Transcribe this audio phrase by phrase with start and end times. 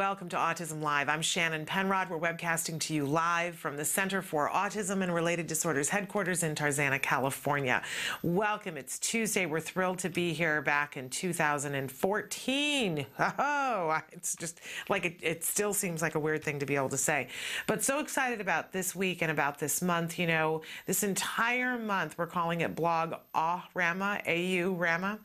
[0.00, 1.10] Welcome to Autism Live.
[1.10, 2.08] I'm Shannon Penrod.
[2.08, 6.54] We're webcasting to you live from the Center for Autism and Related Disorders headquarters in
[6.54, 7.82] Tarzana, California.
[8.22, 8.78] Welcome.
[8.78, 9.44] It's Tuesday.
[9.44, 13.06] We're thrilled to be here back in 2014.
[13.38, 16.88] Oh, it's just like it, it still seems like a weird thing to be able
[16.88, 17.28] to say.
[17.66, 20.18] But so excited about this week and about this month.
[20.18, 25.18] You know, this entire month we're calling it Blog AU Rama, AU Rama,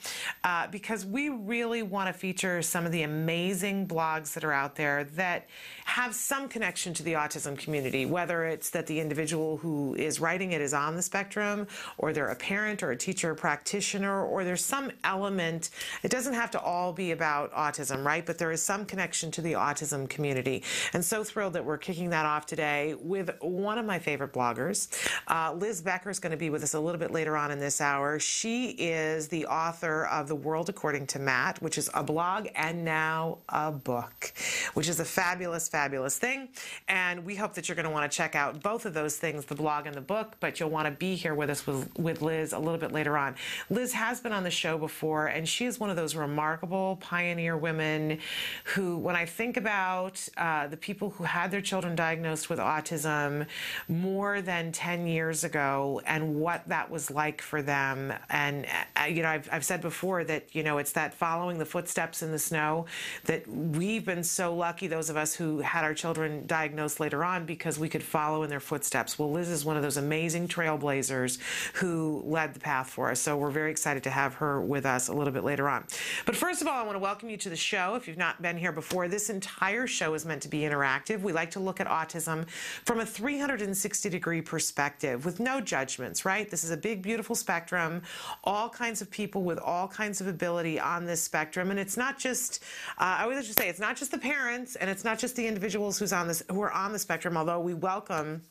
[0.43, 4.64] uh, because we really want to feature some of the amazing blogs that are out
[4.73, 5.47] there that
[5.83, 10.53] have some connection to the autism community, whether it's that the individual who is writing
[10.53, 11.67] it is on the spectrum,
[11.99, 15.69] or they're a parent or a teacher or practitioner, or there's some element.
[16.01, 18.25] It doesn't have to all be about autism, right?
[18.25, 20.63] But there is some connection to the autism community.
[20.93, 24.87] And so thrilled that we're kicking that off today with one of my favorite bloggers.
[25.27, 27.59] Uh, Liz Becker is going to be with us a little bit later on in
[27.59, 28.17] this hour.
[28.19, 32.83] She is the author of The World According to Matt, which is a blog and
[32.83, 34.33] now a book
[34.73, 36.49] which is a fabulous, fabulous thing.
[36.87, 39.45] And we hope that you're going to want to check out both of those things,
[39.45, 42.21] the blog and the book, but you'll want to be here with us with, with
[42.21, 43.35] Liz a little bit later on.
[43.69, 47.57] Liz has been on the show before, and she is one of those remarkable pioneer
[47.57, 48.19] women
[48.65, 53.47] who, when I think about uh, the people who had their children diagnosed with autism
[53.87, 59.21] more than 10 years ago and what that was like for them, and, uh, you
[59.21, 62.39] know, I've, I've said before that, you know, it's that following the footsteps in the
[62.39, 62.85] snow
[63.25, 67.45] that we've been so lucky, those of us who had our children diagnosed later on,
[67.45, 69.19] because we could follow in their footsteps.
[69.19, 71.39] Well, Liz is one of those amazing trailblazers
[71.73, 73.19] who led the path for us.
[73.19, 75.85] So we're very excited to have her with us a little bit later on.
[76.25, 77.95] But first of all, I want to welcome you to the show.
[77.95, 81.21] If you've not been here before, this entire show is meant to be interactive.
[81.21, 86.49] We like to look at autism from a 360 degree perspective with no judgments, right?
[86.49, 88.01] This is a big, beautiful spectrum,
[88.43, 91.71] all kinds of people with all kinds of ability on this spectrum.
[91.71, 92.63] And it's not just,
[92.97, 95.35] uh, I like to say, it's not just just the parents and it's not just
[95.35, 98.41] the individuals who's on this who are on the spectrum although we welcome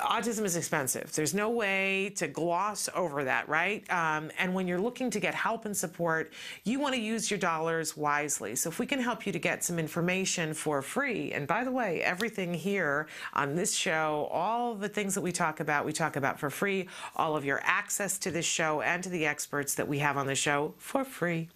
[0.00, 1.12] autism is expensive.
[1.12, 3.88] There's no way to gloss over that, right?
[3.90, 6.32] Um, and when you're looking to get help and support,
[6.64, 8.56] you want to use your dollars wisely.
[8.56, 11.70] So if we can help you to get some information for free, and by the
[11.70, 16.16] way, everything here on this show, all the things that we talk about, we talk
[16.16, 16.88] about for free.
[17.16, 20.26] All of your access to this show and to the experts that we have on
[20.26, 21.48] the show for free,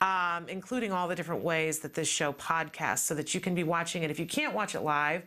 [0.00, 3.64] um, including all the different ways that this show podcasts so that you can be
[3.64, 4.10] watching it.
[4.10, 5.22] If you can't watch it live,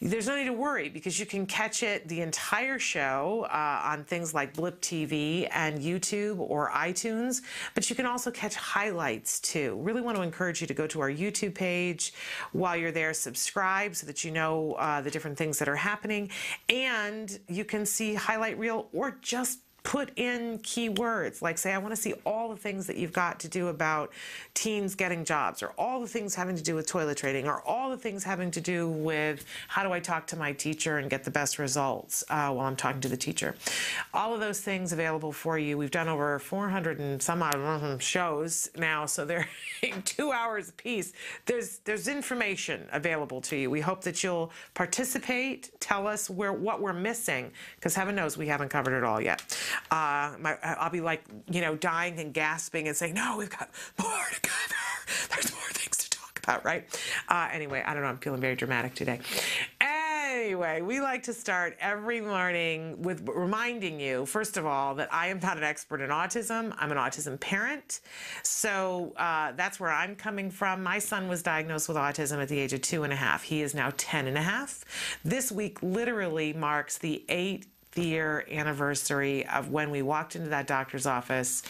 [0.00, 4.04] there's no need to worry because you can catch it the entire show uh, on
[4.04, 7.42] things like Blip TV and YouTube or iTunes,
[7.74, 9.78] but you can also catch highlights too.
[9.82, 12.12] Really want to encourage you to go to our YouTube page
[12.52, 16.30] while you're there, subscribe so that you know uh, the different things that are happening,
[16.68, 21.42] and you can see highlight reel or just put in keywords.
[21.42, 24.12] Like say i want to see all the things that you've got to do about
[24.54, 27.90] teens getting jobs or all the things having to do with toilet training or all
[27.90, 31.24] the things having to do with how do i talk to my teacher and get
[31.24, 33.54] the best results uh, while i'm talking to the teacher.
[34.12, 35.76] All of those things available for you.
[35.78, 39.48] We've done over 400 and some odd shows now so they're
[40.04, 41.12] two hours a piece
[41.46, 43.70] there's there's information available to you.
[43.70, 45.70] We hope that you'll participate.
[45.80, 49.40] Tell us where what we're missing because heaven knows we haven't covered it all yet
[49.90, 53.70] uh, my, I'll be like, you know, dying and gasping and saying, no, we've got
[54.00, 54.74] more to cover.
[55.30, 56.84] There's more things to talk about, right?
[57.28, 58.08] Uh, anyway, I don't know.
[58.08, 59.20] I'm feeling very dramatic today.
[59.80, 65.26] Anyway, we like to start every morning with reminding you, first of all, that I
[65.26, 66.72] am not an expert in autism.
[66.78, 68.00] I'm an autism parent.
[68.42, 70.82] So uh, that's where I'm coming from.
[70.82, 73.42] My son was diagnosed with autism at the age of two and a half.
[73.42, 74.84] He is now 10 and a half.
[75.24, 81.06] This week literally marks the eight year anniversary of when we walked into that doctor's
[81.06, 81.62] office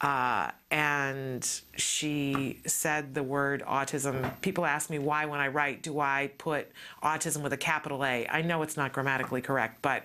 [0.00, 4.32] uh, and she said the word autism.
[4.40, 6.70] People ask me why, when I write, do I put
[7.02, 8.26] autism with a capital A?
[8.28, 10.04] I know it's not grammatically correct, but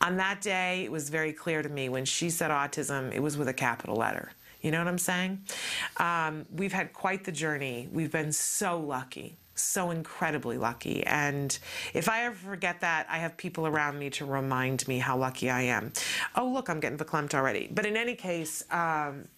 [0.00, 3.36] on that day, it was very clear to me when she said autism, it was
[3.36, 4.32] with a capital letter.
[4.60, 5.42] You know what I'm saying?
[5.98, 7.88] Um, we've had quite the journey.
[7.92, 11.04] We've been so lucky so incredibly lucky.
[11.06, 11.56] And
[11.94, 15.50] if I ever forget that, I have people around me to remind me how lucky
[15.50, 15.92] I am.
[16.34, 17.68] Oh, look, I'm getting verklempt already.
[17.72, 19.28] But in any case, um,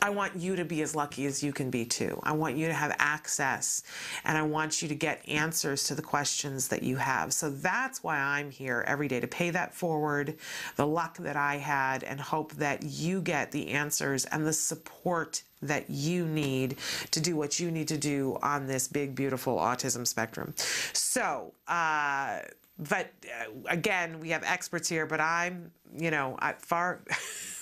[0.00, 2.18] I want you to be as lucky as you can be too.
[2.22, 3.82] I want you to have access
[4.24, 7.32] and I want you to get answers to the questions that you have.
[7.32, 10.36] So that's why I'm here every day to pay that forward,
[10.76, 15.42] the luck that I had, and hope that you get the answers and the support
[15.62, 16.76] that you need
[17.10, 20.54] to do what you need to do on this big, beautiful autism spectrum.
[20.92, 22.40] So, uh,
[22.78, 27.00] but uh, again, we have experts here, but I'm, you know, I far.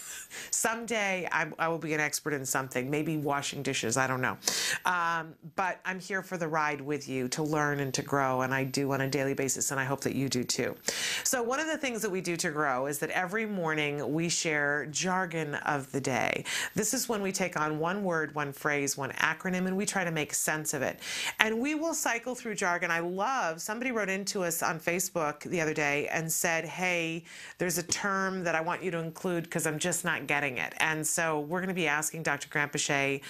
[0.50, 4.36] Someday I, I, will be an expert in something, maybe washing dishes, I don't know.
[4.84, 8.54] Um, but I'm here for the ride with you to learn and to grow, and
[8.54, 10.74] I do on a daily basis, and I hope that you do too.
[11.22, 14.28] So, one of the things that we do to grow is that every morning we
[14.28, 16.44] share jargon of the day.
[16.74, 20.04] This is when we take on one word, one phrase, one acronym, and we try
[20.04, 21.00] to make sense of it.
[21.40, 22.90] And we will cycle through jargon.
[22.90, 27.24] I love, somebody wrote into us on Facebook the other day and said, Hey,
[27.58, 30.74] there's a term that I want you to include because I'm just not getting it.
[30.78, 32.48] And so we're going to be asking Dr.
[32.48, 33.20] Granpeesheh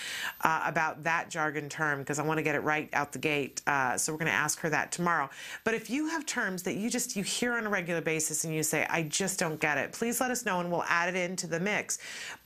[0.42, 3.62] uh, about that jargon term because I want to get it right out the gate.
[3.66, 5.28] Uh, so we're going to ask her that tomorrow.
[5.64, 8.54] But if you have terms that you just you hear on a regular basis and
[8.54, 11.16] you say, I just don't get it, please let us know and we'll add it
[11.16, 11.98] into the mix.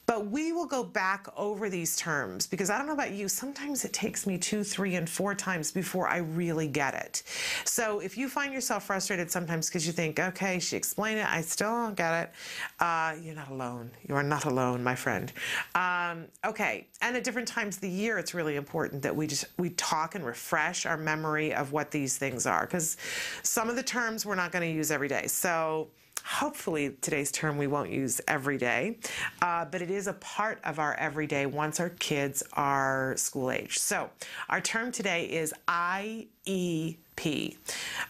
[0.09, 3.85] But we will go back over these terms because I don't know about you, sometimes
[3.85, 7.21] it takes me two, three, and four times before I really get it.
[7.63, 11.41] So if you find yourself frustrated sometimes because you think, okay, she explained it, I
[11.41, 12.31] still don't get it,
[12.79, 13.91] uh, you're not alone.
[14.07, 15.31] You are not alone, my friend.
[15.75, 19.45] Um, okay, and at different times of the year, it's really important that we just
[19.59, 22.97] we talk and refresh our memory of what these things are because
[23.43, 25.27] some of the terms we're not going to use every day.
[25.27, 25.89] So
[26.25, 28.97] hopefully today's term we won't use every day,
[29.41, 33.79] uh, but it is a part of our everyday once our kids are school age.
[33.79, 34.09] So
[34.49, 37.57] our term today is IEP.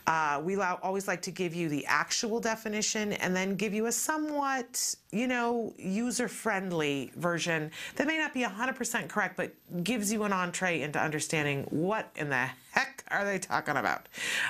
[0.05, 3.91] Uh, we always like to give you the actual definition and then give you a
[3.91, 9.51] somewhat, you know, user-friendly version that may not be 100% correct, but
[9.83, 14.07] gives you an entree into understanding what in the heck are they talking about.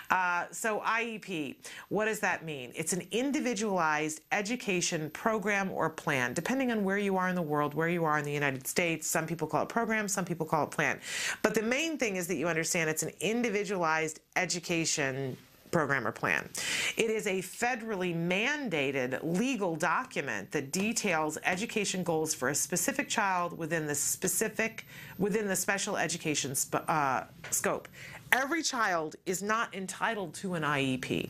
[0.10, 1.56] Uh, so IEP,
[1.90, 2.72] what does that mean?
[2.76, 7.74] It's an individualized education program or plan, depending on where you are in the world,
[7.74, 9.08] where you are in the United States.
[9.08, 11.00] Some people call it program, some people call it plan.
[11.42, 15.38] But the main thing is that you understand it's an individualized education
[15.72, 16.50] program or plan.
[16.98, 23.58] It is a federally mandated legal document that details education goals for a specific child
[23.58, 24.86] within the specific
[25.18, 27.88] within the special education uh, scope
[28.32, 31.30] every child is not entitled to an IEP.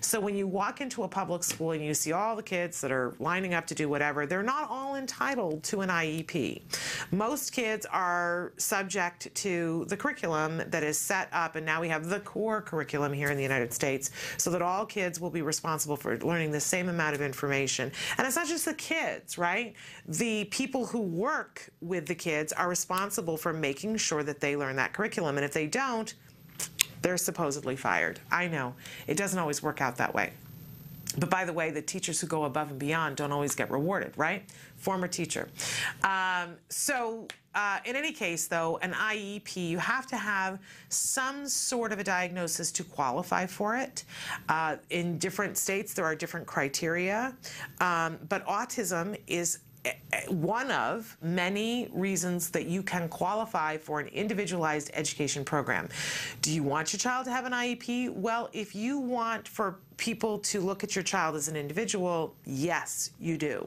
[0.00, 2.92] So when you walk into a public school and you see all the kids that
[2.92, 6.60] are lining up to do whatever, they're not all entitled to an IEP.
[7.10, 12.08] Most kids are subject to the curriculum that is set up, and now we have
[12.08, 15.96] the core curriculum here in the United States, so that all kids will be responsible
[15.96, 17.90] for learning the same amount of information.
[18.18, 19.74] And it's not just the kids, right?
[20.06, 24.76] The people who work with the kids are responsible for making sure that they learn
[24.76, 26.14] that curriculum, and if they don't,
[27.02, 28.20] they're supposedly fired.
[28.30, 28.74] I know.
[29.06, 30.32] It doesn't always work out that way.
[31.18, 34.12] But by the way, the teachers who go above and beyond don't always get rewarded,
[34.16, 34.42] right?
[34.76, 35.48] Former teacher.
[36.04, 40.58] Um, so, uh, in any case, though, an IEP, you have to have
[40.90, 44.04] some sort of a diagnosis to qualify for it.
[44.50, 47.34] Uh, in different states, there are different criteria.
[47.80, 54.00] Um, but autism is Eh, eh, one of many reasons that you can qualify for
[54.00, 55.88] an individualized education program.
[56.42, 58.12] Do you want your child to have an IEP?
[58.12, 63.10] Well, if you want for people to look at your child as an individual, yes,
[63.18, 63.66] you do.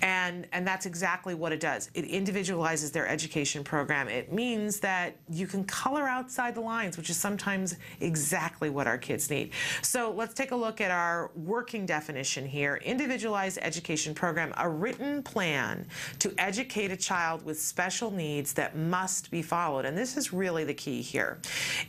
[0.00, 1.90] And and that's exactly what it does.
[1.94, 4.08] It individualizes their education program.
[4.08, 8.98] It means that you can color outside the lines, which is sometimes exactly what our
[8.98, 9.52] kids need.
[9.82, 12.76] So let's take a look at our working definition here.
[12.84, 15.86] Individualized education program, a written plan
[16.18, 19.84] to educate a child with special needs that must be followed.
[19.84, 21.38] And this is really the key here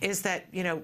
[0.02, 0.84] is that, you know,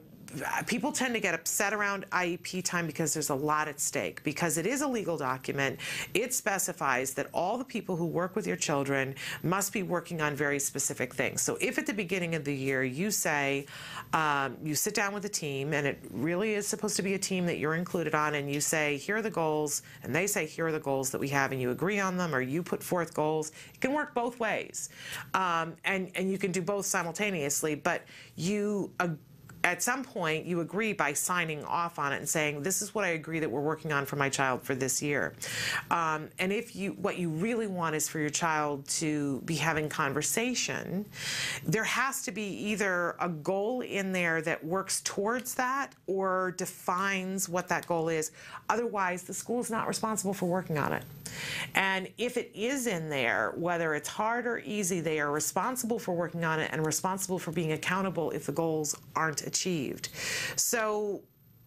[0.67, 4.24] people tend to get upset around IEP time because there's a lot at stake.
[4.24, 5.79] Because it is a legal document,
[6.13, 10.36] it specifies that all the people who work with your children must be working on
[10.36, 11.41] very specific things.
[11.41, 13.65] So if at the beginning of the year you say,
[14.13, 17.19] um, you sit down with a team, and it really is supposed to be a
[17.19, 20.45] team that you're included on, and you say, here are the goals, and they say,
[20.45, 22.83] here are the goals that we have, and you agree on them, or you put
[22.83, 24.89] forth goals, it can work both ways.
[25.33, 28.03] Um, and, and you can do both simultaneously, but
[28.36, 29.17] you agree
[29.63, 33.03] at some point you agree by signing off on it and saying this is what
[33.03, 35.33] i agree that we're working on for my child for this year.
[35.91, 39.89] Um, and if you what you really want is for your child to be having
[39.89, 41.05] conversation
[41.65, 47.49] there has to be either a goal in there that works towards that or defines
[47.49, 48.31] what that goal is.
[48.69, 51.03] Otherwise the school is not responsible for working on it.
[51.75, 56.13] And if it is in there whether it's hard or easy they are responsible for
[56.15, 60.10] working on it and responsible for being accountable if the goals aren't achieved.
[60.56, 61.24] So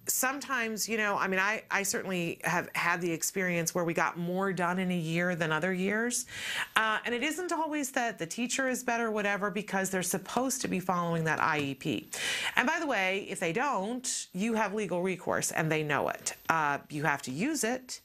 [0.06, 4.18] sometimes, you know, I mean, I, I certainly have had the experience where we got
[4.18, 6.26] more done in a year than other years.
[6.74, 10.68] Uh, and it isn't always that the teacher is better, whatever, because they're supposed to
[10.68, 12.14] be following that IEP.
[12.56, 16.34] And by the way, if they don't, you have legal recourse and they know it.
[16.48, 18.00] Uh, you have to use it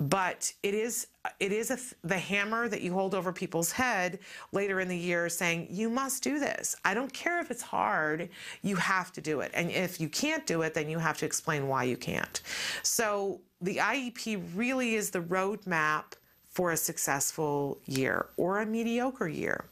[0.00, 4.18] but it is it is a, the hammer that you hold over people's head
[4.52, 6.74] later in the year saying you must do this.
[6.82, 8.30] I don't care if it's hard.
[8.62, 9.50] You have to do it.
[9.52, 12.40] And if you can't do it then you have to explain why you can't.
[12.82, 16.14] So the iep really is the roadmap
[16.60, 19.64] for a successful year or a mediocre year.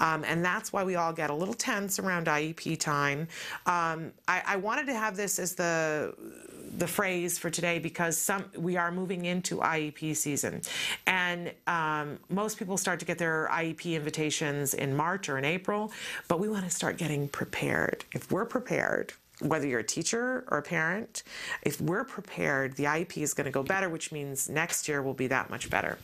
[0.00, 3.28] Um, and that's why we all get a little tense around IEP time.
[3.64, 6.12] Um, I, I, wanted to have this as the
[6.78, 10.62] the phrase for today because some we are moving into IEP season,
[11.06, 15.92] and um, most people start to get their IEP invitations in March or in April.
[16.26, 18.04] But we want to start getting prepared.
[18.16, 21.22] If we're prepared, whether you're a teacher or a parent,
[21.62, 25.14] if we're prepared, the IEP is going to go better, which means next year will
[25.14, 25.98] be that much better.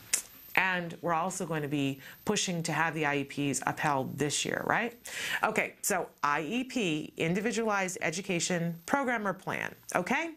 [0.59, 4.93] And we're also going to be pushing to have the IEPs upheld this year, right?
[5.41, 10.31] Okay, so IEP, Individualized Education Program or Plan, okay?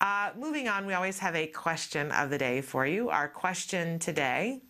[0.00, 3.10] Uh, moving on, we always have a question of the day for you.
[3.10, 4.60] Our question today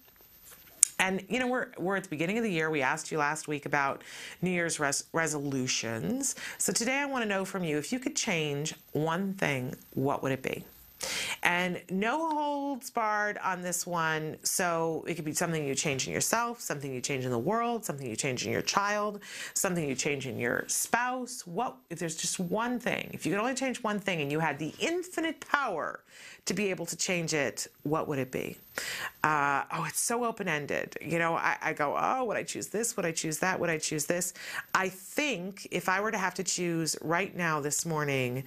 [0.98, 2.68] and you know, we're we're at the beginning of the year.
[2.68, 4.02] We asked you last week about
[4.42, 6.34] New Year's res- resolutions.
[6.58, 10.22] So today, I want to know from you if you could change one thing, what
[10.22, 10.62] would it be?
[11.42, 14.36] And no holds barred on this one.
[14.42, 17.84] So it could be something you change in yourself, something you change in the world,
[17.84, 19.20] something you change in your child,
[19.54, 21.46] something you change in your spouse.
[21.46, 23.10] What if there's just one thing?
[23.12, 26.00] If you could only change one thing and you had the infinite power
[26.46, 28.56] to be able to change it, what would it be?
[29.22, 30.96] Uh, oh, it's so open ended.
[31.00, 32.96] You know, I, I go, oh, would I choose this?
[32.96, 33.60] Would I choose that?
[33.60, 34.32] Would I choose this?
[34.74, 38.44] I think if I were to have to choose right now this morning,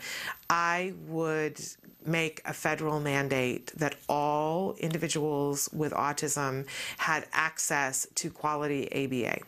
[0.50, 1.60] I would
[2.06, 6.66] make a federal mandate that all individuals with autism
[6.98, 9.44] had access to quality ABA.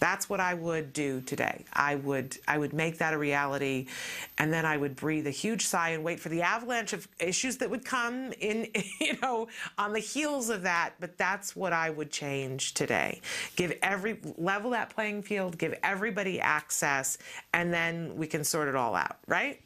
[0.00, 1.66] That's what I would do today.
[1.74, 3.86] I would I would make that a reality
[4.38, 7.58] and then I would breathe a huge sigh and wait for the avalanche of issues
[7.58, 8.68] that would come in
[9.00, 13.20] you know on the heels of that, but that's what I would change today.
[13.56, 17.18] Give every level that playing field, give everybody access
[17.52, 19.60] and then we can sort it all out, right?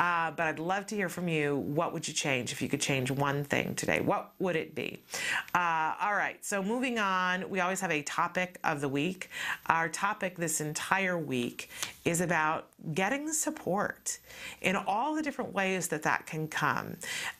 [0.00, 1.56] Uh, but I'd love to hear from you.
[1.56, 4.00] What would you change if you could change one thing today?
[4.00, 5.02] What would it be?
[5.54, 9.28] Uh, all right, so moving on, we always have a topic of the week.
[9.66, 11.68] Our topic this entire week
[12.04, 14.18] is about getting support
[14.62, 16.96] in all the different ways that that can come.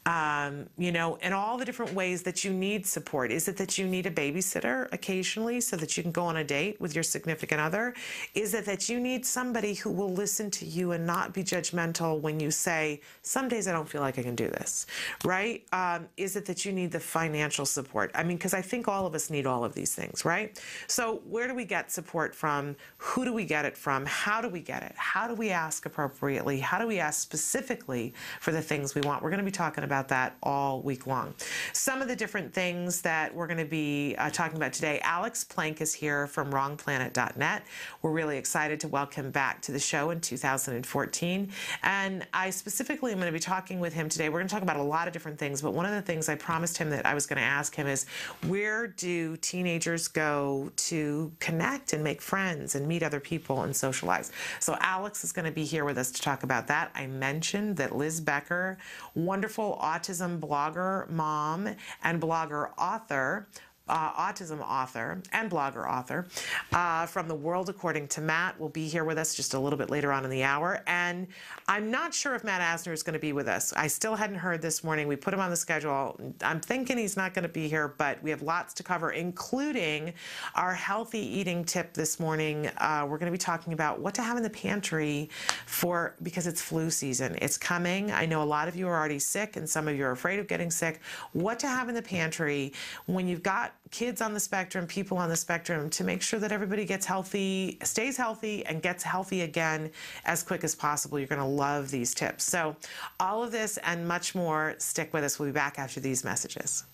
[0.06, 3.32] Um, you know, in all the different ways that you need support.
[3.32, 6.44] Is it that you need a babysitter occasionally so that you can go on a
[6.44, 7.94] date with your significant other?
[8.34, 12.20] Is it that you need somebody who will listen to you and not be judgmental
[12.20, 14.86] when you say, some days I don't feel like I can do this,
[15.24, 15.64] right?
[15.72, 18.10] Um, is it that you need the financial support?
[18.14, 20.60] I mean, because I think all of us need all of these things, right?
[20.86, 22.76] So, where do we get support from?
[22.98, 24.04] Who do we get it from?
[24.06, 24.92] How do we get it?
[24.96, 26.60] How do we ask appropriately?
[26.60, 29.22] How do we ask specifically for the things we want?
[29.22, 31.34] We're going to be talking about that all week long.
[31.72, 35.44] Some of the different things that we're going to be uh, talking about today Alex
[35.44, 37.64] Plank is here from wrongplanet.net.
[38.02, 41.50] We're really excited to welcome back to the show in 2014.
[41.82, 44.28] And I specifically am going to be talking with him today.
[44.28, 46.28] We're going to talk about a lot of different things, but one of the things
[46.28, 48.06] I promised him that I was going to ask him is
[48.46, 54.32] where do teenagers go to connect and make friends and meet other people and socialize?
[54.58, 56.90] So Alex is going to be here with us to talk about that.
[56.94, 58.78] I mentioned that Liz Becker,
[59.14, 61.68] wonderful autism blogger, mom,
[62.02, 63.46] and blogger author,
[63.90, 66.26] uh, autism author and blogger author
[66.72, 69.78] uh, from The World According to Matt will be here with us just a little
[69.78, 70.82] bit later on in the hour.
[70.86, 71.26] And
[71.68, 73.72] I'm not sure if Matt Asner is going to be with us.
[73.72, 75.08] I still hadn't heard this morning.
[75.08, 76.18] We put him on the schedule.
[76.42, 80.14] I'm thinking he's not going to be here, but we have lots to cover, including
[80.54, 82.68] our healthy eating tip this morning.
[82.78, 85.28] Uh, we're going to be talking about what to have in the pantry
[85.66, 87.36] for because it's flu season.
[87.42, 88.12] It's coming.
[88.12, 90.38] I know a lot of you are already sick, and some of you are afraid
[90.38, 91.00] of getting sick.
[91.32, 92.72] What to have in the pantry
[93.06, 96.52] when you've got kids on the spectrum, people on the spectrum, to make sure that
[96.52, 99.90] everybody gets healthy, stays healthy, and gets healthy again
[100.24, 101.18] as quick as possible.
[101.18, 102.44] You're going to love these tips.
[102.44, 102.76] So,
[103.18, 105.38] all of this and much more, stick with us.
[105.38, 106.84] We'll be back after these messages.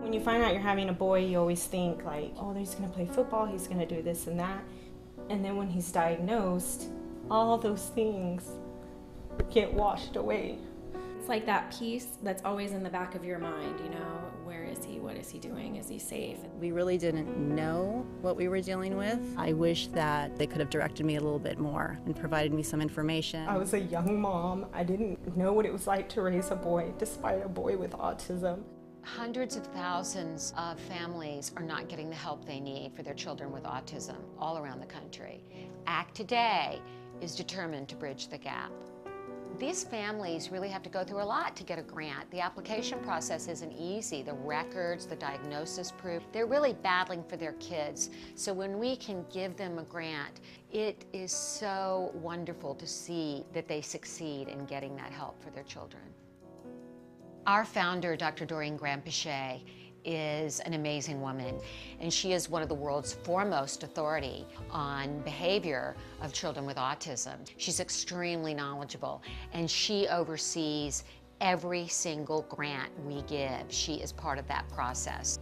[0.00, 2.88] When you find out you're having a boy, you always think, like, oh, he's going
[2.88, 4.64] to play football, he's going to do this and that.
[5.28, 6.88] And then when he's diagnosed,
[7.30, 8.50] all those things
[9.52, 10.58] get washed away
[11.28, 14.84] like that piece that's always in the back of your mind, you know, where is
[14.84, 14.98] he?
[14.98, 15.76] What is he doing?
[15.76, 16.38] Is he safe?
[16.58, 19.20] We really didn't know what we were dealing with.
[19.36, 22.62] I wish that they could have directed me a little bit more and provided me
[22.62, 23.48] some information.
[23.48, 24.66] I was a young mom.
[24.72, 27.92] I didn't know what it was like to raise a boy despite a boy with
[27.92, 28.62] autism.
[29.02, 33.50] Hundreds of thousands of families are not getting the help they need for their children
[33.50, 35.42] with autism all around the country.
[35.86, 36.82] ACT Today
[37.20, 38.72] is determined to bridge the gap.
[39.58, 42.30] These families really have to go through a lot to get a grant.
[42.30, 44.22] The application process isn't easy.
[44.22, 48.10] The records, the diagnosis proof, they're really battling for their kids.
[48.36, 50.40] So when we can give them a grant,
[50.72, 55.64] it is so wonderful to see that they succeed in getting that help for their
[55.64, 56.04] children.
[57.46, 58.46] Our founder, Dr.
[58.46, 59.62] Doreen Granpeesheh,
[60.04, 61.60] is an amazing woman,
[62.00, 67.36] and she is one of the world's foremost authority on behavior of children with autism.
[67.56, 71.04] She's extremely knowledgeable, and she oversees
[71.40, 73.64] every single grant we give.
[73.68, 75.38] She is part of that process.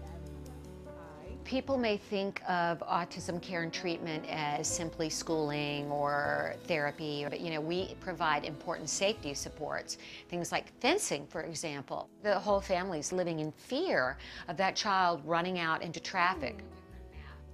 [1.49, 7.51] People may think of autism care and treatment as simply schooling or therapy, but you
[7.51, 9.97] know, we provide important safety supports,
[10.29, 12.11] things like fencing, for example.
[12.23, 16.59] The whole family's living in fear of that child running out into traffic.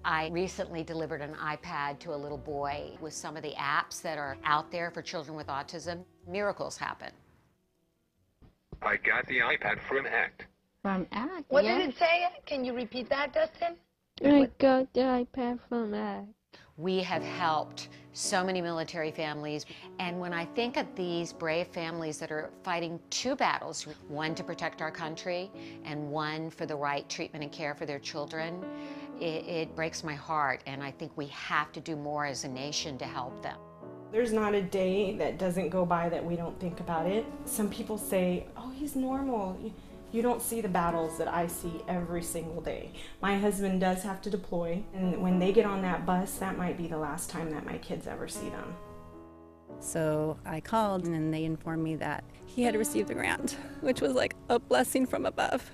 [0.04, 4.18] I recently delivered an iPad to a little boy with some of the apps that
[4.18, 6.02] are out there for children with autism.
[6.26, 7.12] Miracles happen.
[8.83, 10.46] I got the iPad from ACT.
[10.84, 11.78] From ACT, What yeah.
[11.78, 12.28] did it say?
[12.44, 13.76] Can you repeat that, Dustin?
[14.22, 16.28] I got the iPad from ACT.
[16.76, 19.64] We have helped so many military families.
[19.98, 24.44] And when I think of these brave families that are fighting two battles one to
[24.44, 25.50] protect our country,
[25.86, 28.62] and one for the right treatment and care for their children
[29.18, 30.62] it, it breaks my heart.
[30.66, 33.56] And I think we have to do more as a nation to help them.
[34.12, 37.24] There's not a day that doesn't go by that we don't think about it.
[37.46, 39.58] Some people say, oh, he's normal.
[40.14, 42.92] You don't see the battles that I see every single day.
[43.20, 46.79] My husband does have to deploy, and when they get on that bus, that might
[46.79, 48.77] be the last time that my kids ever see them.
[49.81, 54.12] So I called, and they informed me that he had received the grant, which was
[54.12, 55.68] like a blessing from above.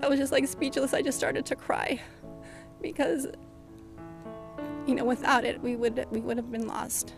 [0.00, 0.94] I was just like speechless.
[0.94, 2.00] I just started to cry
[2.80, 3.26] because,
[4.86, 7.12] you know, without it, we would we would have been lost.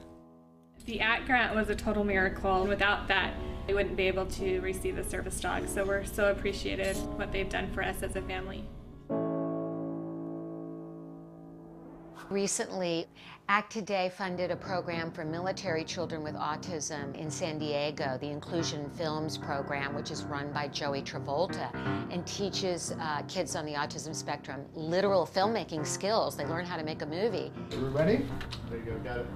[0.87, 3.33] The ACT grant was a total miracle, and without that,
[3.67, 5.69] they wouldn't be able to receive the service dog.
[5.69, 8.65] So we're so appreciative what they've done for us as a family.
[12.31, 13.07] Recently,
[13.51, 18.89] ACT Today funded a program for military children with autism in San Diego, the Inclusion
[18.91, 21.73] Films program, which is run by Joey Travolta
[22.11, 26.35] and teaches uh, kids on the autism spectrum literal filmmaking skills.
[26.35, 27.53] They learn how to make a movie.
[27.73, 28.27] Are we ready?
[28.71, 29.27] There you go, got it.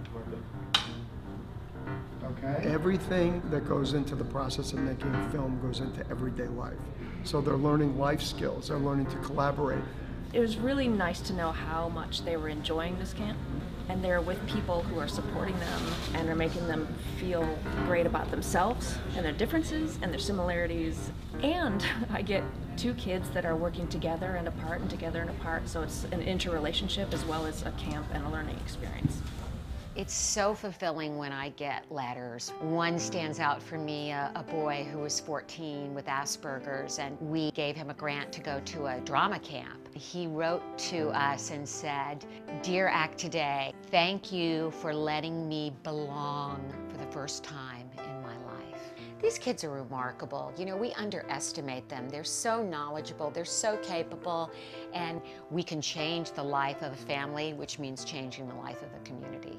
[2.30, 2.68] Okay.
[2.68, 6.76] Everything that goes into the process of making a film goes into everyday life.
[7.24, 9.82] So they're learning life skills, they're learning to collaborate.
[10.32, 13.38] It was really nice to know how much they were enjoying this camp
[13.88, 15.82] and they're with people who are supporting them
[16.14, 16.86] and are making them
[17.18, 17.48] feel
[17.86, 21.10] great about themselves and their differences and their similarities.
[21.42, 22.44] And I get
[22.76, 26.20] two kids that are working together and apart and together and apart, so it's an
[26.20, 29.22] interrelationship as well as a camp and a learning experience.
[29.98, 32.50] It's so fulfilling when I get letters.
[32.60, 37.50] One stands out for me, a, a, boy who was 14 with Asperger's, and we
[37.50, 39.92] gave him a grant to go to a drama camp.
[39.96, 42.24] He wrote to us and said,
[42.62, 48.36] Dear Act Today, thank you for letting me belong for the first time in my
[48.46, 48.92] life.
[49.20, 50.52] These kids are remarkable.
[50.56, 52.08] You know, we underestimate them.
[52.08, 54.52] They're so knowledgeable, they're so capable,
[54.94, 58.94] and we can change the life of a family, which means changing the life of
[58.94, 59.58] a community.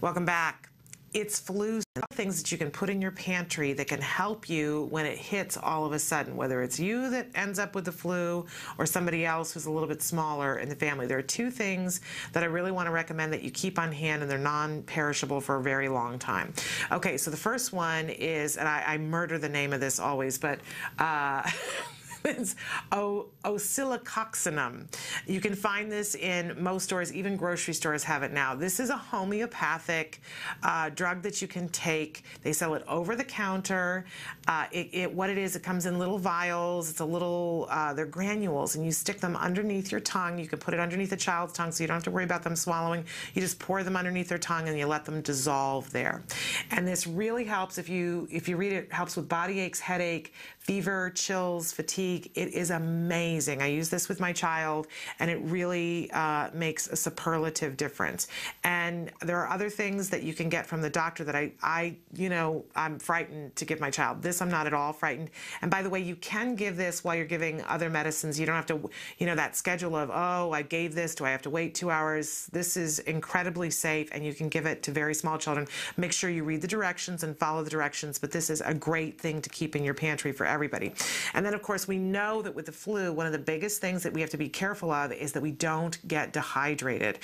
[0.00, 0.70] Welcome back.
[1.12, 1.80] It's flu
[2.12, 5.56] things that you can put in your pantry that can help you when it hits
[5.56, 8.46] all of a sudden, whether it's you that ends up with the flu
[8.78, 11.08] or somebody else who's a little bit smaller in the family.
[11.08, 12.00] There are two things
[12.32, 15.56] that I really want to recommend that you keep on hand and they're non-perishable for
[15.56, 16.52] a very long time.
[16.92, 20.38] Okay, so the first one is, and I, I murder the name of this always,
[20.38, 20.60] but
[21.00, 21.42] uh,
[22.24, 22.56] it's
[22.92, 24.86] oscillococcinum.
[25.26, 28.54] You can find this in most stores, even grocery stores have it now.
[28.54, 30.20] This is a homeopathic
[30.62, 32.24] uh, drug that you can take.
[32.42, 34.04] They sell it over the counter.
[34.46, 36.90] Uh, it, it, what it is, it comes in little vials.
[36.90, 40.38] It's a little, uh, they're granules, and you stick them underneath your tongue.
[40.38, 42.42] You can put it underneath a child's tongue, so you don't have to worry about
[42.42, 43.04] them swallowing.
[43.34, 46.22] You just pour them underneath their tongue, and you let them dissolve there.
[46.70, 49.80] And this really helps if you if you read it, it helps with body aches,
[49.80, 50.32] headache,
[50.68, 52.30] fever, chills, fatigue.
[52.34, 53.62] It is amazing.
[53.62, 54.86] I use this with my child,
[55.18, 58.28] and it really uh, makes a superlative difference.
[58.64, 61.96] And there are other things that you can get from the doctor that I, I,
[62.12, 64.20] you know, I'm frightened to give my child.
[64.20, 65.30] This I'm not at all frightened.
[65.62, 68.38] And by the way, you can give this while you're giving other medicines.
[68.38, 71.14] You don't have to, you know, that schedule of, oh, I gave this.
[71.14, 72.46] Do I have to wait two hours?
[72.52, 75.66] This is incredibly safe, and you can give it to very small children.
[75.96, 79.18] Make sure you read the directions and follow the directions, but this is a great
[79.18, 80.92] thing to keep in your pantry for everybody.
[81.34, 84.02] And then, of course, we know that with the flu, one of the biggest things
[84.02, 87.20] that we have to be careful of is that we don't get dehydrated.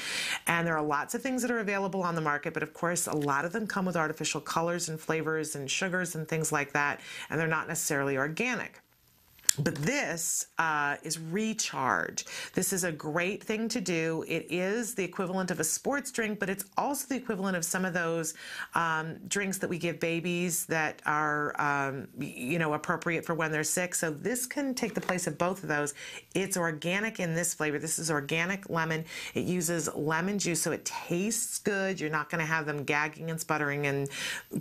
[0.46, 3.08] And there are lots of things that are available on the market, but of course,
[3.08, 6.72] a lot of them come with artificial colors and flavors and sugars and things like
[6.74, 8.83] that, and they're not necessarily organic.
[9.58, 12.24] But this uh, is recharge.
[12.54, 14.24] This is a great thing to do.
[14.26, 17.84] It is the equivalent of a sports drink, but it's also the equivalent of some
[17.84, 18.34] of those
[18.74, 23.62] um, drinks that we give babies that are, um, you know, appropriate for when they're
[23.62, 23.94] sick.
[23.94, 25.94] So this can take the place of both of those.
[26.34, 27.78] It's organic in this flavor.
[27.78, 29.04] This is organic lemon.
[29.34, 32.00] It uses lemon juice, so it tastes good.
[32.00, 34.08] You're not going to have them gagging and sputtering and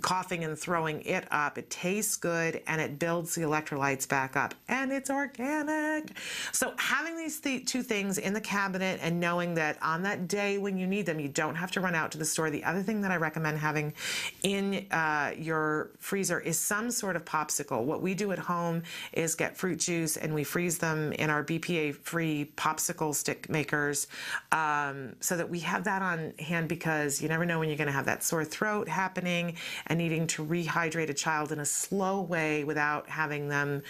[0.02, 1.58] coughing and throwing it up.
[1.58, 4.54] It tastes good and it builds the electrolytes back up.
[4.68, 6.16] And and it's organic.
[6.52, 10.58] So having these th two things in the cabinet and knowing that on that day
[10.58, 12.50] when you need them, you don't have to run out to the store.
[12.50, 13.94] The other thing that I recommend having
[14.42, 17.82] in uh, your freezer is some sort of popsicle.
[17.82, 21.42] What we do at home is get fruit juice and we freeze them in our
[21.42, 24.06] BPA-free popsicle stick makers
[24.52, 27.86] um, so that we have that on hand because you never know when you're going
[27.86, 32.20] to have that sore throat happening and needing to rehydrate a child in a slow
[32.20, 33.82] way without having them,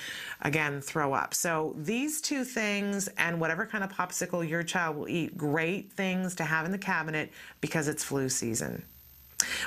[0.42, 1.34] again, throw up.
[1.34, 6.34] So these two things and whatever kind of popsicle your child will eat, great things
[6.36, 8.84] to have in the cabinet because it's flu season.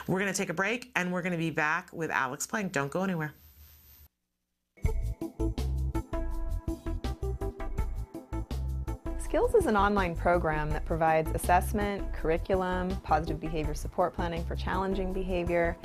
[0.08, 2.72] We're going to take a break and we're going to be back with Alex Plank.
[2.72, 3.34] Don't go anywhere.
[9.20, 15.12] Skills is an online program that provides assessment, curriculum, positive behavior support planning for challenging
[15.12, 15.76] behavior,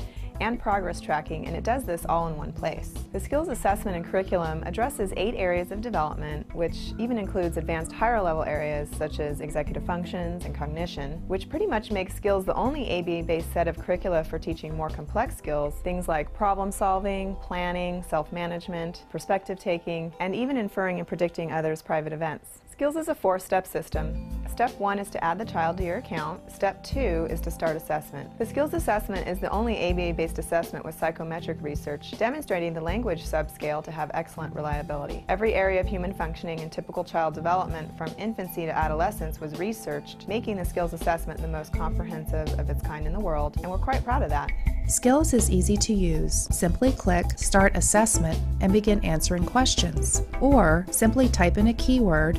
[0.41, 2.93] and progress tracking, and it does this all in one place.
[3.13, 8.21] The skills assessment and curriculum addresses eight areas of development, which even includes advanced higher
[8.21, 12.99] level areas such as executive functions and cognition, which pretty much makes skills the only
[12.99, 19.05] ABA-based set of curricula for teaching more complex skills, things like problem solving, planning, self-management,
[19.11, 22.62] perspective taking, and even inferring and predicting others' private events.
[22.73, 24.31] Skills is a four-step system.
[24.51, 26.41] Step one is to add the child to your account.
[26.51, 28.31] Step two is to start assessment.
[28.39, 33.85] The skills assessment is the only ABA-based assessment with psychometric research demonstrating the language subscale
[33.85, 35.23] to have excellent reliability.
[35.29, 40.27] Every area of human functioning and typical child development from infancy to adolescence was researched,
[40.27, 43.77] making the skills assessment the most comprehensive of its kind in the world, and we're
[43.77, 44.51] quite proud of that.
[44.93, 46.47] Skills is easy to use.
[46.51, 50.21] Simply click Start Assessment and begin answering questions.
[50.39, 52.39] Or simply type in a keyword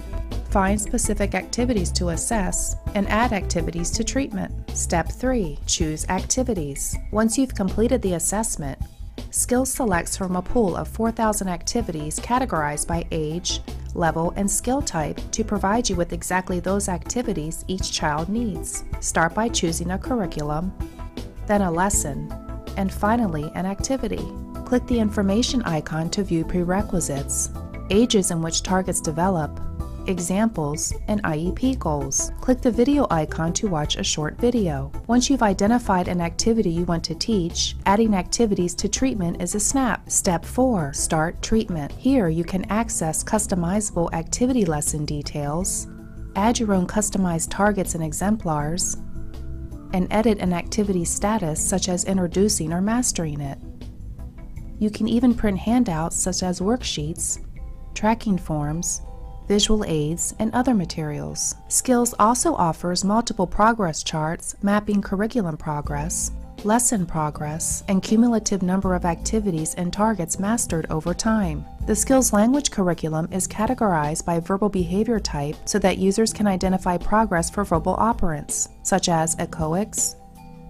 [0.52, 4.54] Find specific activities to assess and add activities to treatment.
[4.78, 6.96] Step 3 Choose activities.
[7.12, 8.78] Once you've completed the assessment,
[9.32, 13.62] Skills selects from a pool of 4,000 activities categorized by age,
[13.96, 18.84] level, and skill type to provide you with exactly those activities each child needs.
[19.00, 20.72] Start by choosing a curriculum,
[21.48, 22.32] then a lesson,
[22.78, 24.26] and finally an activity.
[24.66, 27.50] Click the information icon to view prerequisites,
[27.90, 29.60] ages in which targets develop,
[30.08, 32.32] examples, and IEP goals.
[32.42, 34.92] Click the video icon to watch a short video.
[35.08, 39.60] Once you've identified an activity you want to teach, adding activities to treatment is a
[39.60, 40.10] snap.
[40.10, 41.92] Step 4 Start treatment.
[41.92, 45.88] Here you can access customizable activity lesson details,
[46.36, 48.98] add your own customized targets and exemplars,
[49.94, 53.58] and edit an activity status such as introducing or mastering it.
[54.80, 57.40] You can even print handouts such as worksheets,
[57.94, 59.02] tracking forms,
[59.48, 61.56] visual aids, and other materials.
[61.68, 66.32] Skills also offers multiple progress charts mapping curriculum progress,
[66.66, 71.66] lesson progress, and cumulative number of activities and targets mastered over time.
[71.86, 76.98] The Skills Language curriculum is categorized by verbal behavior type so that users can identify
[76.98, 80.16] progress for verbal operants, such as echoics,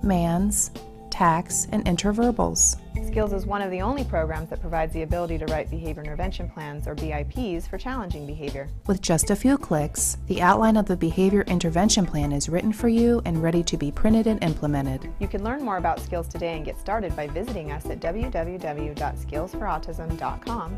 [0.03, 0.71] mands,
[1.13, 2.75] tacts, and interverbals.
[3.05, 6.49] Skills is one of the only programs that provides the ability to write behavior intervention
[6.49, 8.67] plans or BIPs for challenging behavior.
[8.87, 12.89] With just a few clicks, the outline of the behavior intervention plan is written for
[12.89, 15.07] you and ready to be printed and implemented.
[15.19, 20.77] You can learn more about Skills today and get started by visiting us at www.skillsforautism.com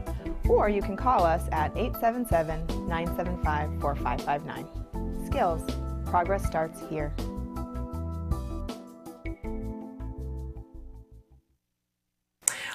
[0.50, 4.68] or you can call us at 877 975 4559.
[5.28, 5.64] Skills,
[6.06, 7.14] progress starts here.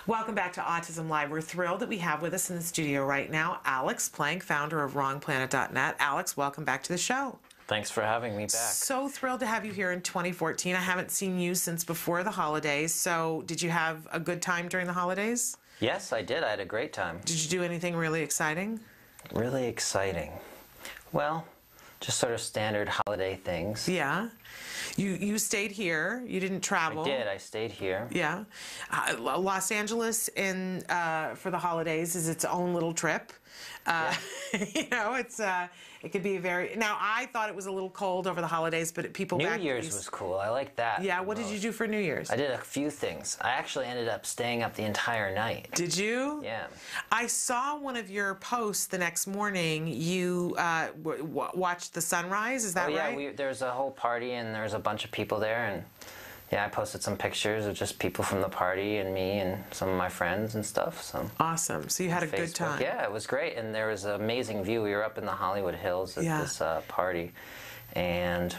[0.06, 1.30] Welcome back to Autism Live.
[1.30, 4.82] We're thrilled that we have with us in the studio right now Alex Plank, founder
[4.82, 5.96] of WrongPlanet.net.
[5.98, 7.38] Alex, welcome back to the show.
[7.66, 8.50] Thanks for having me back.
[8.50, 10.74] So thrilled to have you here in 2014.
[10.74, 12.94] I haven't seen you since before the holidays.
[12.94, 15.58] So, did you have a good time during the holidays?
[15.80, 16.42] Yes, I did.
[16.44, 17.20] I had a great time.
[17.26, 18.80] Did you do anything really exciting?
[19.34, 20.32] Really exciting.
[21.12, 21.46] Well,
[22.00, 23.86] just sort of standard holiday things.
[23.86, 24.28] Yeah.
[24.96, 26.22] You you stayed here.
[26.26, 27.02] You didn't travel.
[27.02, 27.26] I did.
[27.26, 28.08] I stayed here.
[28.10, 28.44] Yeah.
[28.90, 33.32] Uh, Los Angeles in uh, for the holidays is its own little trip.
[33.86, 34.14] Uh,
[34.52, 34.64] yeah.
[34.74, 35.68] you know, it's uh,
[36.02, 36.74] it could be very.
[36.76, 39.86] Now, I thought it was a little cold over the holidays, but people New Year's
[39.86, 40.34] was cool.
[40.34, 41.02] I like that.
[41.02, 41.20] Yeah.
[41.20, 41.48] What most.
[41.48, 42.30] did you do for New Year's?
[42.30, 43.38] I did a few things.
[43.40, 45.68] I actually ended up staying up the entire night.
[45.74, 46.40] Did you?
[46.42, 46.66] Yeah.
[47.12, 49.86] I saw one of your posts the next morning.
[49.88, 52.64] You uh, w- watched the sunrise.
[52.64, 52.92] Is that right?
[52.92, 53.20] oh, yeah, right?
[53.20, 53.30] Yeah.
[53.36, 55.84] There's a whole party and there's a bunch of people there and
[56.52, 59.88] yeah, I posted some pictures of just people from the party and me and some
[59.88, 61.02] of my friends and stuff.
[61.02, 61.88] So awesome!
[61.88, 62.36] So you had a Facebook.
[62.36, 62.80] good time.
[62.80, 64.82] Yeah, it was great, and there was an amazing view.
[64.82, 66.40] We were up in the Hollywood Hills at yeah.
[66.40, 67.32] this uh, party,
[67.94, 68.54] and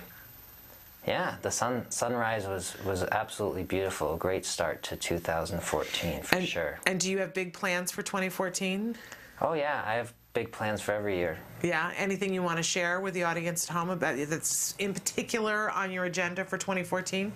[1.05, 4.13] yeah, the sun sunrise was was absolutely beautiful.
[4.13, 6.79] A great start to 2014 for and, sure.
[6.85, 8.95] And do you have big plans for 2014?
[9.41, 11.37] Oh yeah, I have big plans for every year.
[11.61, 11.91] Yeah.
[11.97, 15.91] Anything you want to share with the audience at home about that's in particular on
[15.91, 17.33] your agenda for 2014?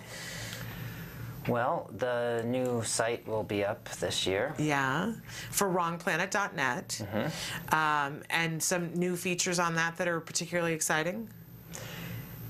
[1.47, 4.53] Well, the new site will be up this year.
[4.57, 5.13] Yeah,
[5.51, 7.03] for wrongplanet.net.
[7.03, 7.75] Mm-hmm.
[7.75, 11.29] Um, and some new features on that that are particularly exciting?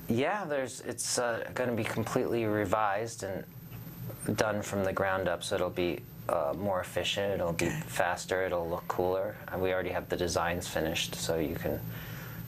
[0.07, 3.43] Yeah, there's it's uh, going to be completely revised and
[4.37, 7.67] done from the ground up, so it'll be uh, more efficient, it'll okay.
[7.67, 9.35] be faster, it'll look cooler.
[9.51, 11.79] And we already have the designs finished, so you can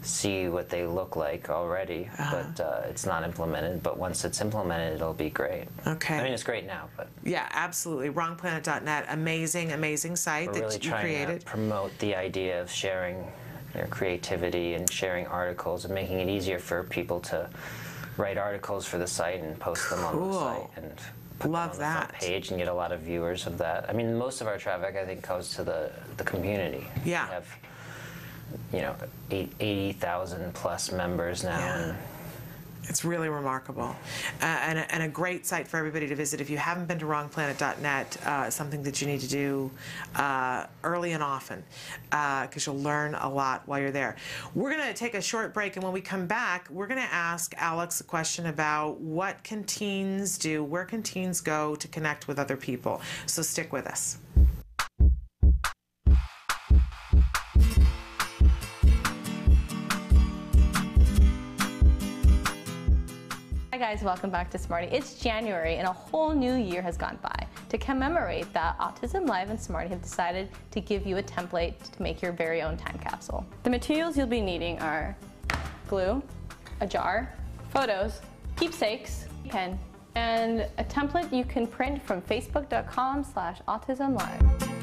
[0.08, 2.44] see what they look like already, uh-huh.
[2.56, 3.84] but uh, it's not implemented.
[3.84, 5.66] But once it's implemented, it'll be great.
[5.86, 6.18] Okay.
[6.18, 8.10] I mean, it's great now, but yeah, absolutely.
[8.10, 11.40] WrongPlanet.net, amazing, amazing site we're that really you trying created.
[11.42, 13.26] to promote the idea of sharing
[13.74, 17.50] their creativity and sharing articles and making it easier for people to
[18.18, 19.98] write articles for the site and post cool.
[19.98, 20.92] them on the site and.
[21.40, 23.60] Put Love them on that the front page and get a lot of viewers of
[23.60, 23.88] that.
[23.88, 26.88] I mean, most of our traffic, I think, goes to the the community.
[27.06, 27.28] Yeah.
[27.28, 27.46] We have
[28.74, 28.96] you know,
[29.32, 31.60] 80,000 plus members now.
[31.60, 31.84] Yeah.
[31.90, 31.98] And
[32.90, 33.96] it's really remarkable.
[34.42, 36.40] Uh, and, a, and, a, great site for everybody to visit.
[36.40, 39.72] If you haven't been to wrongplanet.net, uh, something that you need to do
[40.16, 41.64] uh, early and often
[42.10, 44.16] because you'll learn a lot while you're there.
[44.56, 47.14] We're going to take a short break, and when we come back, we're going to
[47.14, 52.28] ask Alex a question about what can teens do, where can teens go to connect
[52.28, 53.02] with other people.
[53.26, 54.18] So stick with us.
[63.78, 64.88] Hi guys, welcome back to Smarty.
[64.88, 67.46] It's January and a whole new year has gone by.
[67.70, 72.02] To commemorate that, Autism Live and Smarty have decided to give you a template to
[72.02, 73.46] make your very own time capsule.
[73.62, 75.16] The materials you'll be needing are
[75.88, 76.24] glue,
[76.82, 77.32] a jar,
[77.70, 78.22] photos,
[78.56, 79.78] keepsakes, pen,
[80.16, 84.77] and a template you can print from facebook.com slash autismlive.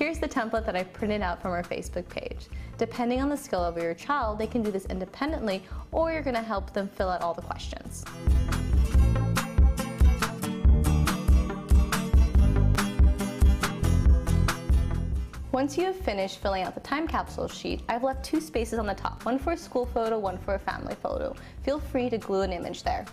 [0.00, 2.46] Here's the template that I printed out from our Facebook page.
[2.78, 6.22] Depending on the skill level of your child, they can do this independently or you're
[6.22, 8.02] gonna help them fill out all the questions.
[15.52, 18.86] Once you have finished filling out the time capsule sheet, I've left two spaces on
[18.86, 21.36] the top, one for a school photo, one for a family photo.
[21.62, 23.04] Feel free to glue an image there.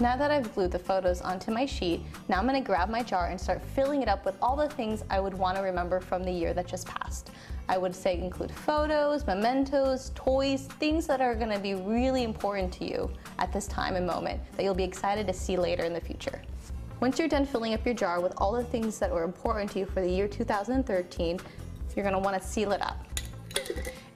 [0.00, 3.26] Now that I've glued the photos onto my sheet, now I'm gonna grab my jar
[3.26, 6.30] and start filling it up with all the things I would wanna remember from the
[6.30, 7.30] year that just passed.
[7.68, 12.86] I would say include photos, mementos, toys, things that are gonna be really important to
[12.86, 16.00] you at this time and moment that you'll be excited to see later in the
[16.00, 16.40] future.
[17.00, 19.80] Once you're done filling up your jar with all the things that were important to
[19.80, 21.38] you for the year 2013,
[21.94, 23.06] you're gonna wanna seal it up.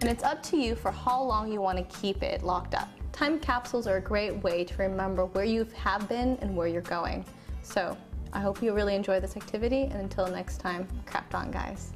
[0.01, 2.89] And it's up to you for how long you wanna keep it locked up.
[3.15, 6.83] Time capsules are a great way to remember where you have been and where you're
[6.83, 7.25] going.
[7.63, 7.97] So
[8.33, 11.93] I hope you really enjoy this activity and until next time, craft on guys.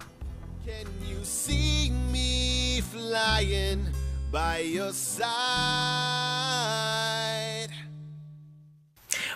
[0.65, 3.85] Can you see me flying
[4.31, 5.19] by your side?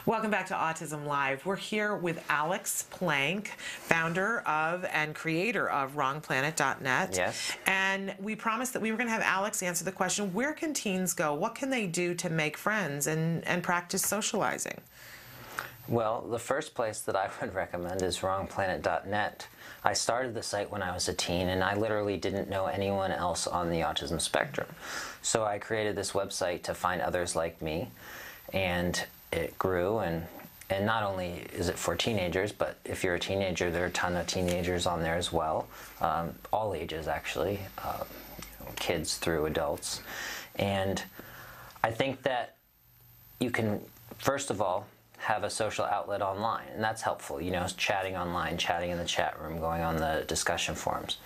[0.04, 1.46] Welcome back to Autism Live.
[1.46, 7.14] We're here with Alex Plank, founder of and creator of WrongPlanet.net.
[7.14, 7.52] Yes.
[7.66, 10.74] And we promised that we were going to have Alex answer the question where can
[10.74, 11.34] teens go?
[11.34, 14.80] What can they do to make friends and, and practice socializing?
[15.86, 19.46] Well, the first place that I would recommend is wrongplanet.net.
[19.84, 23.12] I started the site when I was a teen and I literally didn't know anyone
[23.12, 24.66] else on the autism spectrum.
[25.22, 27.92] So I created this website to find others like me
[28.52, 30.26] and it grew and
[30.70, 33.90] and not only is it for teenagers, but if you're a teenager, there are a
[33.90, 35.68] ton of teenagers on there as well,
[36.00, 38.04] um, all ages actually, uh,
[38.76, 40.00] kids through adults.
[40.56, 41.02] And
[41.84, 42.56] I think that
[43.38, 43.80] you can,
[44.16, 44.86] first of all,
[45.18, 49.04] have a social outlet online, and that's helpful, you know, chatting online, chatting in the
[49.04, 51.18] chat room, going on the discussion forums.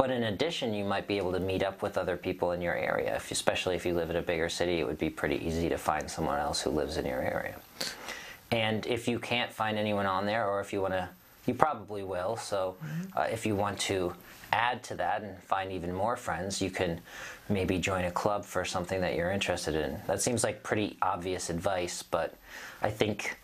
[0.00, 2.74] But in addition, you might be able to meet up with other people in your
[2.74, 3.16] area.
[3.16, 5.76] If, especially if you live in a bigger city, it would be pretty easy to
[5.76, 7.56] find someone else who lives in your area.
[8.50, 11.06] And if you can't find anyone on there, or if you want to,
[11.44, 12.38] you probably will.
[12.38, 12.76] So
[13.14, 14.14] uh, if you want to
[14.54, 17.02] add to that and find even more friends, you can
[17.50, 20.00] maybe join a club for something that you're interested in.
[20.06, 22.38] That seems like pretty obvious advice, but
[22.80, 23.38] I think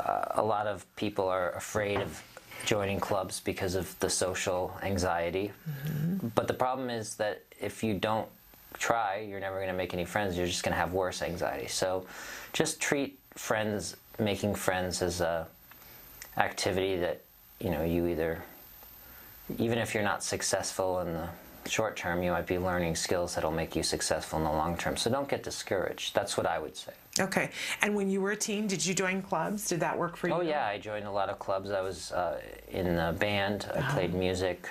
[0.00, 2.22] uh, a lot of people are afraid of
[2.64, 5.52] joining clubs because of the social anxiety.
[5.68, 6.28] Mm-hmm.
[6.28, 8.28] But the problem is that if you don't
[8.78, 10.36] try, you're never going to make any friends.
[10.36, 11.68] You're just going to have worse anxiety.
[11.68, 12.06] So
[12.52, 15.46] just treat friends, making friends as a
[16.36, 17.20] activity that,
[17.60, 18.42] you know, you either,
[19.58, 21.28] even if you're not successful in the
[21.68, 24.96] short term, you might be learning skills that'll make you successful in the long term.
[24.96, 26.14] So don't get discouraged.
[26.14, 26.92] That's what I would say.
[27.20, 27.50] Okay.
[27.80, 29.68] And when you were a teen, did you join clubs?
[29.68, 30.34] Did that work for you?
[30.34, 30.66] Oh, yeah.
[30.66, 31.70] I joined a lot of clubs.
[31.70, 33.92] I was uh, in a band, I Uh-huh.
[33.94, 34.68] played music.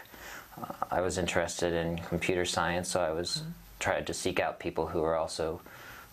[0.61, 3.45] Uh, I was interested in computer science, so I was Uh-huh.
[3.79, 5.61] tried to seek out people who were also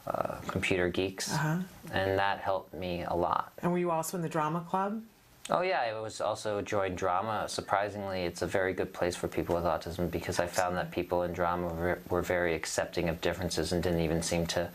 [0.06, 1.56] uh, computer geeks, Uh-huh.
[1.92, 3.52] and that helped me a lot.
[3.62, 5.02] And were you also in the drama club?
[5.50, 7.48] Oh yeah, I was also joined drama.
[7.48, 11.24] Surprisingly, it's a very good place for people with autism because I found that people
[11.24, 14.70] in drama were, were very accepting of differences and didn't even seem to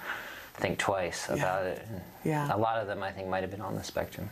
[0.57, 1.85] think twice about it.
[1.89, 2.55] And Yeah.
[2.55, 4.29] A lot of them, I think, might have been on the spectrum.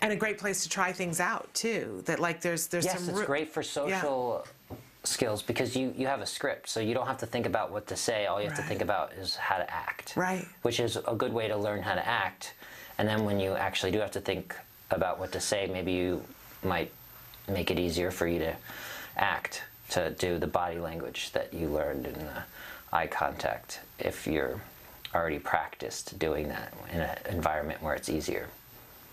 [0.00, 2.02] And a great place to try things out too.
[2.06, 3.66] That like there's there's yes, some it's ru- great for Yeah.
[4.00, 4.46] social
[5.04, 7.86] skills because you, you have a script, so you don't have to think about what
[7.88, 8.26] to say.
[8.26, 10.14] All you have to think about is how to act.
[10.16, 10.46] Right.
[10.62, 12.54] Which is a good way to learn how to act.
[12.98, 14.54] And then when you actually do have to think
[14.90, 16.22] about what to say, maybe you
[16.62, 16.92] might
[17.48, 18.54] make it easier for you to
[19.16, 22.42] act, to do the body language that you learned in the
[22.92, 24.60] eye contact if you're
[25.14, 28.48] already practiced doing that in an environment where it's easier.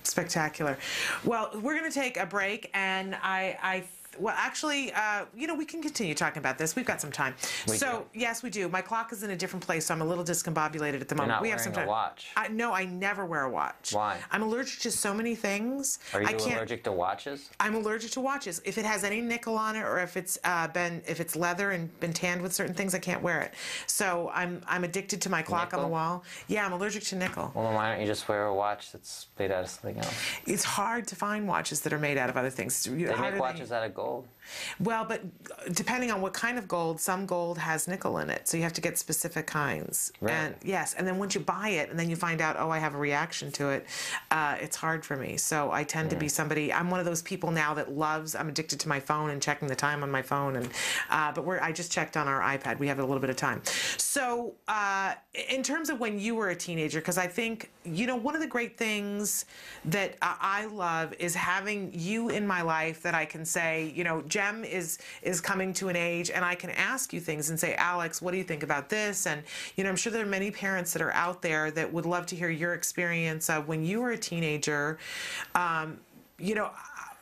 [0.03, 0.77] Spectacular.
[1.23, 3.83] Well, we're going to take a break, and I, I,
[4.17, 6.75] well, actually, uh, you know, we can continue talking about this.
[6.75, 7.35] We've got some time.
[7.67, 8.67] We so, yes, we do.
[8.67, 11.17] My clock is in a different place, so I'm a little discombobulated at the You're
[11.17, 11.29] moment.
[11.29, 11.87] not we have some a time.
[11.87, 12.27] watch.
[12.35, 13.93] I, no, I never wear a watch.
[13.93, 14.17] Why?
[14.31, 15.99] I'm allergic to so many things.
[16.13, 17.49] Are you I can't, allergic to watches?
[17.59, 18.61] I'm allergic to watches.
[18.65, 21.71] If it has any nickel on it, or if it's uh, been if it's leather
[21.71, 23.53] and been tanned with certain things, I can't wear it.
[23.87, 26.23] So I'm I'm addicted to my clock on the wall.
[26.47, 27.51] Yeah, I'm allergic to nickel.
[27.53, 30.13] Well, then why don't you just wear a watch that's made out of something else?
[30.45, 32.75] It's hard to find watches that are made out of other things.
[32.75, 34.25] It's They make watches out of gold.
[34.79, 35.21] Well, but
[35.73, 38.73] depending on what kind of gold, some gold has nickel in it, so you have
[38.73, 40.11] to get specific kinds.
[40.21, 40.33] Right.
[40.33, 42.79] And yes, and then once you buy it, and then you find out, oh, I
[42.79, 43.85] have a reaction to it,
[44.31, 45.37] uh, it's hard for me.
[45.37, 46.71] So I tend to be somebody.
[46.71, 48.35] I'm one of those people now that loves.
[48.35, 50.69] I'm addicted to my phone and checking the time on my phone, and
[51.09, 51.59] uh, but we're.
[51.59, 52.79] I just checked on our iPad.
[52.79, 53.61] We have a little bit of time.
[53.65, 55.13] So uh,
[55.49, 58.41] in terms of when you were a teenager, because I think you know one of
[58.41, 59.45] the great things
[59.85, 64.21] that I love is having you in my life that I can say, you know,
[64.39, 67.75] Jem is is coming to an age, and I can ask you things and say,
[67.75, 69.27] Alex, what do you think about this?
[69.27, 69.43] And
[69.75, 72.25] you know, I'm sure there are many parents that are out there that would love
[72.27, 74.97] to hear your experience of when you were a teenager.
[75.55, 75.99] Um,
[76.37, 76.71] you know,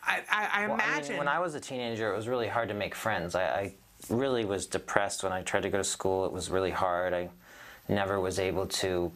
[0.03, 1.09] I, I, I Well, imagine.
[1.09, 3.33] mean, when I was a teenager, it was really hard to make friends.
[3.33, 3.73] I, I
[4.11, 6.25] really was depressed when I tried to go to school.
[6.25, 7.13] It was really hard.
[7.15, 7.29] I
[7.89, 9.11] never was able to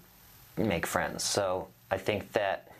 [0.57, 1.23] make friends.
[1.23, 2.71] So I think that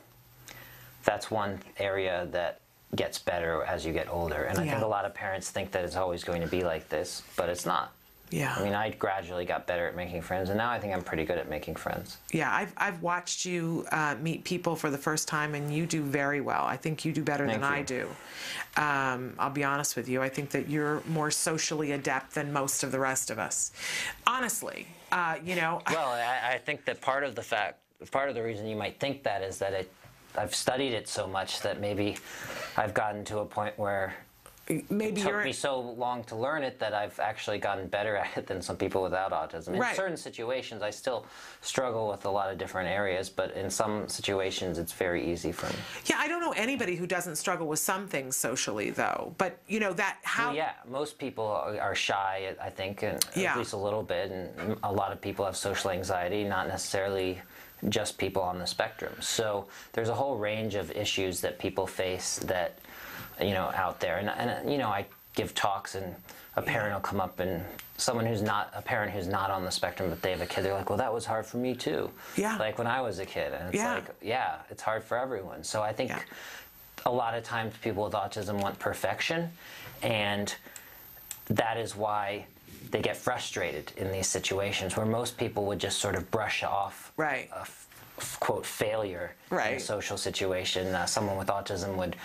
[1.03, 2.61] that's one area that
[2.96, 4.44] gets better as you get older.
[4.44, 6.89] And I think a lot of parents think that it's always going to be like
[6.89, 7.94] this, but it's not.
[8.32, 8.56] Yeah.
[8.58, 11.26] I mean, I gradually got better at making friends, and now I think I'm pretty
[11.26, 12.18] good at making friends.
[12.32, 16.02] Yeah, I've, I've watched you uh, meet people for the first time, and you do
[16.02, 16.64] very well.
[16.64, 17.84] I think you do better Thank than I you.
[17.84, 18.08] do.
[18.78, 20.22] Um, I'll be honest with you.
[20.22, 23.74] I think that you're more socially adept than most of the rest of us.
[24.26, 25.82] Honestly, uh, you know.
[25.89, 27.80] Well, I, I think that part of the fact,
[28.12, 29.92] part of the reason you might think that is that it,
[30.38, 32.17] I've studied it so much that maybe
[32.77, 34.15] I've gotten to a point where
[34.89, 38.38] maybe it took me so long to learn it that I've actually gotten better at
[38.38, 39.69] it than some people without autism.
[39.73, 39.95] In Right.
[39.95, 41.25] certain situations, I still
[41.61, 45.65] struggle with a lot of different areas, but in some situations, it's very easy for
[45.67, 45.75] me.
[46.05, 49.36] Yeah, I don't know anybody who doesn't struggle with some things socially, though.
[49.38, 50.47] But you know that how.
[50.47, 53.51] Well, yeah, most people are are shy, I think, and Yeah.
[53.53, 57.41] at least a little bit, and a lot of people have social anxiety, not necessarily
[57.89, 59.13] just people on the spectrum.
[59.21, 62.77] So there's a whole range of issues that people face that,
[63.39, 64.17] you know, out there.
[64.17, 65.05] And, and you know, I
[65.36, 66.15] give talks, and
[66.55, 67.63] a parent will come up, and
[67.97, 70.63] someone who's not a parent who's not on the spectrum, but they have a kid,
[70.63, 72.09] they're like, well, that was hard for me too.
[72.36, 72.57] Yeah.
[72.57, 73.95] Like when I was a kid, and it's Yeah.
[73.95, 75.63] like, yeah, it's hard for everyone.
[75.63, 76.11] So I think
[77.05, 79.49] a lot of times people with autism want perfection,
[80.03, 80.53] and
[81.47, 82.45] that is why
[82.89, 87.11] they get frustrated in these situations where most people would just sort of brush off
[87.17, 87.49] right.
[87.55, 87.88] a f-
[88.39, 90.88] quote failure in a social situation.
[90.93, 92.15] Uh, someone with autism would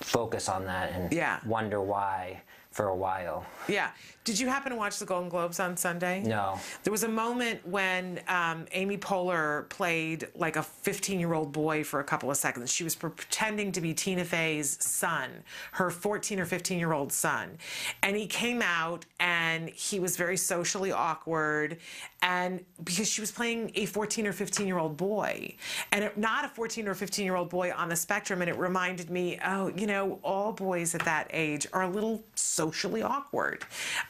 [0.00, 1.40] focus on that and Yeah.
[1.44, 3.44] wonder why for a while.
[3.66, 3.90] Yeah.
[4.28, 6.20] Did you happen to watch the Golden Globes on Sunday?
[6.22, 6.60] No.
[6.84, 11.82] There was a moment when um, Amy Poehler played like a 15 year old boy
[11.82, 12.70] for a couple of seconds.
[12.70, 15.30] She was pretending to be Tina Fey's son,
[15.72, 17.56] her 14 or 15 year old son.
[18.02, 21.78] And he came out and he was very socially awkward.
[22.20, 25.54] And because she was playing a 14 or 15 year old boy,
[25.90, 28.42] and it, not a 14 or 15 year old boy on the spectrum.
[28.42, 32.22] And it reminded me, oh, you know, all boys at that age are a little
[32.34, 33.64] socially awkward.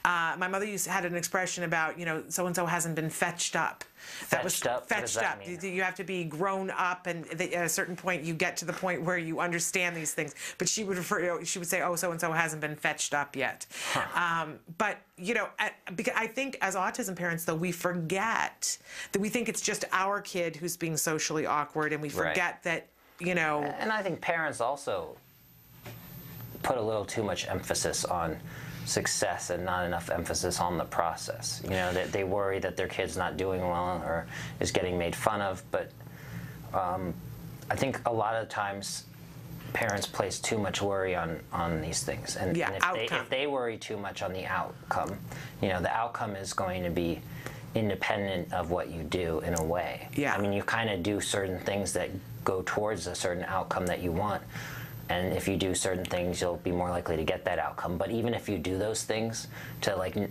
[0.09, 3.11] Uh, my mother used had an expression about, you know, so and so hasn't been
[3.11, 3.83] fetched up.
[4.31, 4.89] That was Fetched up?
[4.89, 5.47] What does fetched up.
[5.47, 8.65] You- You have to be grown up, and at a certain point, you get to
[8.65, 10.33] the point where you understand these things.
[10.57, 13.35] But she would refer, she would say, "Oh, so and so hasn't been fetched up
[13.35, 13.67] yet."
[14.15, 18.77] Um, but you know, at, because I think as autism parents, though, we forget
[19.11, 22.29] that we think it's just our kid who's being socially awkward, and we Right.
[22.29, 22.87] forget that
[23.19, 23.61] you know.
[23.63, 25.17] And I think parents also
[26.63, 28.39] put a little too much emphasis on
[28.89, 31.61] success and not enough emphasis on the process.
[31.63, 34.27] You know, that they worry that their kid's not doing well or
[34.59, 35.63] is getting made fun of.
[35.71, 35.91] But
[36.73, 37.13] um,
[37.69, 39.05] I think a lot of times
[39.73, 42.35] parents place too much worry on, on these things.
[42.35, 45.17] And, Yeah, and if, they, if they worry too much on the outcome,
[45.61, 47.21] you know, the outcome is going to be
[47.75, 50.09] independent of what you do in a way.
[50.15, 50.33] Yeah.
[50.33, 52.09] I mean, you kind of do certain things that
[52.43, 54.41] go towards a certain outcome that you want.
[55.09, 57.97] And if you do certain things, you'll be more likely to get that outcome.
[57.97, 59.47] But even if you do those things
[59.81, 60.29] to like, you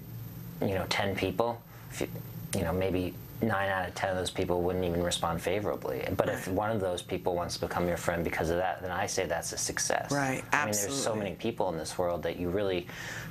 [0.61, 1.61] know, 10 people,
[1.91, 2.09] if you,
[2.57, 6.07] you know, maybe nine out of 10 of those people wouldn't even respond favorably.
[6.17, 8.91] But if one of those people wants to become your friend because of that, then
[8.91, 10.11] I say that's a success.
[10.11, 12.87] Right, I mean, there's so many people in this world that you really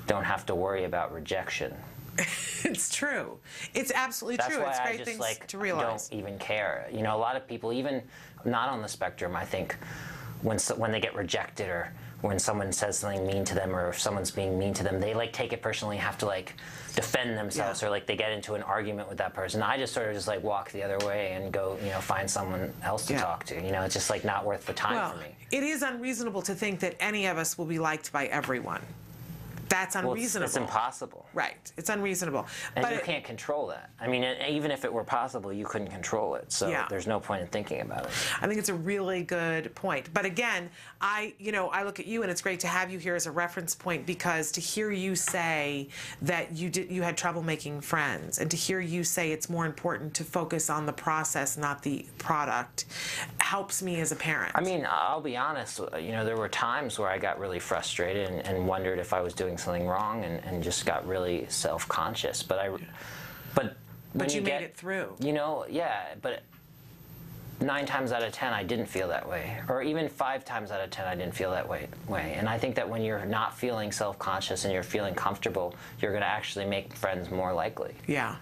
[0.05, 1.75] don't have to worry about rejection.
[2.63, 3.37] it's true.
[3.73, 4.63] It's absolutely That's true.
[4.63, 6.07] why It's I great just things like to realize.
[6.09, 6.87] don't even care.
[6.91, 8.01] You know, a lot of people, even
[8.45, 9.75] not on the spectrum, I think
[10.41, 13.89] when so, when they get rejected or when someone says something mean to them or
[13.89, 16.53] if someone's being mean to them, they like take it personally, have to like
[16.95, 19.61] defend themselves or like they get into an argument with that person.
[19.61, 22.29] I just sort of just like walk the other way and go, you know, find
[22.29, 23.55] someone else to talk to.
[23.55, 25.35] You know, it's just like not worth the time well, for me.
[25.51, 28.81] it is unreasonable to think that any of us will be liked by everyone.
[29.69, 30.45] That's Well, it's- unreasonable.
[30.45, 31.25] it's impossible.
[31.33, 31.71] Right.
[31.77, 32.47] It's unreasonable.
[32.75, 33.89] And but you it- can't control that.
[33.99, 36.51] I mean, even if it were possible, you couldn't control it.
[36.51, 36.85] So Yeah.
[36.89, 38.11] there's no point in thinking about it.
[38.41, 40.13] I think it's a really good point.
[40.13, 40.69] But again,
[41.01, 43.25] I, you know, I look at you and it's great to have you here as
[43.27, 45.89] a reference point because to hear you say
[46.21, 49.65] that you did you had trouble making friends and to hear you say it's more
[49.65, 52.85] important to focus on the process not the product
[53.47, 54.51] helps me as a parent.
[54.55, 57.59] I mean, I'll be honest, uh, you know, there were times where I got really
[57.59, 61.45] frustrated and, and wondered if I was doing something wrong and, and just got really
[61.47, 62.43] self-conscious.
[62.43, 62.67] But I,
[63.55, 63.65] but
[64.11, 65.15] when But you made get, it through.
[65.19, 66.43] You know, yeah, but
[67.61, 69.45] nine times out of ten, I didn't feel that way.
[69.69, 71.87] Or even five times out of ten, I didn't feel that way.
[72.07, 72.35] way.
[72.37, 76.25] And I think that when you're not feeling self-conscious and you're feeling comfortable, you're going
[76.29, 77.93] to actually make friends more likely.
[78.07, 78.35] Yeah.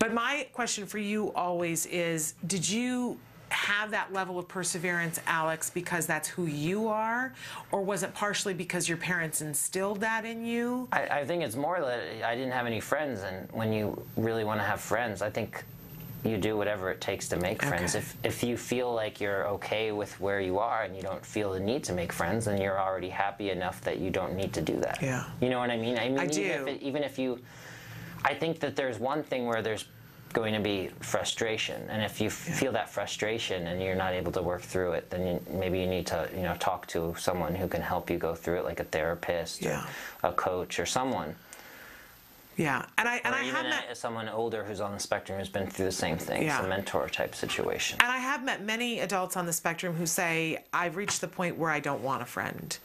[0.00, 3.18] But my question for you always is did you
[3.50, 7.32] have that level of perseverance, Alex, because that's who you are?
[7.72, 10.88] Or was it partially because your parents instilled that in you?
[10.92, 14.44] I, I think it's more that I didn't have any friends, and when you really
[14.44, 15.64] want to have friends, I think
[16.24, 17.94] you do whatever it takes to make friends.
[17.94, 18.04] Okay.
[18.04, 21.52] If if you feel like you're okay with where you are and you don't feel
[21.52, 24.60] the need to make friends, then you're already happy enough that you don't need to
[24.60, 24.98] do that.
[25.00, 25.24] Yeah.
[25.40, 25.96] You know what I mean?
[25.98, 26.42] I mean, I even do.
[26.42, 27.38] if it, even if you,
[28.24, 29.86] I think that there's one thing where there's
[30.32, 34.42] going to be frustration, and if you feel that frustration and you're not able to
[34.42, 37.68] work through it, then you, maybe you need to you know talk to someone who
[37.68, 39.84] can help you go through it, like a therapist Yeah.
[40.22, 41.34] or a coach or someone.
[42.58, 42.84] Yeah.
[42.98, 45.68] And I and or I have met someone older who's on the spectrum who's been
[45.68, 46.42] through the same thing.
[46.42, 46.58] Yeah.
[46.58, 47.98] It's a mentor type situation.
[48.00, 51.56] And I have met many adults on the spectrum who say, I've reached the point
[51.56, 52.76] where I don't want a friend.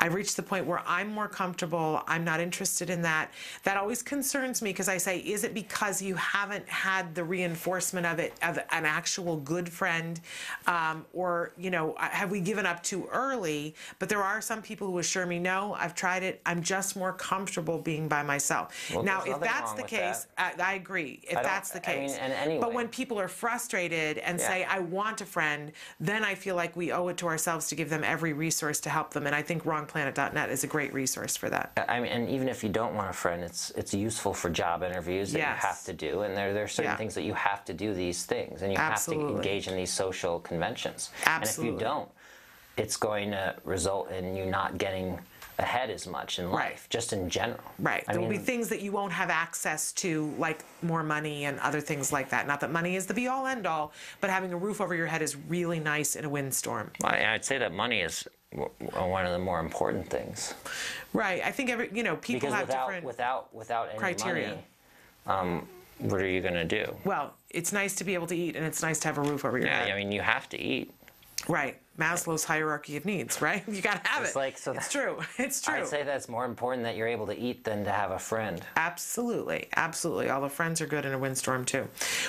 [0.00, 2.02] I've reached the point where I'm more comfortable.
[2.08, 3.30] I'm not interested in that.
[3.62, 8.06] That always concerns me because I say, is it because you haven't had the reinforcement
[8.06, 10.20] of it, of an actual good friend?
[10.66, 13.76] Um, or, you know, have we given up too early?
[14.00, 16.40] But there are some people who assure me, no, I've tried it.
[16.44, 18.90] I'm just more comfortable being by myself.
[18.92, 21.20] Well, now, there's if that's the case, I, I agree.
[21.28, 22.18] If I that's the I mean, case.
[22.18, 24.46] anyway- But when people are frustrated and Yeah.
[24.48, 27.74] say, I want a friend, then I feel like we owe it to ourselves to
[27.74, 29.26] give them every resource to help them.
[29.26, 31.72] And I think wrongplanet.net is a great resource for that.
[31.88, 34.82] I mean, and even if you don't want a friend, it's it's useful for job
[34.82, 35.62] interviews that Yes.
[35.62, 36.96] you have to do, and there there are certain Yeah.
[36.96, 39.92] things that you have to do these things, and you have to engage in these
[39.92, 41.10] social conventions.
[41.26, 41.68] Absolutely.
[41.70, 42.08] And if you don't,
[42.76, 45.18] it's going to result in you not getting
[45.60, 47.60] ahead as much in life, just in general.
[47.78, 48.02] Right.
[48.08, 51.58] I there will be things that you won't have access to, like more money and
[51.60, 52.46] other things like that.
[52.46, 55.06] Not that money is the be all end all, but having a roof over your
[55.06, 56.90] head is really nice in a windstorm.
[57.04, 60.54] I- I'd say that money is one of the more important things.
[61.12, 61.42] Right.
[61.44, 63.04] I think every, you know, people because have without different.
[63.06, 64.48] without without any criteria.
[64.48, 64.64] money,
[65.26, 66.94] um, what are you going to do?
[67.04, 69.44] well, it's nice to be able to eat and it's nice to have a roof
[69.44, 69.88] over your Yeah, head.
[69.88, 70.92] Yeah, I mean, you have to eat.
[71.48, 71.79] Right.
[72.00, 73.62] Maslow's hierarchy of needs, right?
[73.68, 74.38] You got to have It's it.
[74.38, 75.18] like- so it's true.
[75.38, 75.74] It's true.
[75.74, 78.60] I'd say that's more important that you're able to eat than to have a friend.
[78.76, 80.28] Absolutely, absolutely.
[80.30, 81.86] All the friends are good in a windstorm too.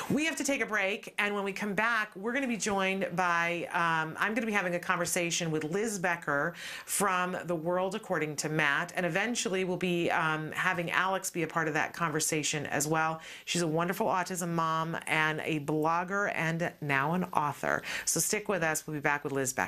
[0.09, 2.57] We have to take a break, and when we come back, we're going to be
[2.57, 3.67] joined by.
[3.71, 6.53] Um, I'm going to be having a conversation with Liz Becker
[6.85, 11.47] from The World According to Matt, and eventually we'll be um, having Alex be a
[11.47, 13.21] part of that conversation as well.
[13.45, 17.81] She's a wonderful autism mom and a blogger, and now an author.
[18.05, 18.85] So stick with us.
[18.87, 19.60] We'll be back with Liz Becker.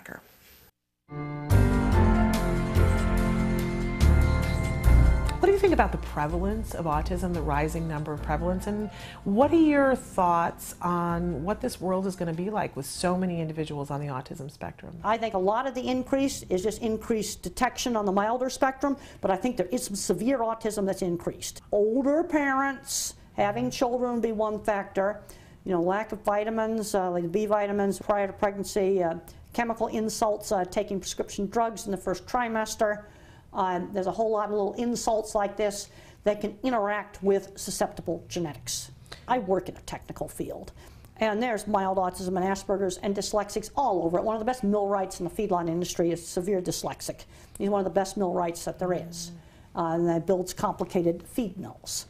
[5.44, 8.90] What do you think about the prevalence of autism, the rising number of prevalence, and
[9.26, 13.18] what are your thoughts on what this world is going to be like with so
[13.18, 14.98] many individuals on the autism spectrum?
[15.04, 18.96] I think a lot of the increase is just increased detection on the milder spectrum,
[19.20, 21.62] but I think there is some severe autism that's increased.
[21.74, 25.24] Older parents having children would be one factor.
[25.66, 29.16] You know, lack of vitamins, uh, like B vitamins prior to pregnancy, uh,
[29.54, 33.06] chemical insults, uh, taking prescription drugs in the first trimester.
[33.54, 35.90] Uh, there's a whole lot of little insults like this
[36.24, 38.92] that can interact with susceptible genetics.
[39.28, 40.72] I work in a technical field,
[41.18, 44.24] and there's mild autism and Asperger's and dyslexics all over it.
[44.24, 47.26] One of the best millwrights in the feedlot industry is severe dyslexic.
[47.58, 49.32] He's one of the best millwrights that there is,
[49.76, 52.08] uh, and that builds complicated feed mills.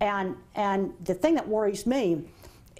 [0.00, 2.24] And, and the thing that worries me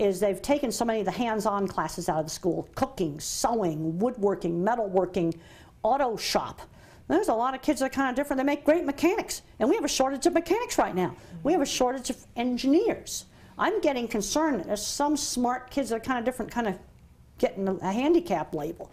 [0.03, 3.99] is they've taken so many of the hands-on classes out of the school, cooking, sewing,
[3.99, 5.37] woodworking, metalworking,
[5.83, 6.61] auto shop.
[7.09, 8.39] There's a lot of kids that are kind of different.
[8.39, 11.15] They make great mechanics, and we have a shortage of mechanics right now.
[11.43, 13.27] We have a shortage of engineers.
[13.59, 16.79] I'm getting concerned that there's some smart kids that are kind of different, kind of
[17.39, 18.91] getting a, a handicap label.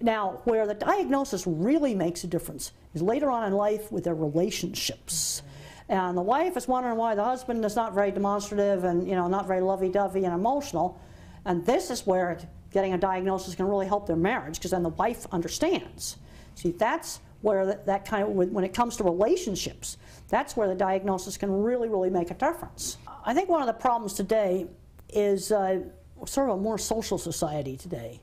[0.00, 4.14] Now, where the diagnosis really makes a difference is later on in life with their
[4.14, 5.42] relationships.
[5.88, 9.28] And the wife is wondering why the husband is not very demonstrative and you know
[9.28, 10.98] not very lovey-dovey and emotional.
[11.44, 12.38] And this is where
[12.70, 16.16] getting a diagnosis can really help their marriage because then the wife understands.
[16.54, 20.74] See, that's where that, that kind of when it comes to relationships, That's where the
[20.74, 22.96] diagnosis can really, really make a difference.
[23.24, 24.66] I think one of the problems today
[25.10, 25.80] is uh,
[26.24, 28.20] sort of a more social society today.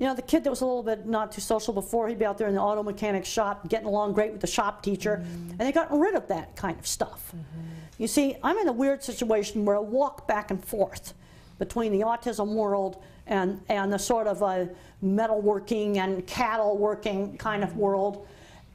[0.00, 2.24] You know, the kid that was a little bit not too social before, he'd be
[2.24, 5.50] out there in the auto mechanic shop getting along great with the shop teacher, mm-hmm.
[5.50, 7.32] and they got rid of that kind of stuff.
[7.36, 7.66] Mm-hmm.
[7.98, 11.12] You see, I'm in a weird situation where I walk back and forth
[11.58, 14.70] between the autism world and, and the sort of a
[15.04, 18.26] metalworking and cattle working kind of world.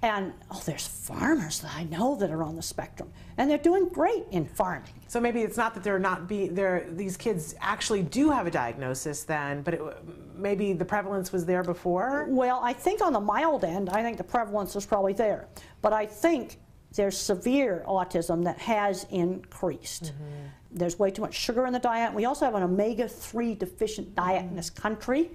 [0.03, 3.89] And oh, there's farmers that I know that are on the spectrum, and they're doing
[3.89, 4.93] great in farming.
[5.16, 6.88] So maybe it's not that they're not be there.
[6.89, 9.82] These kids actually do have a diagnosis then, but it,
[10.36, 12.26] maybe the prevalence was there before.
[12.28, 15.47] Well, I think on the mild end, I think the prevalence is probably there,
[15.82, 16.59] but I think
[16.95, 20.03] there's severe autism that has increased.
[20.03, 20.47] Mm-hmm.
[20.72, 22.13] There's way too much sugar in the diet.
[22.13, 24.49] We also have an omega 3 deficient diet mm-hmm.
[24.49, 25.32] in this country.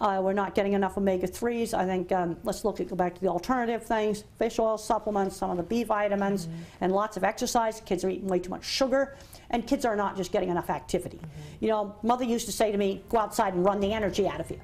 [0.00, 1.74] Uh, we're not getting enough omega-3s.
[1.74, 5.36] I think um, let's look at go back to the alternative things: fish oil supplements,
[5.36, 6.82] some of the B vitamins, mm -hmm.
[6.82, 7.80] and lots of exercise.
[7.84, 9.16] Kids are eating way too much sugar,
[9.50, 11.18] and kids are not just getting enough activity.
[11.22, 11.62] Mm -hmm.
[11.62, 14.40] You know, mother used to say to me, "Go outside and run the energy out
[14.40, 14.60] of you."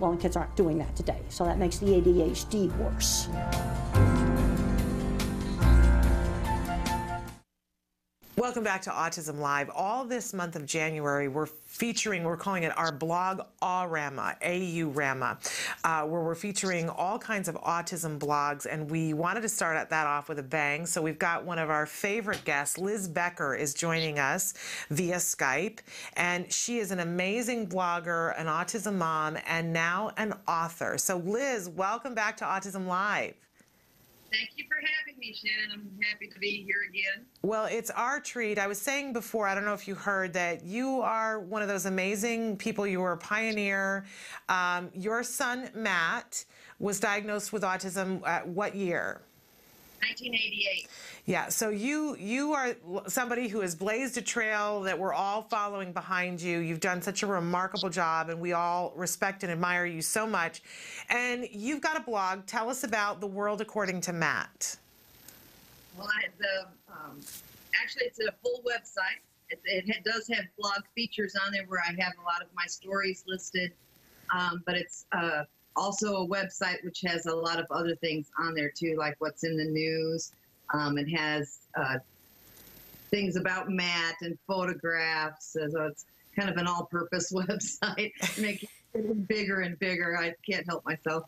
[0.00, 3.28] Well, and kids aren't doing that today, so that makes the ADHD worse.
[8.40, 9.68] Welcome back to Autism Live.
[9.68, 15.38] All this month of January, we're featuring, we're calling it our blog AURAMA, A-U-RAMA,
[15.84, 20.06] uh, where we're featuring all kinds of autism blogs, and we wanted to start that
[20.06, 20.86] off with a bang.
[20.86, 24.54] So we've got one of our favorite guests, Liz Becker, is joining us
[24.88, 25.80] via Skype,
[26.14, 30.96] and she is an amazing blogger, an autism mom, and now an author.
[30.96, 33.34] So Liz, welcome back to Autism Live.
[34.32, 35.72] Thank you for having me, Shannon.
[35.72, 37.26] I'm happy to be here again.
[37.42, 38.58] Well, it's our treat.
[38.58, 41.68] I was saying before, I don't know if you heard that you are one of
[41.68, 42.86] those amazing people.
[42.86, 44.04] You were a pioneer.
[44.48, 46.44] Um, your son, Matt,
[46.78, 49.22] was diagnosed with autism at what year?
[50.00, 50.88] 1988.
[51.26, 52.74] Yeah, so you you are
[53.06, 56.58] somebody who has blazed a trail that we're all following behind you.
[56.58, 60.62] You've done such a remarkable job, and we all respect and admire you so much.
[61.08, 62.46] And you've got a blog.
[62.46, 64.76] Tell us about the world according to Matt.
[65.96, 67.20] Well, I, the um,
[67.80, 69.20] actually it's a full website.
[69.50, 72.66] It, it, does have blog features on there where I have a lot of my
[72.66, 73.72] stories listed,
[74.32, 75.42] um, but it's uh,
[75.76, 79.44] also a website which has a lot of other things on there too, like what's
[79.44, 80.32] in the news.
[80.72, 81.98] Um, it has uh,
[83.10, 85.52] things about Matt and photographs.
[85.52, 86.06] So it's
[86.36, 90.16] kind of an all-purpose website, making it bigger and bigger.
[90.16, 91.24] I can't help myself.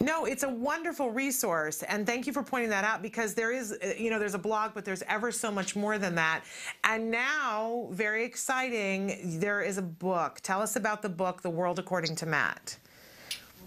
[0.00, 3.72] No, it's a wonderful resource, and thank you for pointing that out because there is,
[3.72, 6.44] uh, you know, there's a blog, but there's ever so much more than that.
[6.84, 10.38] And now, very exciting, there is a book.
[10.44, 12.76] Tell us about the book, The World According to Matt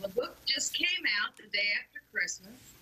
[0.01, 0.87] the book just came
[1.23, 2.73] out the day after Christmas,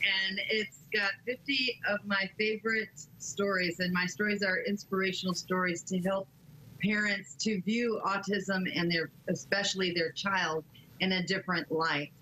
[0.00, 5.98] and it's got 50 of my favorite stories, and my stories are inspirational stories to
[6.00, 6.28] help
[6.80, 10.64] parents to view autism and their, especially their child,
[11.00, 12.12] in a different light.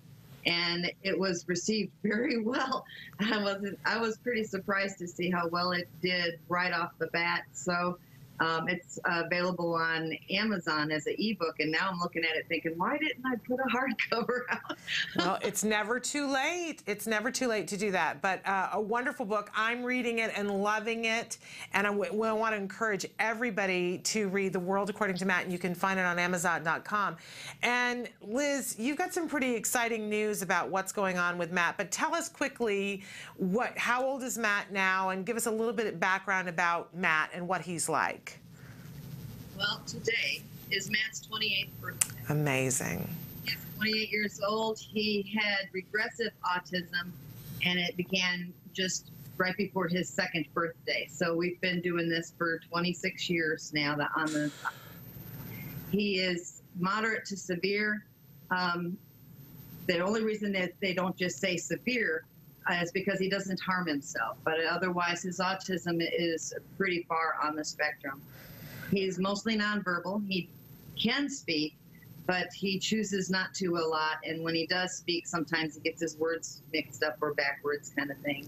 [0.45, 2.85] And it was received very well.
[3.19, 7.07] I was I was pretty surprised to see how well it did right off the
[7.07, 7.43] bat.
[7.53, 7.99] So
[8.39, 12.73] um, it's available on Amazon as an ebook, and now I'm looking at it thinking,
[12.77, 14.77] why didn't I put a hardcover out?
[15.17, 16.83] well, it's never too late.
[16.85, 18.21] It's never too late to do that.
[18.21, 19.49] But uh, a wonderful book.
[19.55, 21.37] I'm reading it and loving it,
[21.73, 25.59] and I want to encourage everybody to read The World According to Matt, and you
[25.59, 27.17] can find it on Amazon.com.
[27.63, 31.77] And Liz, you've got some pretty exciting news about what's going on with Matt.
[31.77, 33.03] But tell us quickly
[33.37, 36.95] what, how old is Matt now, and give us a little bit of background about
[36.95, 38.26] Matt and what he's like.
[39.57, 42.15] Well, today is Matt's 28th birthday.
[42.29, 43.09] Amazing.
[43.43, 44.77] He's 28 years old.
[44.77, 47.09] He had regressive autism,
[47.65, 51.07] and it began just right before his second birthday.
[51.11, 53.95] So we've been doing this for 26 years now.
[53.95, 54.51] That on the
[55.91, 58.05] he is moderate to severe.
[58.51, 58.95] Um,
[59.87, 62.25] the only reason that they don't just say severe
[62.69, 64.37] uh, is because he doesn't harm himself.
[64.43, 68.21] But otherwise, his autism is pretty far on the spectrum.
[68.91, 70.25] He's mostly nonverbal.
[70.27, 70.49] He
[70.99, 71.75] can speak,
[72.25, 74.17] but he chooses not to a lot.
[74.23, 78.11] And when he does speak, sometimes he gets his words mixed up or backwards, kind
[78.11, 78.47] of thing.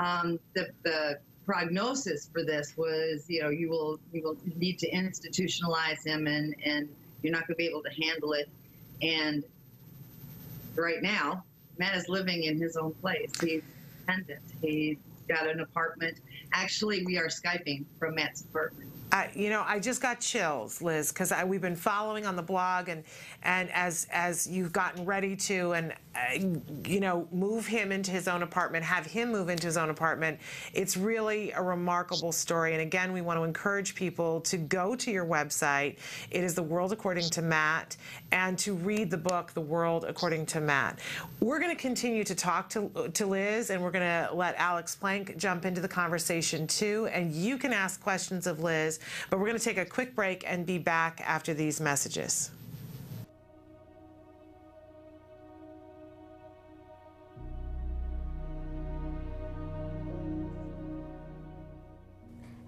[0.00, 4.90] Um, the, the prognosis for this was, you know, you will you will need to
[4.90, 6.88] institutionalize him, and and
[7.22, 8.48] you're not going to be able to handle it.
[9.02, 9.44] And
[10.76, 11.44] right now,
[11.78, 13.30] Matt is living in his own place.
[13.40, 13.62] He's
[14.06, 14.42] independent.
[14.60, 14.98] He's
[15.28, 16.18] got an apartment.
[16.52, 18.90] Actually, we are skyping from Matt's apartment.
[19.14, 22.88] I, you know, I just got chills, Liz, because we've been following on the blog,
[22.88, 23.04] and
[23.44, 26.48] and as as you've gotten ready to, and uh,
[26.84, 30.40] you know, move him into his own apartment, have him move into his own apartment.
[30.72, 32.72] It's really a remarkable story.
[32.72, 35.98] And again, we want to encourage people to go to your website.
[36.32, 37.96] It is The World According to Matt,
[38.32, 40.98] and to read the book, The World According to Matt.
[41.38, 44.96] We're going to continue to talk to, to Liz, and we're going to let Alex
[44.96, 47.08] Plank jump into the conversation too.
[47.12, 48.98] And you can ask questions of Liz,
[49.30, 52.50] but we're going to take a quick break and be back after these messages.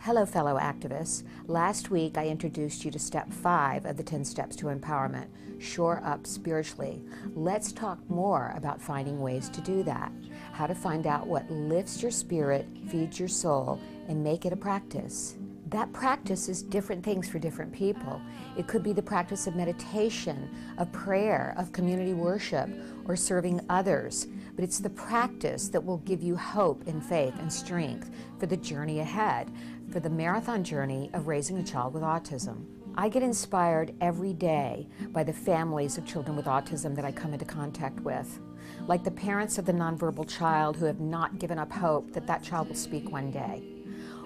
[0.07, 1.25] Hello, fellow activists.
[1.49, 5.27] Last week I introduced you to step five of the 10 steps to empowerment
[5.59, 7.03] shore up spiritually.
[7.35, 10.13] Let's talk more about finding ways to do that.
[10.53, 14.57] How to find out what lifts your spirit, feeds your soul, and make it a
[14.57, 15.37] practice.
[15.67, 18.21] That practice is different things for different people.
[18.57, 20.49] It could be the practice of meditation,
[20.79, 22.71] of prayer, of community worship,
[23.05, 24.29] or serving others.
[24.55, 28.57] But it's the practice that will give you hope and faith and strength for the
[28.57, 29.51] journey ahead
[29.91, 32.65] for the marathon journey of raising a child with autism.
[32.97, 37.33] I get inspired every day by the families of children with autism that I come
[37.33, 38.39] into contact with,
[38.87, 42.43] like the parents of the nonverbal child who have not given up hope that that
[42.43, 43.76] child will speak one day,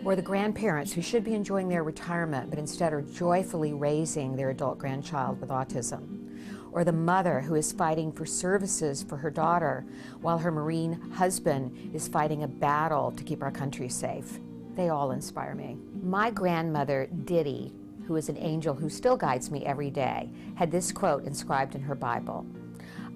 [0.05, 4.51] or the grandparents who should be enjoying their retirement but instead are joyfully raising their
[4.51, 6.28] adult grandchild with autism,
[6.72, 9.84] or the mother who is fighting for services for her daughter
[10.20, 14.38] while her Marine husband is fighting a battle to keep our country safe.
[14.76, 15.76] They all inspire me.
[16.03, 17.72] My grandmother, Diddy,
[18.07, 21.82] who is an angel who still guides me every day, had this quote inscribed in
[21.82, 22.46] her Bible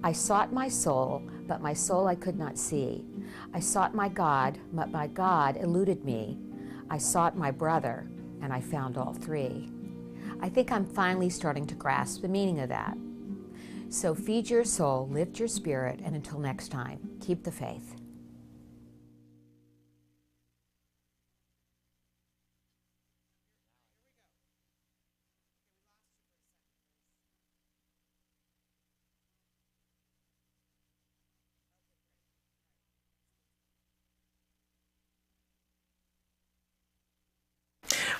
[0.03, 3.03] I sought my soul, but my soul I could not see.
[3.55, 6.37] I sought my God, but my God eluded me.
[6.89, 8.07] I sought my brother,
[8.41, 9.69] and I found all three.
[10.41, 12.97] I think I'm finally starting to grasp the meaning of that.
[13.89, 17.94] So feed your soul, lift your spirit, and until next time, keep the faith.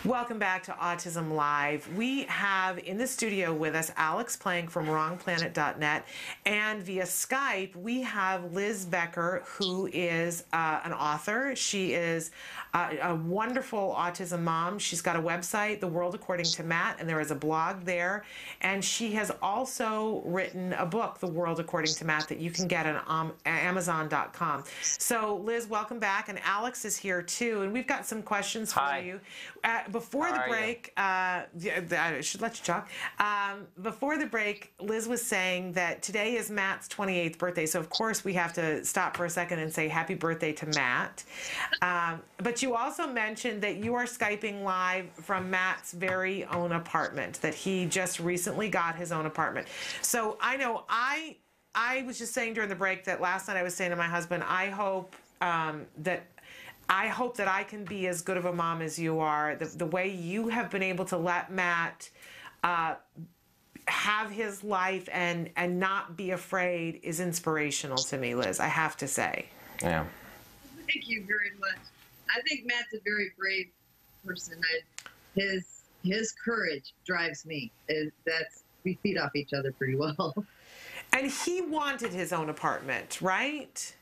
[0.05, 1.91] Welcome back to Autism Live.
[1.97, 6.05] We have in the studio with us Alex Plank from WrongPlanet.net,
[6.45, 11.55] and via Skype we have Liz Becker, who is uh, an author.
[11.55, 12.29] She is
[12.75, 14.77] uh, a wonderful autism mom.
[14.77, 18.25] She's got a website, The World According to Matt, and there is a blog there.
[18.61, 22.67] And she has also written a book, The World According to Matt, that you can
[22.67, 24.65] get on um, Amazon.com.
[24.83, 27.63] So, Liz, welcome back, and Alex is here too.
[27.63, 28.99] And we've got some questions for Hi.
[28.99, 29.19] you.
[29.65, 31.41] Uh, before How the break, uh,
[31.91, 32.87] I should let you talk.
[33.17, 37.65] Um, before the break, Liz was saying that today is Matt's 28th birthday.
[37.65, 40.67] So, of course, we have to stop for a second and say happy birthday to
[40.67, 41.23] Matt.
[41.81, 47.41] Um, but you also mentioned that you are Skyping live from Matt's very own apartment,
[47.41, 49.67] that he just recently got his own apartment.
[50.01, 51.37] So, I know I.
[51.77, 54.07] I was just saying during the break that last night I was saying to my
[54.07, 56.23] husband, I hope um, that
[56.87, 59.55] I hope that I can be as good of a mom as you are.
[59.55, 62.09] The, the way you have been able to let Matt
[62.63, 62.95] uh,
[63.87, 68.59] have his life and and not be afraid is inspirational to me, Liz.
[68.59, 69.47] I have to say.
[69.81, 70.05] Yeah.
[70.87, 71.79] Thank you very much.
[72.29, 73.67] I think Matt's a very brave
[74.25, 74.59] person.
[74.63, 75.09] I,
[75.39, 77.71] his his courage drives me.
[77.89, 80.33] Is that's we feed off each other pretty well.
[81.13, 83.95] And he wanted his own apartment, right?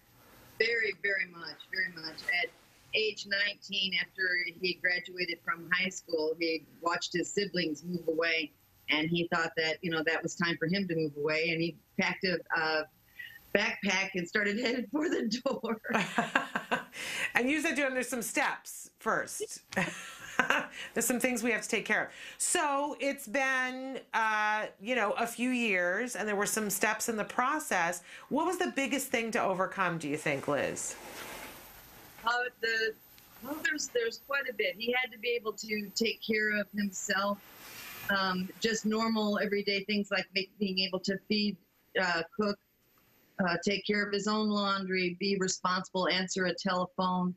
[0.58, 2.16] Very, very much, very much.
[2.44, 2.50] At
[2.96, 4.22] age 19, after
[4.62, 8.52] he graduated from high school, he watched his siblings move away,
[8.90, 11.62] and he thought that you know that was time for him to move away, and
[11.62, 12.38] he packed a.
[12.56, 12.84] Uh,
[13.56, 15.80] backpack and started headed for the door.
[17.36, 19.60] And you said him, there's some steps first.
[20.94, 22.10] there's some things we have to take care of.
[22.38, 27.18] So it's been, uh, you know, a few years, and there were some steps in
[27.18, 28.04] the process.
[28.30, 29.98] What was the biggest thing to overcome?
[29.98, 30.96] Do you think, Liz?
[32.26, 32.94] Uh, the
[33.44, 34.76] well, there's there's quite a bit.
[34.78, 37.38] He had to be able to take care of himself,
[38.10, 41.58] um, just normal everyday things like make, being able to feed,
[42.02, 42.58] uh, cook,
[43.46, 47.36] uh, take care of his own laundry, be responsible, answer a telephone,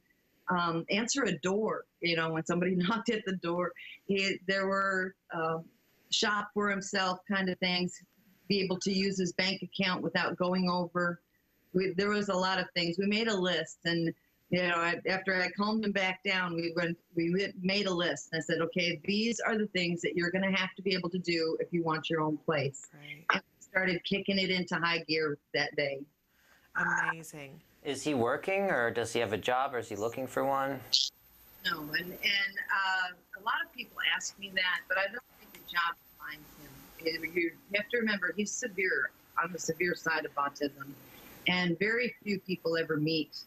[0.49, 1.85] um, answer a door.
[2.01, 3.73] You know, when somebody knocked at the door,
[4.07, 5.59] he, there were uh,
[6.11, 8.01] shop for himself kind of things.
[8.49, 11.21] Be able to use his bank account without going over.
[11.73, 12.97] We, there was a lot of things.
[12.97, 14.15] We made a list, and
[14.51, 16.97] you know, I, after I calmed him back down, we went.
[17.15, 18.29] We went- made a list.
[18.33, 20.95] And I said, okay, these are the things that you're going to have to be
[20.95, 22.89] able to do if you want your own place.
[22.93, 26.01] And we started kicking it into high gear that day.
[26.77, 27.61] Amazing.
[27.85, 30.81] Is he working, or does he have a job, or is he looking for one?
[31.65, 35.53] No, and and uh, a lot of people ask me that, but I don't think
[35.53, 37.33] the job defines him.
[37.35, 39.11] You have to remember he's severe
[39.43, 40.93] on the severe side of autism,
[41.47, 43.39] and very few people ever meet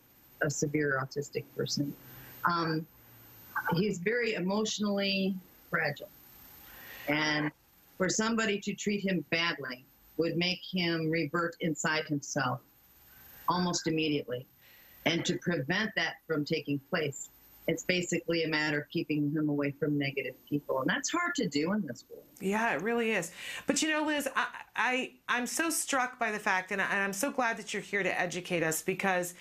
[0.42, 1.94] a severe autistic person.
[2.50, 2.86] Um,
[3.76, 5.36] he's very emotionally
[5.70, 6.10] fragile,
[7.08, 7.52] and
[7.98, 9.86] for somebody to treat him badly
[10.18, 12.62] would make him revert inside himself
[13.48, 14.46] almost immediately.
[15.06, 17.30] And to prevent that from taking place,
[17.70, 20.80] it's basically a matter of keeping him away from negative people.
[20.82, 22.24] And that's hard to do in this world.
[22.42, 23.32] Yeah, it really is.
[23.68, 27.14] But you know, Liz, I, I I'm so struck by the fact, and, I, I'm
[27.14, 29.36] so glad that you're here to educate us because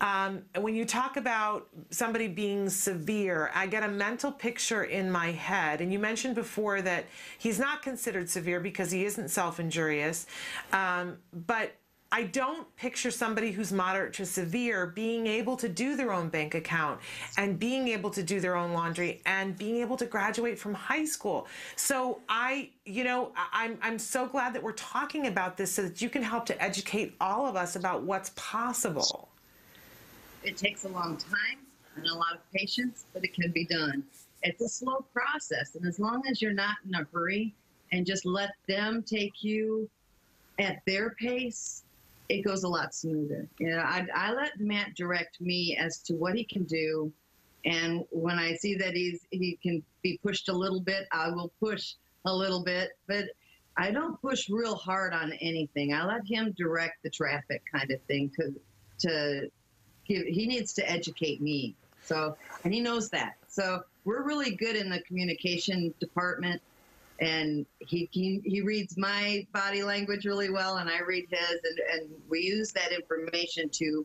[0.00, 5.32] um, when you talk about somebody being severe, I get a mental picture in my
[5.32, 5.82] head.
[5.82, 7.04] And you mentioned before that
[7.38, 10.26] he's not considered severe because he isn't self-injurious,
[10.72, 11.74] um, but
[12.14, 16.54] I don't picture somebody who's moderate to severe being able to do their own bank
[16.54, 17.00] account
[17.36, 21.06] and being able to do their own laundry and being able to graduate from high
[21.06, 21.48] school.
[21.74, 26.00] So I, you know, I'm I'm so glad that we're talking about this so that
[26.00, 29.28] you can help to educate all of us about what's possible.
[30.44, 31.58] It takes a long time
[31.96, 34.04] and a lot of patience, but it can be done.
[34.44, 37.52] It's a slow process, and as long as you're not in a hurry
[37.90, 39.90] and just let them take you
[40.60, 41.83] at their pace,
[42.28, 43.46] it goes a lot smoother.
[43.58, 47.12] You know, I, I let Matt direct me as to what he can do,
[47.64, 51.52] and when I see that he's he can be pushed a little bit, I will
[51.60, 51.94] push
[52.24, 53.24] a little bit, but
[53.76, 55.92] I don't push real hard on anything.
[55.92, 58.54] I let him direct the traffic, kind of thing, to
[59.08, 59.50] to
[60.06, 60.26] give.
[60.26, 63.36] He needs to educate me, so and he knows that.
[63.48, 66.60] So we're really good in the communication department
[67.20, 71.78] and he, he he reads my body language really well and i read his and,
[71.92, 74.04] and we use that information to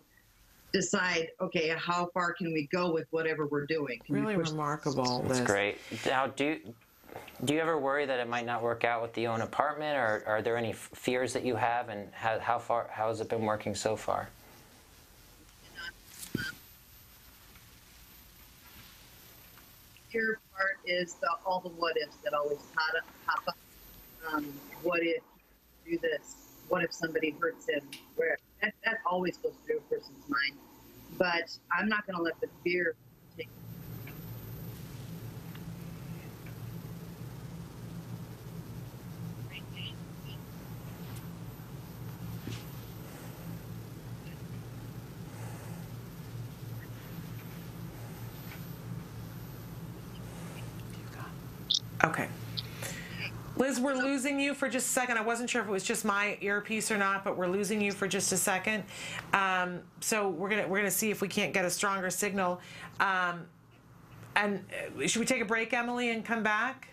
[0.71, 5.23] decide okay how far can we go with whatever we're doing Can Really push- remarkable.
[5.23, 5.47] That's Liz.
[5.47, 5.77] great.
[6.05, 6.59] Now, do
[7.43, 10.23] do you ever worry that it might not work out with the own apartment, or
[10.27, 13.41] are there any fears that you have, and how, how far how has it been
[13.41, 14.29] working so far?
[20.11, 22.59] fear part is the, all the what ifs that always
[23.25, 23.57] pop up.
[24.31, 24.53] Um,
[24.83, 25.23] what if
[25.85, 26.35] do this?
[26.67, 27.81] What if somebody hurts him?
[28.15, 30.59] Where that, that always goes through a person's mind.
[31.17, 32.95] But I'm not going to let the fear
[33.37, 33.47] take.
[52.03, 52.29] Okay.
[53.79, 55.17] Liz, we're losing you for just a second.
[55.17, 57.91] I wasn't sure if it was just my earpiece or not, but we're losing you
[57.91, 58.83] for just a second.
[59.33, 62.61] Um, so we're gonna we're gonna see if we can't get a stronger signal.
[62.99, 63.45] Um,
[64.35, 64.63] and
[65.03, 66.89] uh, should we take a break, Emily, and come back?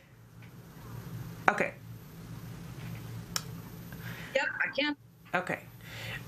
[1.48, 1.72] Okay.
[4.34, 4.96] Yep, I can.
[5.34, 5.60] Okay.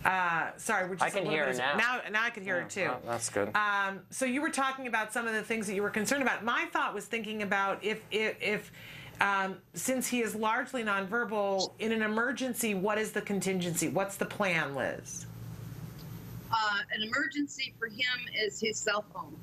[0.05, 2.01] Uh, sorry, we're just I a can little hear bit her of- now.
[2.11, 2.23] now.
[2.25, 2.89] I can hear her too.
[2.91, 3.51] Oh, that's good.
[3.57, 6.45] Um, so you were talking about some of the things that you were concerned about.
[6.45, 8.73] My thought was thinking about if if, if
[9.21, 13.89] um, since he is largely nonverbal in an emergency, what is the contingency?
[13.89, 15.27] What's the plan, Liz?
[16.51, 16.57] Uh,
[16.95, 19.37] an emergency for him is his cell phone.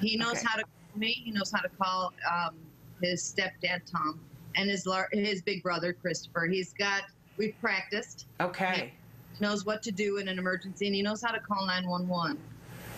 [0.00, 0.46] He knows Okay.
[0.46, 1.12] how to call me.
[1.24, 2.54] He knows how to call um,
[3.02, 4.20] his stepdad Tom
[4.56, 6.46] and his lar- his big brother Christopher.
[6.46, 7.02] He's got.
[7.36, 8.26] We've practiced.
[8.40, 8.92] Okay.
[9.36, 12.38] He knows what to do in an emergency, and he knows how to call 911.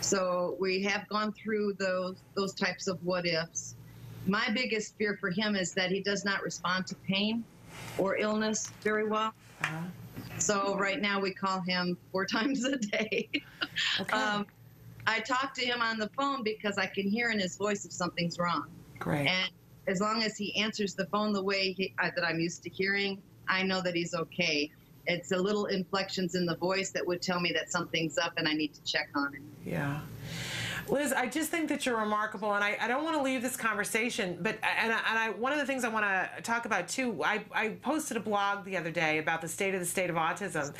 [0.01, 3.73] So we have gone through those those types of what ifs.
[4.27, 7.45] My biggest fear for him is that he does not respond to pain
[7.97, 9.33] or illness very well.
[10.37, 13.29] So right now we call him four times a day.
[14.11, 14.45] um,
[15.07, 17.93] I talk to him on the phone because I can hear in his voice if
[17.93, 18.67] something's wrong.
[18.99, 19.27] Great.
[19.27, 19.49] And
[19.87, 22.69] as long as he answers the phone the way he, uh, that I'm used to
[22.69, 24.69] hearing, I know that he's okay.
[25.05, 28.47] It's a little inflections in the voice that would tell me that something's up and
[28.47, 29.49] I need to check on him.
[29.65, 30.01] Yeah.
[30.89, 33.57] Liz, I just think that you're remarkable, and I, I don't want to leave this
[33.57, 34.37] conversation.
[34.41, 37.23] But and, I, and I, one of the things I want to talk about too,
[37.23, 40.15] I, I posted a blog the other day about the state of the state of
[40.15, 40.73] autism,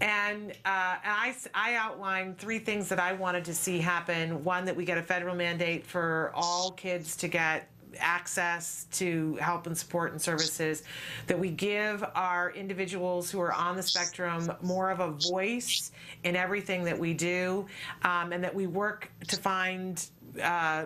[0.00, 4.42] and, uh, and I I outlined three things that I wanted to see happen.
[4.44, 7.68] One, that we get a federal mandate for all kids to get
[7.98, 10.82] access to help and support and services,
[11.26, 15.92] that we give our individuals who are on the spectrum more of a voice
[16.24, 17.66] in everything that we do,
[18.02, 20.06] um, and that we work to find
[20.42, 20.84] uh,